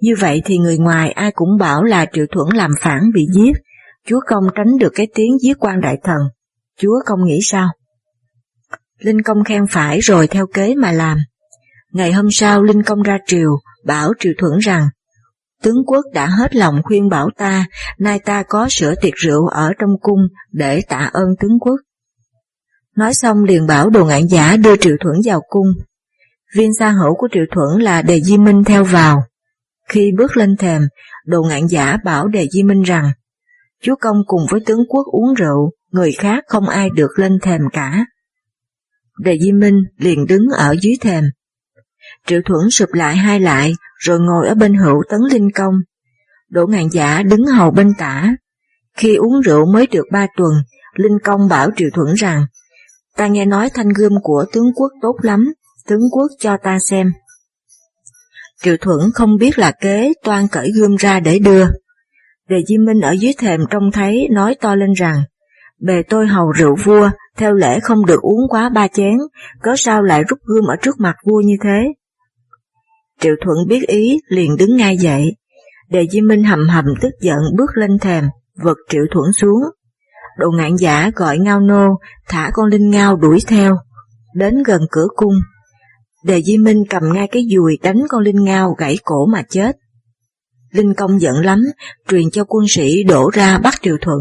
Như 0.00 0.14
vậy 0.18 0.42
thì 0.44 0.58
người 0.58 0.78
ngoài 0.78 1.10
ai 1.10 1.30
cũng 1.34 1.58
bảo 1.58 1.84
là 1.84 2.06
Triệu 2.12 2.26
Thuẫn 2.32 2.56
làm 2.56 2.70
phản 2.80 3.00
bị 3.14 3.26
giết, 3.34 3.52
Chúa 4.06 4.20
Công 4.26 4.44
tránh 4.54 4.78
được 4.80 4.92
cái 4.94 5.06
tiếng 5.14 5.38
giết 5.42 5.56
quan 5.60 5.80
đại 5.80 5.96
thần. 6.04 6.18
Chúa 6.80 7.00
Công 7.06 7.24
nghĩ 7.24 7.38
sao? 7.42 7.68
Linh 8.98 9.22
Công 9.22 9.44
khen 9.44 9.66
phải 9.70 10.00
rồi 10.00 10.26
theo 10.26 10.46
kế 10.46 10.74
mà 10.74 10.92
làm. 10.92 11.18
Ngày 11.92 12.12
hôm 12.12 12.26
sau 12.30 12.62
Linh 12.62 12.82
Công 12.82 13.02
ra 13.02 13.18
triều, 13.26 13.50
bảo 13.84 14.12
Triệu 14.18 14.32
Thuẫn 14.38 14.58
rằng, 14.58 14.88
tướng 15.62 15.84
quốc 15.86 16.04
đã 16.12 16.26
hết 16.26 16.54
lòng 16.54 16.80
khuyên 16.84 17.08
bảo 17.08 17.30
ta, 17.36 17.66
nay 17.98 18.18
ta 18.18 18.42
có 18.42 18.68
sửa 18.70 18.94
tiệc 19.02 19.14
rượu 19.14 19.46
ở 19.46 19.72
trong 19.78 19.90
cung 20.00 20.20
để 20.52 20.82
tạ 20.88 21.10
ơn 21.12 21.28
tướng 21.40 21.58
quốc. 21.60 21.76
Nói 22.96 23.14
xong 23.14 23.44
liền 23.44 23.66
bảo 23.66 23.90
đồ 23.90 24.04
ngạn 24.04 24.26
giả 24.28 24.56
đưa 24.56 24.76
Triệu 24.76 24.96
Thuẫn 25.00 25.16
vào 25.24 25.40
cung. 25.48 25.66
Viên 26.56 26.74
xa 26.78 26.90
hữu 26.90 27.14
của 27.14 27.28
Triệu 27.32 27.44
Thuẫn 27.54 27.82
là 27.82 28.02
Đề 28.02 28.20
Di 28.20 28.38
Minh 28.38 28.64
theo 28.64 28.84
vào. 28.84 29.22
Khi 29.88 30.12
bước 30.18 30.36
lên 30.36 30.56
thềm, 30.56 30.82
đồ 31.26 31.42
ngạn 31.42 31.68
giả 31.68 31.96
bảo 32.04 32.28
Đề 32.28 32.48
Di 32.48 32.62
Minh 32.62 32.82
rằng, 32.82 33.10
Chúa 33.82 33.94
Công 34.00 34.16
cùng 34.26 34.46
với 34.50 34.60
tướng 34.66 34.80
quốc 34.88 35.06
uống 35.06 35.34
rượu, 35.34 35.70
người 35.90 36.12
khác 36.12 36.44
không 36.46 36.68
ai 36.68 36.90
được 36.90 37.10
lên 37.16 37.38
thềm 37.42 37.60
cả. 37.72 38.06
Đề 39.18 39.38
Di 39.38 39.52
Minh 39.52 39.76
liền 39.96 40.26
đứng 40.26 40.46
ở 40.56 40.74
dưới 40.80 40.94
thềm. 41.00 41.24
Triệu 42.26 42.40
Thuẫn 42.44 42.70
sụp 42.70 42.88
lại 42.92 43.16
hai 43.16 43.40
lại, 43.40 43.72
rồi 43.98 44.20
ngồi 44.20 44.48
ở 44.48 44.54
bên 44.54 44.74
hữu 44.74 45.02
tấn 45.10 45.20
linh 45.32 45.50
công. 45.54 45.74
Đỗ 46.48 46.66
ngàn 46.66 46.88
giả 46.92 47.22
đứng 47.22 47.46
hầu 47.46 47.70
bên 47.70 47.92
tả. 47.98 48.36
Khi 48.96 49.14
uống 49.14 49.40
rượu 49.40 49.66
mới 49.66 49.86
được 49.86 50.04
ba 50.12 50.26
tuần, 50.36 50.52
Linh 50.94 51.18
Công 51.24 51.48
bảo 51.48 51.70
Triệu 51.76 51.88
Thuẫn 51.94 52.14
rằng, 52.14 52.46
ta 53.16 53.26
nghe 53.26 53.44
nói 53.44 53.70
thanh 53.74 53.88
gươm 53.88 54.12
của 54.22 54.44
tướng 54.52 54.72
quốc 54.74 54.92
tốt 55.02 55.16
lắm, 55.22 55.52
tướng 55.86 56.10
quốc 56.12 56.30
cho 56.38 56.56
ta 56.56 56.78
xem. 56.78 57.12
Triệu 58.62 58.76
Thuẫn 58.80 58.98
không 59.14 59.36
biết 59.36 59.58
là 59.58 59.72
kế 59.80 60.12
toan 60.24 60.48
cởi 60.48 60.72
gươm 60.76 60.96
ra 60.96 61.20
để 61.20 61.38
đưa. 61.38 61.66
Đề 62.48 62.56
Di 62.68 62.78
Minh 62.78 63.00
ở 63.00 63.10
dưới 63.10 63.32
thềm 63.38 63.60
trông 63.70 63.92
thấy 63.92 64.28
nói 64.30 64.54
to 64.60 64.74
lên 64.74 64.92
rằng, 64.92 65.22
bề 65.80 66.02
tôi 66.08 66.26
hầu 66.26 66.52
rượu 66.52 66.76
vua, 66.84 67.10
theo 67.36 67.54
lễ 67.54 67.80
không 67.80 68.06
được 68.06 68.20
uống 68.22 68.48
quá 68.48 68.68
ba 68.68 68.88
chén, 68.88 69.18
có 69.62 69.76
sao 69.76 70.02
lại 70.02 70.22
rút 70.28 70.38
gươm 70.44 70.64
ở 70.64 70.76
trước 70.82 71.00
mặt 71.00 71.16
vua 71.26 71.40
như 71.40 71.54
thế? 71.64 71.92
Triệu 73.20 73.34
Thuận 73.44 73.56
biết 73.68 73.88
ý, 73.88 74.20
liền 74.28 74.56
đứng 74.56 74.76
ngay 74.76 74.96
dậy. 74.96 75.36
Đề 75.90 76.06
Di 76.10 76.20
Minh 76.20 76.44
hầm 76.44 76.68
hầm 76.68 76.84
tức 77.02 77.10
giận 77.20 77.38
bước 77.56 77.70
lên 77.74 77.98
thềm, 77.98 78.24
vật 78.62 78.76
Triệu 78.88 79.02
Thuận 79.10 79.32
xuống. 79.32 79.62
Đồ 80.38 80.50
ngạn 80.50 80.76
giả 80.76 81.10
gọi 81.14 81.38
ngao 81.38 81.60
nô, 81.60 81.88
thả 82.28 82.50
con 82.54 82.66
linh 82.66 82.90
ngao 82.90 83.16
đuổi 83.16 83.38
theo, 83.46 83.76
đến 84.34 84.62
gần 84.66 84.80
cửa 84.90 85.06
cung. 85.16 85.34
Đề 86.24 86.42
Di 86.42 86.58
Minh 86.58 86.84
cầm 86.90 87.02
ngay 87.12 87.28
cái 87.32 87.42
dùi 87.54 87.78
đánh 87.82 88.02
con 88.08 88.22
linh 88.22 88.44
ngao 88.44 88.74
gãy 88.78 88.96
cổ 89.04 89.26
mà 89.26 89.42
chết. 89.50 89.76
Linh 90.70 90.94
Công 90.94 91.20
giận 91.20 91.34
lắm, 91.36 91.62
truyền 92.08 92.30
cho 92.30 92.44
quân 92.44 92.64
sĩ 92.68 93.04
đổ 93.04 93.30
ra 93.30 93.58
bắt 93.58 93.74
Triệu 93.82 93.96
Thuận. 94.00 94.20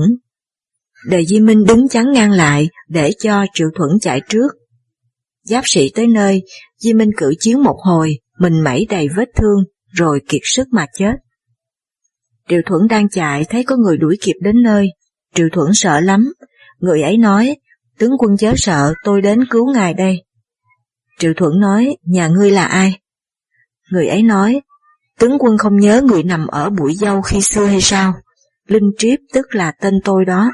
Đề 1.10 1.26
Di 1.26 1.40
Minh 1.40 1.64
đứng 1.66 1.88
chắn 1.88 2.12
ngang 2.12 2.32
lại 2.32 2.70
để 2.90 3.12
cho 3.20 3.46
Triệu 3.54 3.68
Thuận 3.76 4.00
chạy 4.02 4.22
trước. 4.30 4.48
Giáp 5.44 5.64
sĩ 5.68 5.92
tới 5.96 6.08
nơi, 6.08 6.44
Di 6.78 6.94
Minh 6.94 7.12
cử 7.18 7.34
chiến 7.40 7.64
một 7.64 7.78
hồi, 7.84 8.20
mình 8.40 8.64
mẩy 8.64 8.88
đầy 8.90 9.08
vết 9.16 9.30
thương, 9.36 9.64
rồi 9.92 10.22
kiệt 10.30 10.42
sức 10.44 10.68
mà 10.72 10.86
chết. 10.94 11.14
Triệu 12.50 12.62
Thuẫn 12.66 12.88
đang 12.90 13.10
chạy 13.10 13.46
thấy 13.50 13.64
có 13.64 13.76
người 13.76 13.98
đuổi 13.98 14.18
kịp 14.22 14.36
đến 14.42 14.56
nơi, 14.64 14.90
Triệu 15.36 15.48
Thuẫn 15.52 15.74
sợ 15.74 16.00
lắm, 16.00 16.34
người 16.80 17.02
ấy 17.02 17.18
nói, 17.18 17.56
tướng 18.00 18.12
quân 18.20 18.38
chớ 18.38 18.54
sợ, 18.58 18.94
tôi 19.04 19.22
đến 19.22 19.46
cứu 19.50 19.74
ngài 19.74 19.94
đây. 19.94 20.24
Triệu 21.20 21.34
Thuẫn 21.38 21.60
nói, 21.60 21.98
nhà 22.04 22.28
ngươi 22.28 22.52
là 22.52 22.66
ai? 22.66 23.00
Người 23.92 24.08
ấy 24.08 24.24
nói, 24.24 24.62
tướng 25.20 25.38
quân 25.40 25.58
không 25.58 25.80
nhớ 25.80 26.02
người 26.02 26.24
nằm 26.24 26.48
ở 26.48 26.70
bụi 26.70 26.94
dâu 26.96 27.22
khi 27.22 27.42
xưa 27.42 27.66
hay 27.66 27.82
sao? 27.82 28.14
Linh 28.68 28.92
Triếp 28.98 29.20
tức 29.34 29.56
là 29.56 29.72
tên 29.82 29.94
tôi 30.04 30.26
đó. 30.26 30.52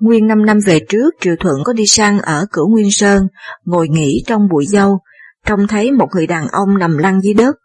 Nguyên 0.00 0.26
năm 0.26 0.46
năm 0.46 0.58
về 0.66 0.80
trước, 0.88 1.14
Triệu 1.20 1.36
Thuận 1.40 1.56
có 1.64 1.72
đi 1.72 1.86
sang 1.86 2.20
ở 2.20 2.46
Cửu 2.52 2.68
Nguyên 2.68 2.90
Sơn, 2.90 3.26
ngồi 3.64 3.88
nghỉ 3.88 4.22
trong 4.26 4.48
bụi 4.50 4.66
dâu, 4.66 4.98
trông 5.46 5.66
thấy 5.66 5.92
một 5.92 6.08
người 6.14 6.26
đàn 6.26 6.48
ông 6.48 6.78
nằm 6.78 6.98
lăn 6.98 7.20
dưới 7.20 7.34
đất. 7.34 7.56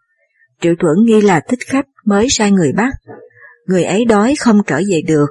Triệu 0.60 0.74
Thuận 0.80 1.04
nghi 1.04 1.20
là 1.20 1.40
thích 1.48 1.58
khách 1.66 1.86
mới 2.04 2.26
sai 2.30 2.50
người 2.50 2.72
bắt. 2.72 2.92
Người 3.66 3.84
ấy 3.84 4.04
đói 4.04 4.34
không 4.38 4.62
trở 4.66 4.76
về 4.76 5.00
được. 5.06 5.26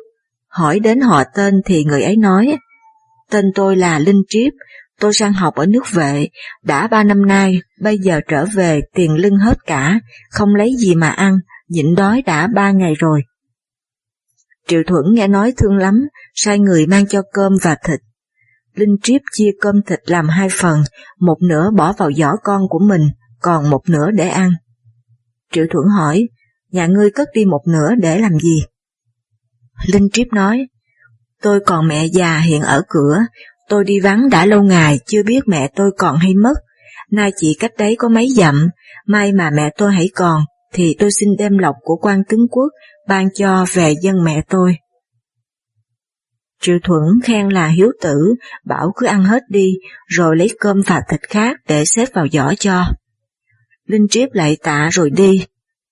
Hỏi 0.48 0.80
đến 0.80 1.02
họ 1.02 1.24
tên 1.36 1.62
thì 1.66 1.84
người 1.84 2.04
ấy 2.04 2.16
nói, 2.16 2.58
tên 3.32 3.46
tôi 3.56 3.76
là 3.76 4.00
Linh 4.00 4.24
Triếp, 4.28 4.54
tôi 5.00 5.14
sang 5.14 5.34
học 5.34 5.56
ở 5.56 5.66
nước 5.66 5.92
vệ, 5.92 6.28
đã 6.64 6.88
ba 6.88 7.04
năm 7.04 7.26
nay, 7.26 7.60
bây 7.82 7.98
giờ 7.98 8.20
trở 8.28 8.46
về 8.46 8.82
tiền 8.94 9.16
lưng 9.16 9.38
hết 9.38 9.58
cả, 9.66 10.00
không 10.30 10.56
lấy 10.56 10.72
gì 10.80 10.96
mà 10.96 11.10
ăn, 11.10 11.38
nhịn 11.70 11.96
đói 11.96 12.22
đã 12.26 12.48
ba 12.48 12.72
ngày 12.72 12.94
rồi. 13.00 13.22
Triệu 14.68 14.82
Thuận 14.88 15.06
nghe 15.14 15.28
nói 15.28 15.54
thương 15.58 15.78
lắm, 15.78 16.08
sai 16.34 16.60
người 16.60 16.88
mang 16.88 17.08
cho 17.08 17.22
cơm 17.34 17.52
và 17.62 17.76
thịt. 17.84 18.00
Linh 18.76 18.96
Triếp 19.04 19.22
chia 19.32 19.52
cơm 19.62 19.76
thịt 19.88 20.00
làm 20.06 20.30
hai 20.30 20.48
phần, 20.60 20.84
một 21.20 21.38
nửa 21.42 21.72
bỏ 21.76 21.94
vào 21.94 22.12
giỏ 22.12 22.32
con 22.44 22.62
của 22.70 22.80
mình, 22.80 23.02
còn 23.40 23.70
một 23.70 23.82
nửa 23.90 24.12
để 24.12 24.28
ăn. 24.28 24.52
Triệu 25.52 25.66
Thuận 25.72 25.86
hỏi, 25.98 26.28
nhà 26.72 26.88
ngươi 26.88 27.12
cất 27.12 27.28
đi 27.34 27.46
một 27.46 27.62
nửa 27.68 27.90
để 28.02 28.20
làm 28.20 28.40
gì? 28.40 28.64
Linh 29.94 30.10
Triếp 30.14 30.28
nói, 30.34 30.68
tôi 31.42 31.60
còn 31.66 31.88
mẹ 31.88 32.06
già 32.06 32.40
hiện 32.40 32.62
ở 32.62 32.82
cửa, 32.88 33.20
tôi 33.70 33.84
đi 33.84 34.00
vắng 34.00 34.30
đã 34.30 34.46
lâu 34.46 34.64
ngày 34.64 35.00
chưa 35.06 35.24
biết 35.24 35.40
mẹ 35.48 35.70
tôi 35.76 35.92
còn 35.98 36.18
hay 36.18 36.36
mất, 36.36 36.54
nay 37.12 37.32
chỉ 37.38 37.58
cách 37.60 37.72
đấy 37.78 37.96
có 38.00 38.10
mấy 38.10 38.28
dặm, 38.30 38.70
may 39.08 39.34
mà 39.34 39.50
mẹ 39.50 39.70
tôi 39.78 39.92
hãy 39.94 40.10
còn, 40.16 40.42
thì 40.74 40.96
tôi 41.00 41.10
xin 41.20 41.30
đem 41.38 41.58
lộc 41.58 41.76
của 41.82 41.96
quan 42.02 42.22
tướng 42.30 42.48
quốc 42.52 42.70
ban 43.08 43.28
cho 43.34 43.66
về 43.74 43.94
dân 44.02 44.24
mẹ 44.24 44.42
tôi. 44.50 44.76
Triệu 46.64 46.78
Thuận 46.84 47.04
khen 47.24 47.50
là 47.50 47.68
hiếu 47.68 47.92
tử, 48.02 48.36
bảo 48.66 48.92
cứ 48.96 49.06
ăn 49.06 49.24
hết 49.24 49.44
đi, 49.50 49.74
rồi 50.08 50.36
lấy 50.38 50.50
cơm 50.60 50.82
và 50.86 51.02
thịt 51.10 51.22
khác 51.22 51.58
để 51.68 51.86
xếp 51.86 52.06
vào 52.14 52.28
giỏ 52.32 52.54
cho. 52.60 52.86
Linh 53.88 54.08
Triếp 54.10 54.30
lại 54.34 54.58
tạ 54.64 54.90
rồi 54.92 55.10
đi. 55.10 55.46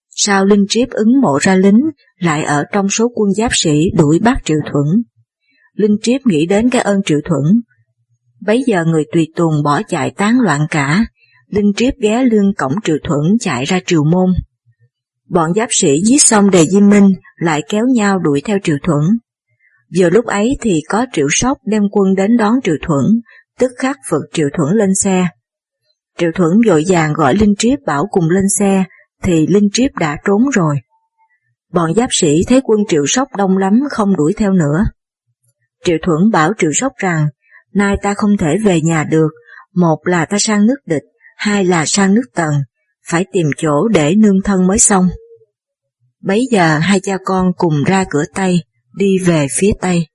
Sau 0.09 0.45
Linh 0.45 0.65
Triếp 0.69 0.89
ứng 0.89 1.21
mộ 1.21 1.37
ra 1.41 1.55
lính, 1.55 1.81
lại 2.19 2.43
ở 2.43 2.63
trong 2.71 2.89
số 2.89 3.11
quân 3.15 3.33
giáp 3.33 3.51
sĩ 3.53 3.91
đuổi 3.97 4.19
bắt 4.19 4.37
Triệu 4.45 4.59
Thuận. 4.71 4.85
Linh 5.75 5.97
Triếp 6.01 6.25
nghĩ 6.25 6.45
đến 6.45 6.69
cái 6.69 6.81
ơn 6.81 7.01
Triệu 7.05 7.19
Thuận. 7.25 7.61
Bấy 8.45 8.63
giờ 8.67 8.85
người 8.85 9.03
tùy 9.13 9.27
tùng 9.35 9.63
bỏ 9.63 9.81
chạy 9.87 10.11
tán 10.11 10.39
loạn 10.39 10.61
cả, 10.69 11.05
Linh 11.47 11.71
Triếp 11.75 11.93
ghé 11.99 12.23
lưng 12.23 12.51
cổng 12.57 12.73
Triệu 12.83 12.97
Thuận 13.03 13.37
chạy 13.39 13.65
ra 13.65 13.79
Triều 13.85 14.03
Môn. 14.03 14.29
Bọn 15.29 15.53
giáp 15.53 15.69
sĩ 15.71 16.01
giết 16.05 16.21
xong 16.21 16.49
Đề 16.49 16.65
Di 16.65 16.81
Minh 16.81 17.13
lại 17.35 17.61
kéo 17.69 17.85
nhau 17.95 18.19
đuổi 18.19 18.41
theo 18.45 18.57
Triệu 18.63 18.77
Thuận. 18.83 19.01
Giờ 19.91 20.09
lúc 20.09 20.25
ấy 20.25 20.57
thì 20.61 20.81
có 20.89 21.05
Triệu 21.13 21.27
Sóc 21.29 21.57
đem 21.65 21.83
quân 21.91 22.15
đến 22.15 22.37
đón 22.37 22.53
Triệu 22.63 22.75
Thuận, 22.81 23.05
tức 23.59 23.71
khắc 23.77 23.97
vực 24.11 24.21
Triệu 24.33 24.47
Thuận 24.57 24.69
lên 24.73 24.95
xe. 24.95 25.27
Triệu 26.17 26.31
Thuận 26.35 26.51
vội 26.67 26.83
vàng 26.87 27.13
gọi 27.13 27.35
Linh 27.35 27.53
Triếp 27.57 27.79
bảo 27.85 28.07
cùng 28.11 28.29
lên 28.29 28.43
xe, 28.59 28.83
thì 29.23 29.47
Linh 29.47 29.69
Triếp 29.73 29.95
đã 29.95 30.17
trốn 30.25 30.49
rồi. 30.53 30.75
Bọn 31.73 31.93
giáp 31.95 32.09
sĩ 32.11 32.43
thấy 32.47 32.61
quân 32.63 32.79
Triệu 32.87 33.05
Sóc 33.07 33.27
đông 33.37 33.57
lắm 33.57 33.79
không 33.89 34.15
đuổi 34.15 34.33
theo 34.37 34.53
nữa. 34.53 34.85
Triệu 35.85 35.97
Thuận 36.01 36.29
bảo 36.31 36.51
Triệu 36.57 36.71
Sóc 36.73 36.93
rằng, 36.97 37.27
nay 37.73 37.97
ta 38.01 38.13
không 38.13 38.37
thể 38.37 38.57
về 38.63 38.81
nhà 38.81 39.03
được, 39.03 39.29
một 39.75 39.97
là 40.03 40.25
ta 40.25 40.37
sang 40.39 40.65
nước 40.65 40.77
địch, 40.85 41.03
hai 41.37 41.65
là 41.65 41.85
sang 41.85 42.13
nước 42.13 42.25
tần, 42.35 42.53
phải 43.07 43.25
tìm 43.33 43.47
chỗ 43.57 43.87
để 43.87 44.15
nương 44.15 44.41
thân 44.43 44.67
mới 44.67 44.79
xong. 44.79 45.09
Bấy 46.21 46.47
giờ 46.51 46.77
hai 46.77 46.99
cha 46.99 47.17
con 47.25 47.51
cùng 47.57 47.83
ra 47.83 48.05
cửa 48.09 48.23
Tây, 48.35 48.63
đi 48.93 49.17
về 49.25 49.47
phía 49.57 49.71
Tây. 49.81 50.10